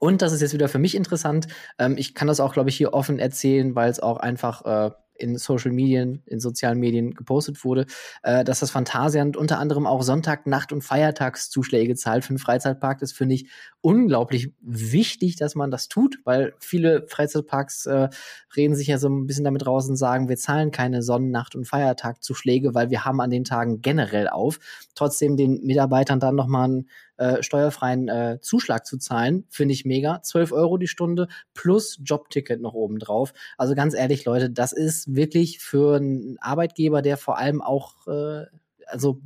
[0.00, 1.46] Und das ist jetzt wieder für mich interessant.
[1.78, 4.90] Ähm, ich kann das auch, glaube ich, hier offen erzählen, weil es auch einfach äh,
[5.14, 7.86] in Social Medien, in sozialen Medien gepostet wurde,
[8.22, 12.98] äh, dass das Phantasialand unter anderem auch Sonntag, Nacht und Feiertagszuschläge zahlt für einen Freizeitpark.
[12.98, 13.50] Das finde ich
[13.84, 18.08] unglaublich wichtig, dass man das tut, weil viele Freizeitparks äh,
[18.56, 21.54] reden sich ja so ein bisschen damit raus und sagen, wir zahlen keine Sonnen-, Nacht-
[21.54, 24.58] und Feiertagzuschläge, weil wir haben an den Tagen generell auf.
[24.94, 30.22] Trotzdem den Mitarbeitern dann nochmal einen äh, steuerfreien äh, Zuschlag zu zahlen, finde ich mega.
[30.22, 33.34] 12 Euro die Stunde plus Jobticket noch oben drauf.
[33.58, 38.46] Also ganz ehrlich, Leute, das ist wirklich für einen Arbeitgeber, der vor allem auch, äh,
[38.86, 39.20] also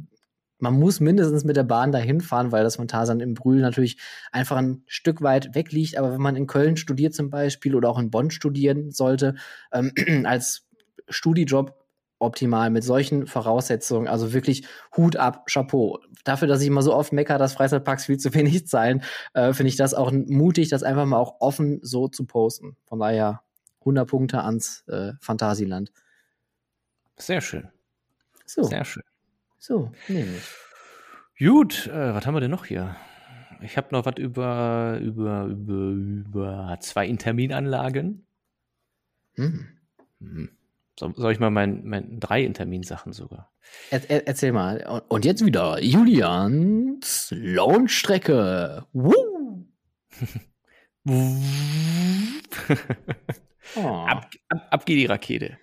[0.58, 3.98] man muss mindestens mit der Bahn dahin fahren, weil das Phantasialand im Brühl natürlich
[4.32, 5.96] einfach ein Stück weit weg liegt.
[5.96, 9.34] Aber wenn man in Köln studiert zum Beispiel oder auch in Bonn studieren sollte,
[9.72, 9.92] ähm,
[10.24, 10.66] als
[11.08, 11.74] Studijob
[12.18, 14.08] optimal mit solchen Voraussetzungen.
[14.08, 16.00] Also wirklich Hut ab, Chapeau.
[16.24, 19.02] Dafür, dass ich immer so oft mecker, dass Freizeitparks viel zu wenig zahlen,
[19.34, 22.76] äh, finde ich das auch mutig, das einfach mal auch offen so zu posten.
[22.86, 23.42] Von daher
[23.80, 25.92] 100 Punkte ans äh, Phantasialand.
[27.16, 27.68] Sehr schön,
[28.46, 29.02] So, sehr schön.
[29.58, 30.42] So, nämlich.
[31.38, 32.96] Gut, äh, was haben wir denn noch hier?
[33.60, 38.26] Ich habe noch was über, über, über, über zwei Interminanlagen.
[39.34, 39.68] Hm.
[40.20, 40.50] Hm.
[40.98, 43.52] So, soll ich mal mein, mein drei Interminsachen sogar?
[43.90, 44.84] Er, er, erzähl mal.
[44.86, 48.84] Und- Und jetzt wieder Julians Launchstrecke.
[48.92, 49.64] Woo!
[53.84, 54.06] Oh.
[54.06, 55.58] ab, ab, ab geht die Rakete.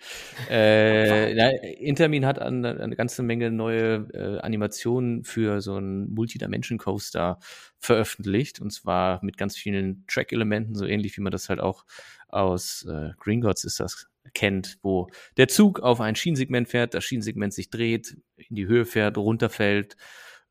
[0.50, 6.78] äh, na, Intermin hat eine, eine ganze Menge neue äh, Animationen für so einen Multidimension
[6.78, 7.40] Coaster
[7.80, 11.86] veröffentlicht und zwar mit ganz vielen Track-Elementen, so ähnlich wie man das halt auch
[12.28, 15.08] aus äh, Green Gods ist das kennt, wo
[15.38, 19.96] der Zug auf ein Schienensegment fährt, das Schienensegment sich dreht, in die Höhe fährt, runterfällt,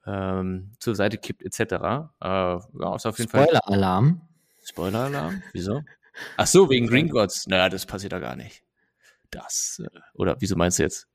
[0.06, 1.60] ähm, zur Seite kippt, etc.
[1.60, 1.76] Äh,
[2.20, 4.20] ja, ist auf jeden Fall Spoiler-Alarm.
[4.64, 5.42] Spoiler-Alarm?
[5.52, 5.82] Wieso?
[6.36, 7.46] Ach so, wegen Green Gods.
[7.46, 8.62] Naja, das passiert da gar nicht.
[9.30, 11.08] Das, äh, oder wieso meinst du jetzt?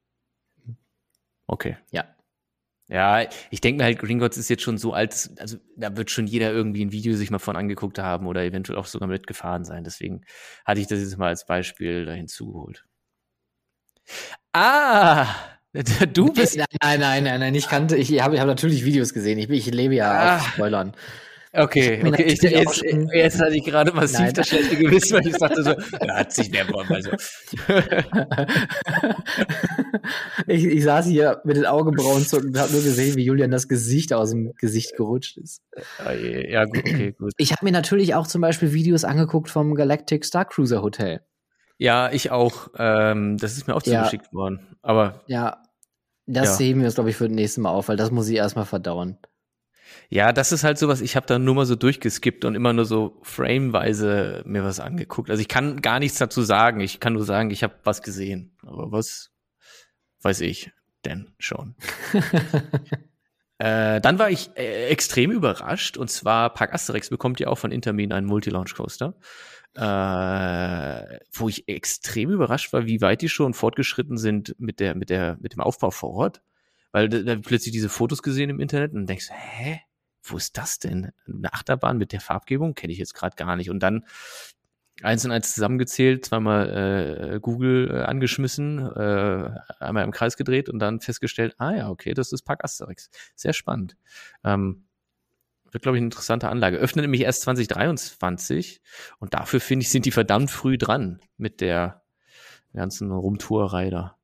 [1.47, 1.77] Okay.
[1.91, 2.05] Ja.
[2.91, 6.09] Ja, ich denke mir halt, Green Gods ist jetzt schon so alt, also da wird
[6.09, 9.63] schon jeder irgendwie ein Video sich mal von angeguckt haben oder eventuell auch sogar mitgefahren
[9.63, 9.83] sein.
[9.83, 10.21] Deswegen
[10.65, 12.85] hatte ich das jetzt mal als Beispiel da hinzugeholt.
[14.53, 15.27] Ah!
[16.13, 16.57] Du bist.
[16.57, 17.53] Nein, nein, nein, nein, nein.
[17.53, 19.37] Ich kannte, ich habe ich hab natürlich Videos gesehen.
[19.37, 20.35] Ich, bin- ich lebe ja Ah.
[20.37, 20.93] auf Spoilern.
[21.51, 22.23] Okay, okay.
[22.23, 24.33] Ich, jetzt, schon- jetzt hatte ich gerade massiv Nein.
[24.35, 27.09] das schlechte Gewissen, weil ich dachte so, er hat sich der also.
[30.47, 33.67] ich, ich saß hier mit den Augenbrauen zu und habe nur gesehen, wie Julian das
[33.67, 35.61] Gesicht aus dem Gesicht gerutscht ist.
[36.19, 36.51] Je.
[36.51, 37.31] Ja, gut, okay, gut.
[37.37, 41.21] Ich habe mir natürlich auch zum Beispiel Videos angeguckt vom Galactic Star Cruiser Hotel.
[41.77, 42.67] Ja, ich auch.
[42.77, 44.03] Ähm, das ist mir auch Ja.
[44.03, 44.75] zugeschickt worden.
[44.81, 45.63] Aber Ja,
[46.27, 46.65] das Ja.
[46.65, 48.65] heben wir uns, glaube ich, für das nächste Mal auf, weil das muss ich erstmal
[48.65, 49.17] verdauen.
[50.09, 52.85] Ja, das ist halt sowas, ich habe da nur mal so durchgeskippt und immer nur
[52.85, 55.29] so frameweise mir was angeguckt.
[55.29, 56.79] Also ich kann gar nichts dazu sagen.
[56.79, 58.57] Ich kann nur sagen, ich habe was gesehen.
[58.65, 59.31] Aber was
[60.21, 60.71] weiß ich
[61.05, 61.75] denn schon.
[63.61, 67.73] Äh, dann war ich äh, extrem überrascht und zwar Park Asterix bekommt ja auch von
[67.73, 69.15] Intermin einen Multi-Launch Coaster,
[69.75, 75.09] äh, wo ich extrem überrascht war, wie weit die schon fortgeschritten sind mit der mit
[75.09, 76.41] der mit dem Aufbau vor Ort,
[76.93, 79.81] weil da, da plötzlich diese Fotos gesehen im Internet und denkst, hä,
[80.23, 81.11] wo ist das denn?
[81.25, 84.05] Eine Achterbahn mit der Farbgebung kenne ich jetzt gerade gar nicht und dann
[85.01, 90.79] eins und eins zusammengezählt, zweimal äh, Google äh, angeschmissen, äh, einmal im Kreis gedreht und
[90.79, 93.09] dann festgestellt, ah ja, okay, das ist Park Asterix.
[93.35, 93.95] Sehr spannend.
[94.43, 94.85] Ähm,
[95.71, 96.77] wird, glaube ich, eine interessante Anlage.
[96.77, 98.81] Öffnet nämlich erst 2023
[99.19, 102.01] und dafür, finde ich, sind die verdammt früh dran mit der
[102.73, 104.18] ganzen Rumtourerei da.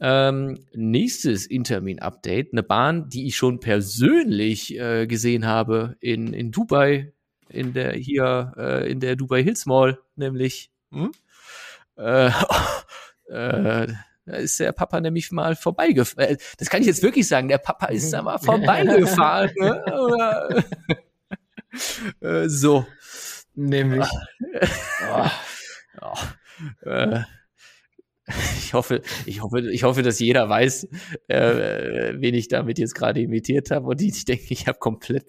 [0.00, 7.12] Ähm, nächstes Intermin-Update, eine Bahn, die ich schon persönlich äh, gesehen habe in, in Dubai,
[7.48, 10.70] in der hier äh, in der Dubai Hills Mall, nämlich.
[10.92, 11.12] Hm?
[11.96, 12.28] Äh,
[13.28, 13.92] äh,
[14.28, 16.34] da ist der Papa nämlich mal vorbeigefahren.
[16.34, 17.48] Äh, das kann ich jetzt wirklich sagen.
[17.48, 19.50] Der Papa ist da mal vorbeigefahren.
[19.56, 20.64] ne?
[22.20, 22.86] Äh, so.
[23.54, 24.08] Nämlich.
[25.12, 25.28] oh.
[26.00, 26.14] Oh.
[26.82, 27.22] Äh,
[28.68, 30.88] ich hoffe, ich hoffe, ich hoffe, dass jeder weiß,
[31.28, 35.24] äh, wen ich damit jetzt gerade imitiert habe und ich denke, ich habe komplett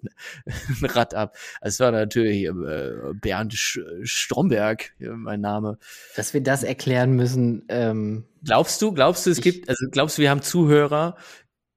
[0.46, 1.38] ein Rad ab.
[1.62, 5.78] Es war natürlich äh, Bernd Stromberg, mein Name.
[6.18, 7.64] Dass wir das erklären müssen.
[7.70, 11.16] Ähm, glaubst du, glaubst du, es gibt, also glaubst du, wir haben Zuhörer,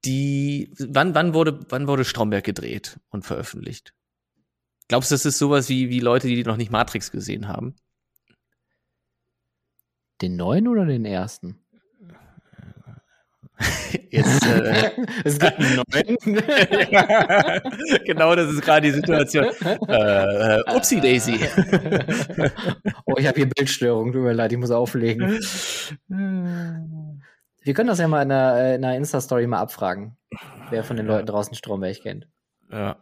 [0.03, 3.93] die, wann, wann wurde, wann wurde Stromberg gedreht und veröffentlicht?
[4.89, 7.75] Glaubst du, das ist sowas wie, wie Leute, die noch nicht Matrix gesehen haben?
[10.21, 11.59] Den neuen oder den ersten?
[14.09, 14.91] Jetzt, äh,
[15.23, 16.17] es gibt einen neuen.
[18.05, 19.45] genau, das ist gerade die Situation.
[19.87, 21.39] Äh, äh, Upsi Daisy.
[23.05, 24.11] oh, ich habe hier Bildstörung.
[24.11, 25.39] Tut mir leid, ich muss auflegen.
[27.63, 30.17] Wir können das ja mal in einer, äh, in einer Insta-Story mal abfragen,
[30.69, 32.27] wer von den Leuten draußen Stromberg kennt.
[32.71, 32.97] Ja.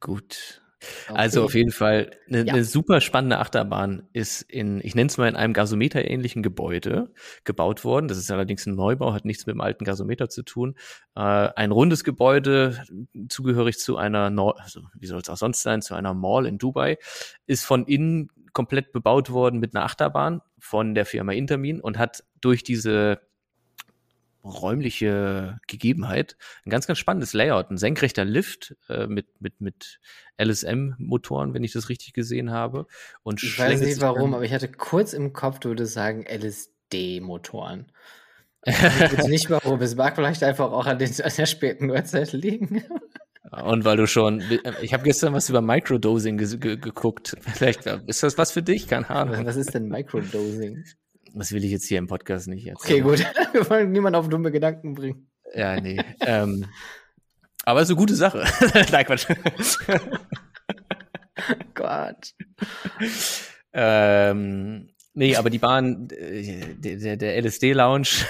[0.00, 0.62] Gut.
[1.08, 1.18] Okay.
[1.18, 2.52] Also auf jeden Fall eine, ja.
[2.52, 7.12] eine, super spannende Achterbahn ist in, ich nenne es mal in einem Gasometer-ähnlichen Gebäude
[7.44, 8.08] gebaut worden.
[8.08, 10.74] Das ist allerdings ein Neubau, hat nichts mit dem alten Gasometer zu tun.
[11.14, 12.82] Äh, ein rundes Gebäude,
[13.28, 16.58] zugehörig zu einer, Nor also wie soll es auch sonst sein, zu einer Mall in
[16.58, 16.98] Dubai,
[17.46, 22.24] ist von innen komplett bebaut worden mit einer Achterbahn von der Firma Intermin und hat
[22.40, 23.20] durch diese
[24.46, 26.36] räumliche Gegebenheit.
[26.64, 27.70] Ein ganz, ganz spannendes Layout.
[27.70, 30.00] Ein senkrechter Lift äh, mit, mit, mit
[30.40, 32.86] LSM-Motoren, wenn ich das richtig gesehen habe.
[33.22, 37.92] Und ich weiß nicht warum, aber ich hatte kurz im Kopf, du würdest sagen LSD-Motoren.
[38.66, 39.80] Ich nicht warum.
[39.80, 42.82] Es mag vielleicht einfach auch an, den, an der späten Uhrzeit liegen.
[43.52, 44.42] Und weil du schon,
[44.82, 47.36] ich habe gestern was über Microdosing ge ge geguckt.
[47.40, 49.46] Vielleicht ist das was für dich, keine Ahnung.
[49.46, 50.84] Was ist denn Microdosing?
[51.38, 53.04] Das will ich jetzt hier im Podcast nicht erzählen.
[53.04, 53.34] Okay, gut.
[53.52, 55.30] Wir wollen niemanden auf dumme Gedanken bringen.
[55.54, 56.00] Ja, nee.
[56.20, 56.64] ähm,
[57.64, 58.38] aber ist eine gute Sache.
[58.90, 59.26] Nein, Quatsch.
[61.74, 62.34] Gott.
[63.74, 68.24] ähm, nee, aber die Bahn, äh, der, der LSD-Lounge,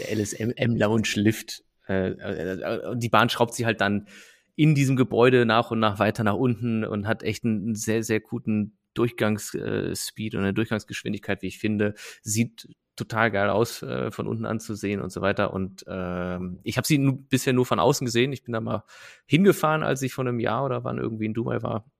[0.00, 4.08] der LSM-Lounge-Lift, äh, äh, die Bahn schraubt sie halt dann
[4.56, 8.18] in diesem Gebäude nach und nach weiter nach unten und hat echt einen sehr, sehr
[8.18, 14.44] guten Durchgangsspeed und eine Durchgangsgeschwindigkeit, wie ich finde, sieht total geil aus, äh, von unten
[14.44, 15.52] anzusehen und so weiter.
[15.52, 18.32] Und ähm, ich habe sie nur, bisher nur von außen gesehen.
[18.32, 18.84] Ich bin da mal
[19.26, 21.90] hingefahren, als ich vor einem Jahr oder wann irgendwie in Dubai war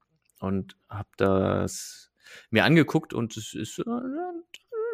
[0.40, 2.10] und habe das
[2.50, 3.82] mir angeguckt und es ist äh,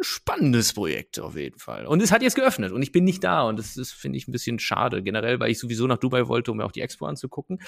[0.00, 1.86] spannendes Projekt auf jeden Fall.
[1.86, 4.28] Und es hat jetzt geöffnet und ich bin nicht da und das ist, finde ich,
[4.28, 5.02] ein bisschen schade.
[5.02, 7.60] Generell, weil ich sowieso nach Dubai wollte, um mir auch die Expo anzugucken.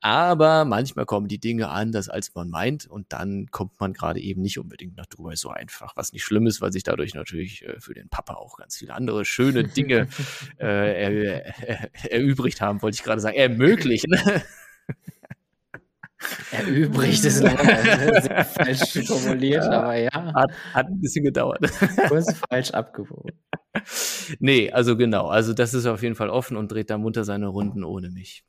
[0.00, 4.42] Aber manchmal kommen die Dinge anders, als man meint und dann kommt man gerade eben
[4.42, 5.96] nicht unbedingt nach Dubai so einfach.
[5.96, 8.94] Was nicht schlimm ist, weil sich dadurch natürlich äh, für den Papa auch ganz viele
[8.94, 10.08] andere schöne Dinge
[10.58, 14.12] äh, er, er, erübrigt haben, wollte ich gerade sagen, ermöglichen.
[16.50, 20.34] Erübrigt ist leider sehr falsch formuliert, aber ja.
[20.34, 21.60] Hat, hat ein bisschen gedauert.
[22.08, 23.32] Kurz falsch abgewogen.
[24.38, 25.28] Nee, also genau.
[25.28, 28.44] Also das ist auf jeden Fall offen und dreht da munter seine Runden ohne mich.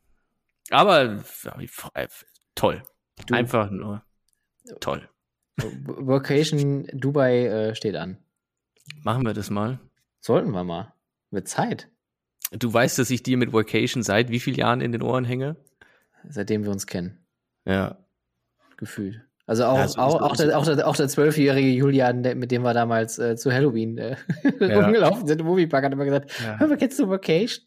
[0.69, 2.07] Aber ja,
[2.55, 2.83] toll.
[3.27, 3.33] Du.
[3.33, 4.03] Einfach nur
[4.79, 5.07] toll.
[5.57, 8.17] Vocation Dubai äh, steht an.
[9.03, 9.79] Machen wir das mal.
[10.19, 10.93] Sollten wir mal.
[11.29, 11.89] Mit Zeit.
[12.51, 15.57] Du weißt, dass ich dir mit Vocation seit wie vielen Jahren in den Ohren hänge?
[16.27, 17.22] Seitdem wir uns kennen.
[17.65, 17.97] Ja.
[18.77, 19.21] Gefühlt.
[19.45, 22.61] Also auch, ja, so auch, auch, der, auch, der, auch der zwölfjährige Julian, mit dem
[22.63, 24.15] wir damals äh, zu Halloween äh,
[24.59, 24.79] ja.
[24.79, 26.57] rumgelaufen sind im Moviepark, hat immer gesagt, ja.
[26.59, 27.63] hör mal, kennst du Vacation?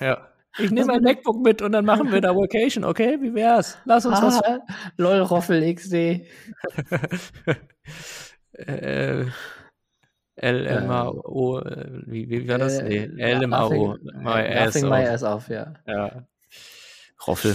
[0.00, 0.26] Ja.
[0.58, 3.18] Ich nehme mein MacBook mit und dann machen wir da Vacation, okay?
[3.20, 3.78] Wie wär's?
[3.84, 4.40] Lass uns ah, was.
[4.96, 5.94] LOL Roffel XD.
[8.52, 9.24] äh,
[10.40, 12.78] LMAO, äh, wie, wie war das?
[12.78, 13.98] Äh, nee, LMAO.
[14.14, 14.90] My ass off.
[14.90, 15.74] my ass off, ja.
[15.86, 16.26] Ja.
[17.26, 17.54] Roffel.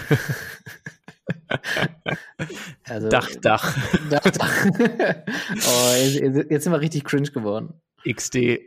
[2.88, 3.76] also, Dach, Dach.
[4.10, 4.66] Dach, Dach.
[4.70, 7.74] oh, jetzt, jetzt sind wir richtig cringe geworden.
[8.06, 8.60] XD.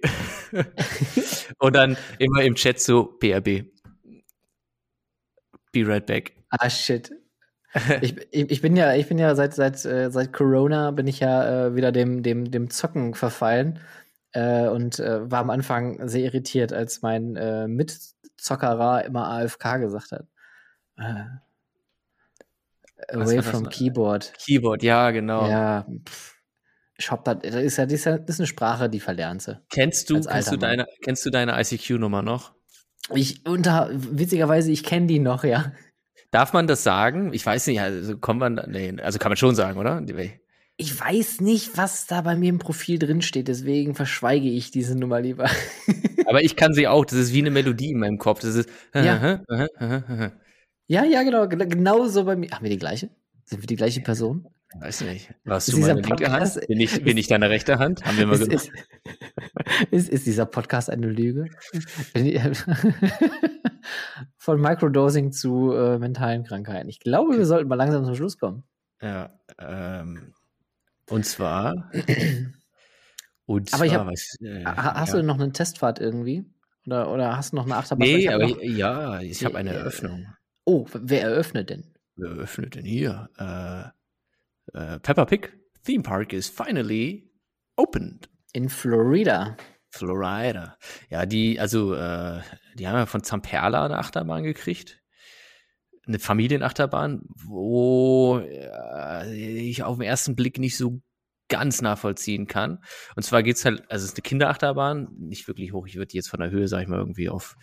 [1.59, 3.65] Und dann immer im Chat so BRB.
[5.72, 6.34] Be right back.
[6.49, 7.11] Ah, shit.
[8.01, 11.19] ich, ich, ich bin ja, ich bin ja seit, seit, äh, seit Corona bin ich
[11.19, 13.80] ja äh, wieder dem, dem, dem Zocken verfallen
[14.31, 20.11] äh, und äh, war am Anfang sehr irritiert, als mein äh, Mitzockerer immer AFK gesagt
[20.11, 20.27] hat.
[23.10, 24.34] Away from Keyboard.
[24.44, 25.48] Keyboard, ja, genau.
[25.48, 26.36] Ja, pff.
[26.99, 29.44] Ich hab da, das ist ja, das ist ja das ist eine Sprache, die verlernt
[29.44, 29.60] sie.
[29.69, 30.60] Kennst du, kennst du Mann.
[30.61, 32.53] deine, kennst du deine ICQ-Nummer noch?
[33.14, 35.74] Ich unter, witzigerweise, ich kenne die noch, ja.
[36.32, 37.34] Darf man das sagen?
[37.34, 40.03] Ich weiß nicht, also kommt man, nee, also kann man schon sagen, oder?
[40.76, 44.98] Ich weiß nicht, was da bei mir im Profil drin steht, deswegen verschweige ich diese
[44.98, 45.49] Nummer lieber.
[46.26, 48.41] Aber ich kann sie auch, das ist wie eine Melodie in meinem Kopf.
[48.41, 49.40] Das ist, Ja.
[50.88, 52.49] ja, ja, genau, gen- genau so bei mir.
[52.51, 53.09] Haben wir die gleiche?
[53.45, 54.47] Sind wir die gleiche Person?
[54.80, 55.34] Weiß nicht.
[55.45, 56.43] Warst Ist du dieser meine linke Hand?
[56.43, 58.03] Podcast- Bin ich, bin ich deine rechte Hand?
[58.05, 58.69] Haben wir mal Ist, ist,
[59.91, 61.45] ist, ist dieser Podcast eine Lüge?
[64.38, 66.89] Von Microdosing zu äh, mentalen Krankheiten.
[66.89, 68.64] Ich glaube, wir sollten mal langsam zum Schluss kommen.
[69.01, 70.34] Ja, ähm,
[71.09, 71.91] und zwar.
[73.45, 75.22] Und Aber ich zwar, hab- was, äh, Ha- Hast ja.
[75.22, 76.43] du noch eine Testfahrt irgendwie?
[76.85, 78.05] Oder, oder hast du noch eine Achterbahn?
[78.05, 79.80] Nee, aber noch- ich, ja, ich habe eine Ja.
[79.80, 80.26] Eröffnung.
[80.68, 81.85] Oh, wer eröffnet denn?
[82.15, 83.30] Wer öffnet denn hier?
[83.38, 85.53] Äh, äh, Peppa Pig
[85.84, 87.31] Theme Park is finally
[87.77, 88.30] opened.
[88.53, 89.56] In Florida.
[89.89, 90.77] Florida.
[91.10, 92.41] Ja, die, also, äh,
[92.76, 95.02] die haben ja von Zamperla eine Achterbahn gekriegt.
[96.06, 101.02] Eine Familienachterbahn, wo äh, ich auf den ersten Blick nicht so
[101.49, 102.80] ganz nachvollziehen kann.
[103.15, 105.88] Und zwar geht's halt, also es ist eine Kinderachterbahn, nicht wirklich hoch.
[105.88, 107.56] Ich würde die jetzt von der Höhe, sag ich mal, irgendwie auf,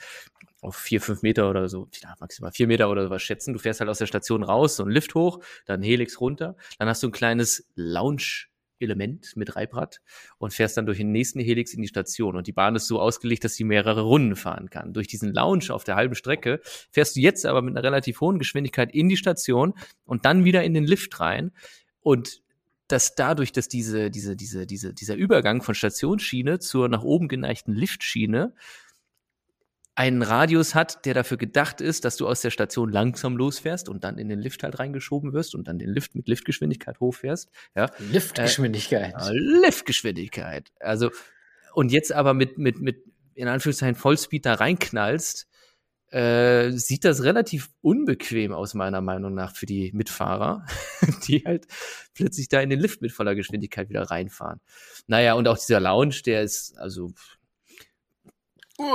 [0.64, 3.52] auf vier, fünf Meter oder so, ja, maximal vier Meter oder sowas schätzen.
[3.52, 6.88] Du fährst halt aus der Station raus, so ein Lift hoch, dann Helix runter, dann
[6.88, 10.00] hast du ein kleines Lounge-Element mit Reibrad
[10.38, 12.36] und fährst dann durch den nächsten Helix in die Station.
[12.36, 14.92] Und die Bahn ist so ausgelegt, dass sie mehrere Runden fahren kann.
[14.92, 16.60] Durch diesen Lounge auf der halben Strecke
[16.90, 19.74] fährst du jetzt aber mit einer relativ hohen Geschwindigkeit in die Station
[20.04, 21.52] und dann wieder in den Lift rein.
[22.00, 22.42] Und
[22.88, 27.74] dass dadurch, dass diese, diese, diese, diese, dieser Übergang von Stationsschiene zur nach oben geneigten
[27.74, 28.54] Liftschiene
[29.96, 34.02] einen Radius hat, der dafür gedacht ist, dass du aus der Station langsam losfährst und
[34.02, 37.50] dann in den Lift halt reingeschoben wirst und dann den Lift mit Liftgeschwindigkeit hochfährst.
[37.76, 39.14] Ja, Liftgeschwindigkeit.
[39.16, 40.72] ja, Liftgeschwindigkeit.
[40.80, 41.10] Also,
[41.74, 43.04] und jetzt aber mit, mit, mit,
[43.34, 45.46] in Anführungszeichen, Vollspeed da reinknallst,
[46.10, 50.66] äh, sieht das relativ unbequem aus, meiner Meinung nach, für die Mitfahrer,
[51.28, 51.66] die halt
[52.14, 54.60] plötzlich da in den Lift mit voller Geschwindigkeit wieder reinfahren.
[55.06, 57.12] Naja, und auch dieser Lounge, der ist, also,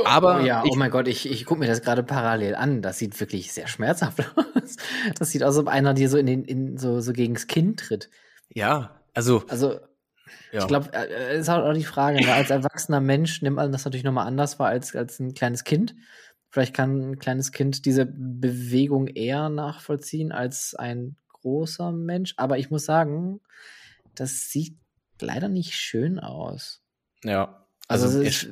[0.05, 2.81] aber oh ja, ich- oh mein Gott, ich, ich gucke mir das gerade parallel an.
[2.81, 4.75] Das sieht wirklich sehr schmerzhaft aus.
[5.17, 7.77] Das sieht aus, als ob einer dir so in den, in, so, so gegens Kinn
[7.77, 8.09] tritt.
[8.53, 9.79] ja, also, Also,
[10.51, 10.59] ja.
[10.61, 12.31] ich glaube, äh, ist halt auch die Frage, ne?
[12.33, 15.95] als erwachsener Mensch nimmt man das natürlich nochmal anders wahr als, als ein kleines Kind.
[16.51, 22.33] Vielleicht kann ein kleines Kind diese Bewegung eher nachvollziehen als ein großer Mensch.
[22.37, 23.39] Aber ich muss sagen,
[24.15, 24.75] das sieht
[25.21, 26.81] leider nicht schön aus.
[27.23, 27.65] ja.
[27.87, 28.49] Also, Also, es ist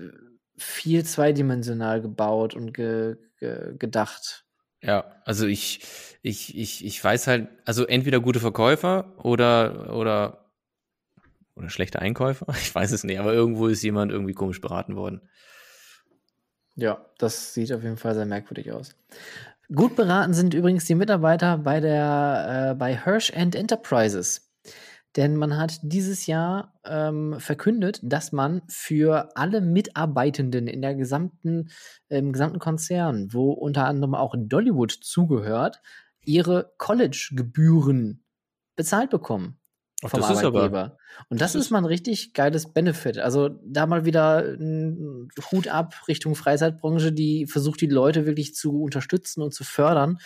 [0.57, 4.45] viel zweidimensional gebaut und ge, ge, gedacht.
[4.81, 5.81] Ja, also ich,
[6.21, 10.51] ich, ich, ich weiß halt, also entweder gute Verkäufer oder, oder,
[11.55, 12.47] oder schlechte Einkäufer.
[12.61, 15.21] Ich weiß es nicht, aber irgendwo ist jemand irgendwie komisch beraten worden.
[16.75, 18.95] Ja, das sieht auf jeden Fall sehr merkwürdig aus.
[19.73, 24.46] Gut beraten sind übrigens die Mitarbeiter bei der äh, bei Hirsch Enterprises.
[25.15, 31.69] Denn man hat dieses Jahr ähm, verkündet, dass man für alle Mitarbeitenden in der gesamten,
[32.09, 35.81] im gesamten Konzern, wo unter anderem auch Dollywood zugehört,
[36.23, 38.23] ihre College-Gebühren
[38.75, 39.59] bezahlt bekommen
[40.05, 40.97] vom das Arbeitgeber.
[41.29, 43.17] Und das, das ist mal ein richtig geiles Benefit.
[43.17, 48.83] Also da mal wieder ein Hut ab Richtung Freizeitbranche, die versucht, die Leute wirklich zu
[48.83, 50.19] unterstützen und zu fördern.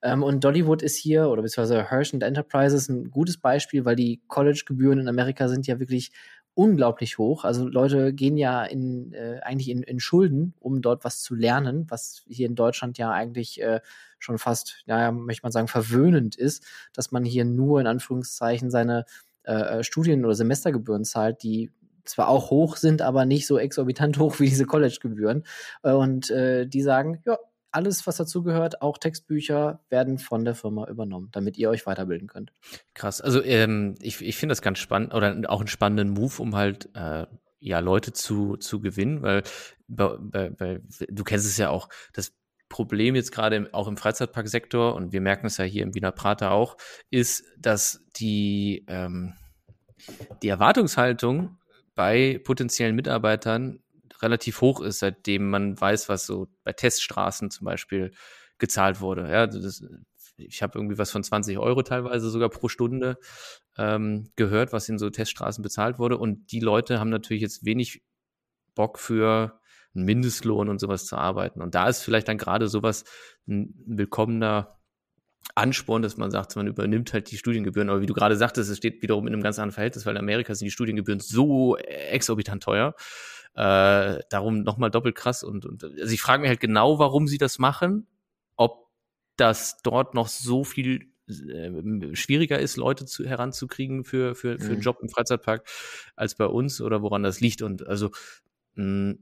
[0.00, 4.22] Ähm, und Dollywood ist hier, oder beziehungsweise Hirsch and Enterprises, ein gutes Beispiel, weil die
[4.28, 6.12] College-Gebühren in Amerika sind ja wirklich
[6.54, 7.44] unglaublich hoch.
[7.44, 11.86] Also Leute gehen ja in, äh, eigentlich in, in Schulden, um dort was zu lernen,
[11.88, 13.80] was hier in Deutschland ja eigentlich äh,
[14.18, 19.04] schon fast, ja, möchte man sagen, verwöhnend ist, dass man hier nur in Anführungszeichen seine
[19.44, 21.70] äh, Studien- oder Semestergebühren zahlt, die
[22.04, 25.44] zwar auch hoch sind, aber nicht so exorbitant hoch wie diese College-Gebühren.
[25.82, 27.38] Äh, Und äh, die sagen, ja,
[27.70, 32.52] alles, was dazugehört, auch Textbücher, werden von der Firma übernommen, damit ihr euch weiterbilden könnt.
[32.94, 33.20] Krass.
[33.20, 36.88] Also ähm, ich, ich finde das ganz spannend oder auch einen spannenden Move, um halt
[36.94, 37.26] äh,
[37.60, 39.42] ja Leute zu, zu gewinnen, weil
[39.86, 42.32] bei, bei, bei, du kennst es ja auch, das
[42.68, 46.50] Problem jetzt gerade auch im Freizeitparksektor und wir merken es ja hier im Wiener Prater
[46.50, 46.76] auch,
[47.10, 49.34] ist, dass die, ähm,
[50.42, 51.58] die Erwartungshaltung
[51.94, 53.80] bei potenziellen Mitarbeitern
[54.20, 58.12] relativ hoch ist, seitdem man weiß, was so bei Teststraßen zum Beispiel
[58.58, 59.30] gezahlt wurde.
[59.30, 59.82] Ja, das,
[60.36, 63.18] ich habe irgendwie was von 20 Euro teilweise sogar pro Stunde
[63.76, 66.18] ähm, gehört, was in so Teststraßen bezahlt wurde.
[66.18, 68.02] Und die Leute haben natürlich jetzt wenig
[68.74, 69.57] Bock für
[69.98, 71.60] einen Mindestlohn und sowas zu arbeiten.
[71.60, 73.04] Und da ist vielleicht dann gerade sowas
[73.46, 74.78] ein willkommener
[75.54, 77.90] Ansporn, dass man sagt, man übernimmt halt die Studiengebühren.
[77.90, 80.20] Aber wie du gerade sagtest, es steht wiederum in einem ganz anderen Verhältnis, weil in
[80.20, 82.94] Amerika sind die Studiengebühren so exorbitant teuer.
[83.54, 85.42] Äh, darum nochmal doppelt krass.
[85.42, 88.06] Und, und also ich frage mich halt genau, warum sie das machen,
[88.56, 88.88] ob
[89.36, 94.76] das dort noch so viel äh, schwieriger ist, Leute zu, heranzukriegen für, für, für einen
[94.76, 94.82] mhm.
[94.82, 95.66] Job im Freizeitpark
[96.14, 97.62] als bei uns oder woran das liegt.
[97.62, 98.10] Und also
[98.74, 99.14] mh,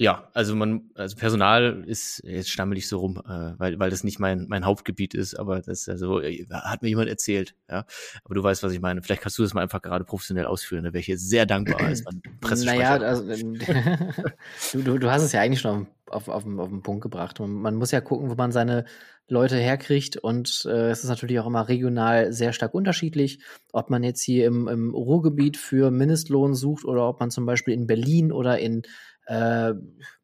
[0.00, 4.02] ja, also man, also Personal ist, jetzt stammel ich so rum, äh, weil, weil das
[4.02, 7.84] nicht mein, mein Hauptgebiet ist, aber das also, äh, hat mir jemand erzählt, ja.
[8.24, 9.02] Aber du weißt, was ich meine.
[9.02, 11.80] Vielleicht kannst du das mal einfach gerade professionell ausführen, da wäre ich jetzt sehr dankbar
[11.82, 12.02] als
[12.40, 12.98] Pressesprecher.
[12.98, 13.24] Naja, also,
[14.72, 17.40] du, du, du hast es ja eigentlich schon auf, auf, auf, auf den Punkt gebracht.
[17.40, 18.84] Und man muss ja gucken, wo man seine
[19.28, 20.16] Leute herkriegt.
[20.16, 23.40] Und äh, es ist natürlich auch immer regional sehr stark unterschiedlich,
[23.72, 27.74] ob man jetzt hier im, im Ruhrgebiet für Mindestlohn sucht oder ob man zum Beispiel
[27.74, 28.82] in Berlin oder in
[29.26, 29.74] äh,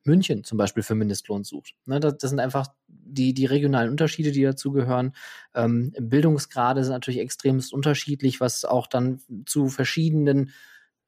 [0.04, 1.74] München zum Beispiel für Mindestlohn sucht.
[1.84, 5.12] Ne, das, das, sind einfach die, die regionalen Unterschiede, die dazugehören.
[5.54, 10.50] Ähm, Bildungsgrade sind natürlich extremst unterschiedlich, was auch dann zu verschiedenen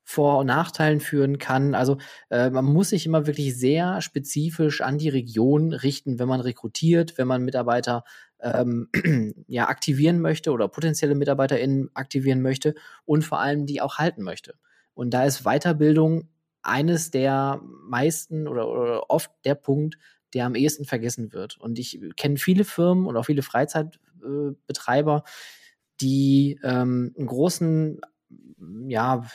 [0.09, 1.74] vor- und Nachteilen führen kann.
[1.74, 1.98] Also
[2.30, 7.18] äh, man muss sich immer wirklich sehr spezifisch an die Region richten, wenn man rekrutiert,
[7.18, 8.05] wenn man Mitarbeiter
[8.40, 8.89] ähm,
[9.48, 12.74] ja, aktivieren möchte oder potenzielle MitarbeiterInnen aktivieren möchte
[13.05, 14.55] und vor allem die auch halten möchte.
[14.94, 16.30] Und da ist Weiterbildung
[16.62, 19.98] eines der meisten oder, oder oft der Punkt,
[20.32, 21.59] der am ehesten vergessen wird.
[21.60, 25.24] Und ich kenne viele Firmen und auch viele Freizeitbetreiber,
[26.01, 28.01] die ähm, einen großen,
[28.86, 29.26] ja,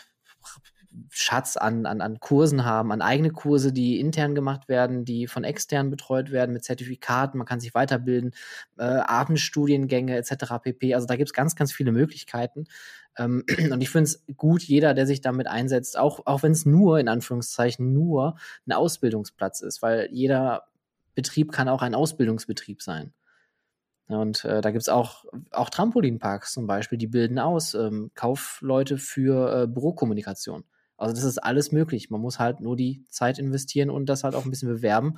[1.10, 5.44] Schatz an, an, an Kursen haben, an eigene Kurse, die intern gemacht werden, die von
[5.44, 8.32] extern betreut werden mit Zertifikaten, man kann sich weiterbilden,
[8.78, 10.60] äh, Abendstudiengänge etc.
[10.62, 10.94] pp.
[10.94, 12.66] Also da gibt es ganz, ganz viele Möglichkeiten.
[13.18, 16.66] Ähm, und ich finde es gut, jeder, der sich damit einsetzt, auch, auch wenn es
[16.66, 18.36] nur, in Anführungszeichen, nur
[18.68, 20.64] ein Ausbildungsplatz ist, weil jeder
[21.16, 23.14] Betrieb kann auch ein Ausbildungsbetrieb sein.
[24.08, 28.98] Und äh, da gibt es auch, auch Trampolinparks zum Beispiel, die bilden aus, ähm, Kaufleute
[28.98, 30.66] für äh, Bürokommunikation.
[30.98, 32.10] Also das ist alles möglich.
[32.10, 35.18] Man muss halt nur die Zeit investieren und das halt auch ein bisschen bewerben,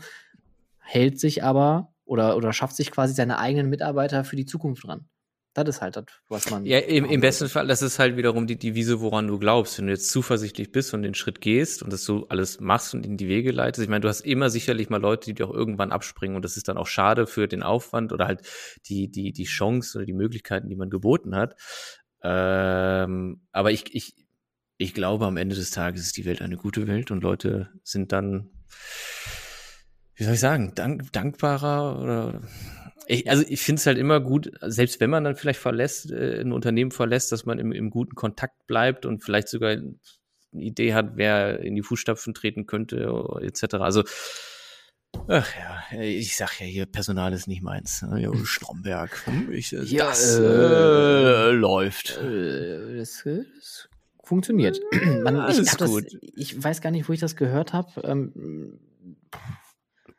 [0.79, 5.07] hält sich aber oder, oder schafft sich quasi seine eigenen Mitarbeiter für die Zukunft dran.
[5.55, 6.65] Das ist halt das, was man.
[6.65, 9.79] Ja, im, im besten Fall, das ist halt wiederum die Devise, woran du glaubst.
[9.79, 13.05] Wenn du jetzt zuversichtlich bist und den Schritt gehst und das so alles machst und
[13.05, 13.83] in die Wege leitest.
[13.83, 16.57] Ich meine, du hast immer sicherlich mal Leute, die dir auch irgendwann abspringen und das
[16.57, 18.41] ist dann auch schade für den Aufwand oder halt
[18.87, 21.55] die, die, die Chance oder die Möglichkeiten, die man geboten hat.
[22.21, 24.13] Ähm, aber ich, ich,
[24.77, 28.11] ich glaube, am Ende des Tages ist die Welt eine gute Welt und Leute sind
[28.11, 28.49] dann,
[30.15, 32.41] wie soll ich sagen, dank, dankbarer oder
[33.07, 36.41] ich, also ich finde es halt immer gut, selbst wenn man dann vielleicht verlässt, äh,
[36.41, 39.95] ein Unternehmen verlässt, dass man im, im guten Kontakt bleibt und vielleicht sogar eine
[40.53, 43.07] Idee hat, wer in die Fußstapfen treten könnte,
[43.41, 43.75] etc.
[43.75, 44.03] Also
[45.27, 48.01] Ach ja, ich sag ja hier, Personal ist nicht meins.
[48.01, 48.31] Ne?
[48.45, 52.17] Stromberg, hm, ich, äh, ja, das äh, läuft.
[52.17, 53.89] Äh, das, das,
[54.23, 54.79] funktioniert.
[55.23, 55.91] Man, ich, das,
[56.35, 58.01] ich, weiß gar nicht, wo ich das gehört habe.
[58.03, 58.79] Ähm,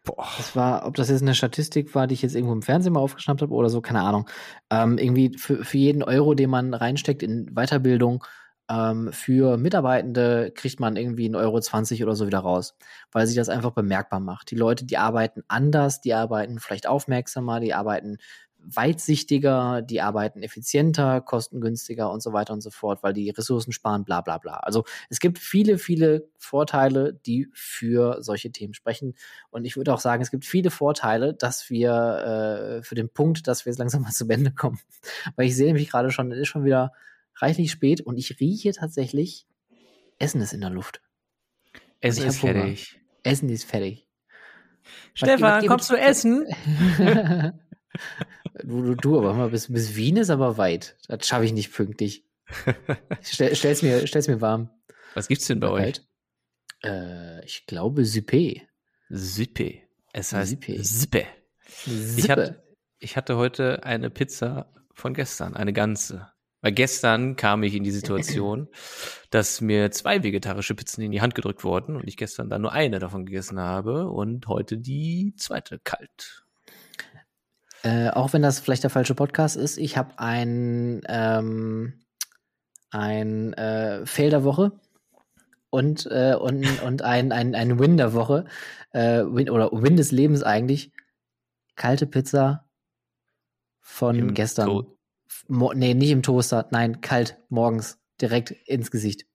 [0.07, 0.29] Boah.
[0.37, 3.01] Das war, ob das jetzt eine Statistik war, die ich jetzt irgendwo im Fernsehen mal
[3.01, 4.31] aufgeschnappt habe oder so, keine Ahnung.
[4.71, 8.25] Ähm, irgendwie für, für jeden Euro, den man reinsteckt in Weiterbildung,
[8.71, 12.77] ähm, für Mitarbeitende kriegt man irgendwie 1,20 Euro 20 oder so wieder raus,
[13.11, 14.51] weil sich das einfach bemerkbar macht.
[14.53, 18.19] Die Leute, die arbeiten anders, die arbeiten vielleicht aufmerksamer, die arbeiten
[18.69, 24.05] weitsichtiger, die arbeiten effizienter, kostengünstiger und so weiter und so fort, weil die Ressourcen sparen,
[24.05, 24.55] bla bla bla.
[24.59, 29.15] Also es gibt viele, viele Vorteile, die für solche Themen sprechen.
[29.51, 33.47] Und ich würde auch sagen, es gibt viele Vorteile, dass wir äh, für den Punkt,
[33.47, 34.81] dass wir jetzt langsam mal zu Ende kommen.
[35.37, 36.93] Weil ich sehe mich gerade schon, es ist schon wieder
[37.37, 39.47] reichlich spät und ich rieche tatsächlich,
[40.19, 41.03] Essen ist in der Luft.
[42.01, 43.01] Essen ist fertig.
[43.23, 44.07] Essen ist fertig.
[45.15, 46.47] Stefan, kommst du essen?
[48.63, 50.97] Du, du, du, aber mal, bis, bis Wien ist aber weit.
[51.09, 52.25] Das schaffe ich nicht pünktlich.
[53.23, 54.71] Stell, stell's, mir, stell's mir warm.
[55.15, 56.01] Was gibt's denn bei euch?
[56.85, 58.63] Äh, ich glaube Sippe.
[59.09, 59.83] Sippe.
[60.13, 60.83] Es heißt Sippe.
[60.83, 61.27] Sippe.
[62.17, 62.63] Ich, hatte,
[62.99, 66.31] ich hatte heute eine Pizza von gestern, eine ganze.
[66.63, 68.69] Weil gestern kam ich in die Situation,
[69.31, 72.73] dass mir zwei vegetarische Pizzen in die Hand gedrückt wurden und ich gestern dann nur
[72.73, 76.46] eine davon gegessen habe und heute die zweite kalt.
[77.87, 81.93] Äh, auch wenn das vielleicht der falsche Podcast ist, ich habe ein, ähm,
[82.91, 84.73] ein äh, Fail der Woche
[85.71, 88.47] und, äh, und, und ein, ein, ein Win der Woche.
[88.91, 90.91] Äh, Win, oder Win des Lebens eigentlich.
[91.77, 92.69] Kalte Pizza
[93.81, 94.67] von Im gestern.
[94.67, 94.97] To-
[95.49, 96.67] nee, nicht im Toaster.
[96.73, 99.27] Nein, kalt, morgens, direkt ins Gesicht.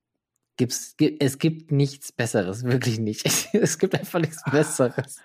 [0.57, 3.25] Gibt's, gi- es gibt nichts Besseres, wirklich nicht.
[3.53, 5.17] es gibt einfach nichts Besseres.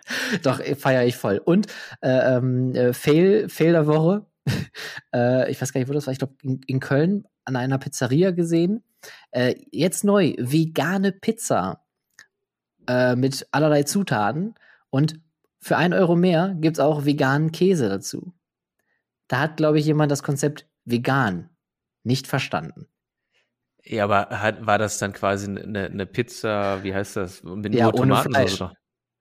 [0.43, 1.39] Doch, feiere ich voll.
[1.45, 1.67] Und
[2.01, 4.27] äh, ähm, äh, Fail, Fail der Woche.
[5.15, 6.13] äh, ich weiß gar nicht, wo das war.
[6.13, 8.83] Ich glaube, in, in Köln an einer Pizzeria gesehen.
[9.31, 11.85] Äh, jetzt neu, vegane Pizza
[12.89, 14.55] äh, mit allerlei Zutaten.
[14.91, 15.21] Und
[15.61, 18.33] für ein Euro mehr gibt's auch veganen Käse dazu.
[19.29, 21.51] Da hat, glaube ich, jemand das Konzept vegan
[22.05, 22.87] nicht verstanden.
[23.89, 27.43] Ja, aber hat, war das dann quasi eine, eine Pizza, wie heißt das?
[27.45, 28.57] Mit Ja, nur ohne Tomatensauce?
[28.57, 28.73] Fleisch.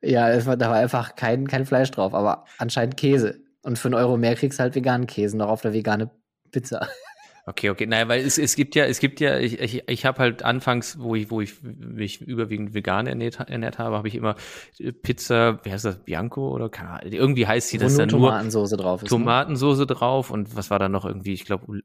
[0.02, 3.40] Ja, es war, da war einfach kein, kein Fleisch drauf, aber anscheinend Käse.
[3.64, 6.10] Und für einen Euro mehr kriegst du halt veganen Käse noch auf der vegane
[6.52, 6.88] Pizza.
[7.48, 7.86] Okay, okay.
[7.86, 10.98] Naja, weil es, es gibt ja, es gibt ja, ich, ich, ich habe halt anfangs,
[11.00, 14.36] wo ich, wo ich mich überwiegend vegan ernährt, ernährt habe, habe ich immer
[14.80, 18.00] äh, Pizza, wie heißt das, Bianco oder keine Ahnung, irgendwie heißt sie Wo das nur
[18.00, 19.12] dann nur Tomatensoße drauf ist.
[19.12, 19.18] ne?
[19.18, 21.82] Tomatensoße drauf und was war da noch irgendwie, ich glaube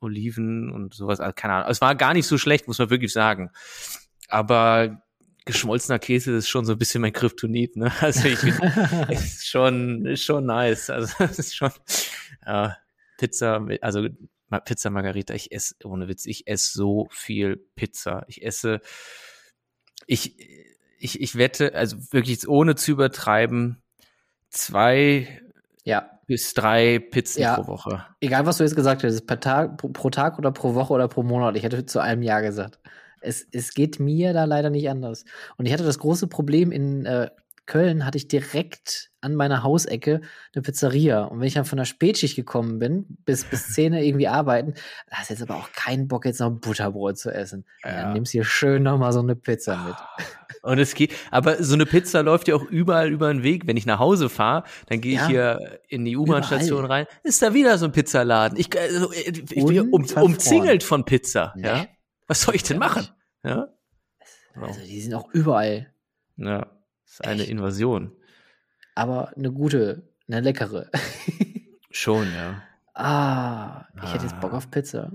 [0.00, 1.70] Oliven und sowas, also keine Ahnung.
[1.70, 3.50] Es war gar nicht so schlecht, muss man wirklich sagen.
[4.28, 5.02] Aber
[5.44, 7.92] geschmolzener Käse ist schon so ein bisschen mein Kryptonit, ne?
[8.00, 8.42] Also ich
[9.10, 10.88] ist schon, ist schon nice.
[10.88, 11.72] Also es ist schon
[12.46, 12.70] äh,
[13.18, 14.08] Pizza, also
[14.60, 18.24] Pizza Margarita, ich esse, ohne Witz, ich esse so viel Pizza.
[18.28, 18.80] Ich esse,
[20.06, 20.36] ich,
[20.98, 23.82] ich, ich wette, also wirklich ohne zu übertreiben,
[24.50, 25.40] zwei
[25.84, 27.56] Ja, bis drei Pizzen Ja.
[27.56, 28.06] pro Woche.
[28.20, 31.08] egal was du jetzt gesagt hättest, per Tag, pro, pro Tag oder pro Woche oder
[31.08, 32.78] pro Monat, ich hätte zu einem Jahr gesagt.
[33.20, 35.24] Es, es geht mir da leider nicht anders.
[35.56, 37.30] Und ich hatte das große Problem in äh,
[37.66, 40.20] Köln, hatte ich direkt an meiner Hausecke
[40.54, 41.24] eine Pizzeria.
[41.24, 44.74] Und wenn ich dann von der Spätschicht gekommen bin, bis, bis Zähne irgendwie arbeiten,
[45.08, 47.64] da hast du jetzt aber auch keinen Bock, jetzt noch Butterbrot zu essen.
[47.84, 48.02] Ja.
[48.02, 49.94] Dann nimmst du hier schön nochmal so eine Pizza mit.
[50.62, 53.66] Und es geht, aber so eine Pizza läuft ja auch überall über den Weg.
[53.66, 55.26] Wenn ich nach Hause fahre, dann gehe ich Ja.
[55.26, 58.58] hier in die U-Bahn-Station rein, ist da wieder so ein Pizzaladen.
[58.58, 61.52] Ich, also, ich bin um, umzingelt von Pizza.
[61.56, 61.66] Nee.
[61.66, 61.86] Ja?
[62.28, 63.08] Was soll ich denn machen?
[63.44, 63.68] Ja?
[64.54, 65.92] Also die sind auch überall.
[66.36, 66.66] ja.
[67.04, 67.50] Das ist eine Echt?
[67.50, 68.12] Invasion.
[68.94, 70.90] Aber eine gute, eine leckere.
[71.90, 72.62] Schon, ja.
[72.94, 74.56] ah, ich hätte jetzt Bock Ah.
[74.56, 75.12] auf Pizza.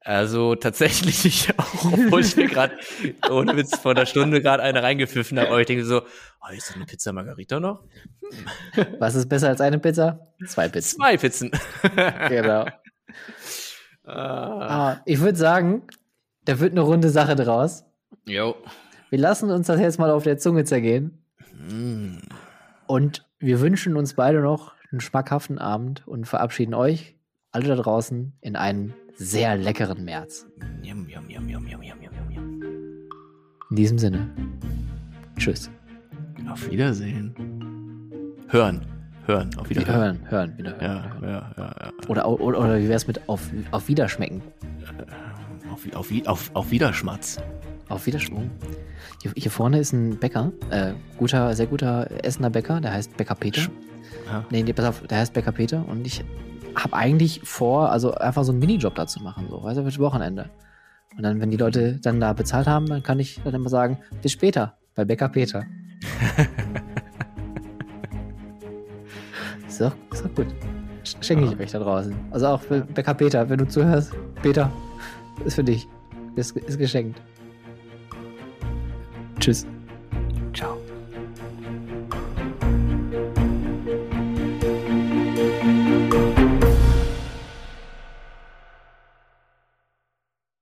[0.00, 2.78] Also tatsächlich ich auch, obwohl ich mir gerade
[3.28, 6.70] ohne Witz vor einer Stunde gerade eine reingepfiffen habe, aber ich denke so, oh, ist
[6.70, 7.84] da eine Pizza Margarita noch?
[8.98, 10.28] Was ist besser als eine Pizza?
[10.46, 10.96] Zwei Pizzen.
[10.98, 11.50] Zwei Pizzen.
[12.28, 12.66] Genau.
[14.04, 14.12] ah.
[14.94, 15.82] Ah, ich würde sagen,
[16.44, 17.84] da wird eine runde Sache draus.
[18.26, 18.56] Jo.
[19.10, 21.18] Wir lassen uns das jetzt mal auf der Zunge zergehen.
[21.70, 22.18] Mm.
[22.86, 27.16] Und wir wünschen uns beide noch einen schmackhaften Abend und verabschieden euch
[27.50, 30.46] alle da draußen in einen sehr leckeren März.
[30.82, 32.62] Yum, yum, yum, yum, yum, yum, yum, yum.
[33.70, 34.30] In diesem Sinne.
[35.36, 35.70] Tschüss.
[36.50, 37.34] Auf Wiedersehen.
[38.48, 38.86] Hören.
[39.26, 39.50] Hören.
[39.58, 40.20] Auf Wiederhören.
[40.28, 41.22] hören, hören, wieder hören.
[41.22, 41.92] Ja, ja, ja, ja.
[42.08, 44.42] Oder, oder, oder wie wär's mit auf, auf Wiederschmecken?
[45.70, 47.38] Auf, auf, auf, auf Wiederschmatz.
[47.88, 48.50] Auf Wiederschwung.
[49.22, 53.34] Hier, hier vorne ist ein Bäcker, äh, guter, sehr guter Essener Bäcker, der heißt Bäcker
[53.34, 53.62] Peter.
[54.26, 54.44] Ja.
[54.50, 56.22] Nee, nee, pass auf, der heißt Bäcker Peter und ich
[56.74, 59.98] habe eigentlich vor, also einfach so einen Minijob da zu machen, so, weißt du, für
[60.00, 60.50] Wochenende.
[61.16, 63.98] Und dann, wenn die Leute dann da bezahlt haben, dann kann ich dann immer sagen,
[64.22, 65.64] bis später, bei Bäcker Peter.
[69.66, 70.46] ist, doch, ist doch gut.
[71.04, 71.58] Sch- Schenke ich Ja.
[71.58, 72.14] euch da draußen.
[72.30, 74.12] Also auch für Bäcker Peter, wenn du zuhörst,
[74.42, 74.70] Peter,
[75.44, 75.88] ist für dich.
[76.36, 77.20] Ist, ist geschenkt.
[79.40, 79.66] Tschüss.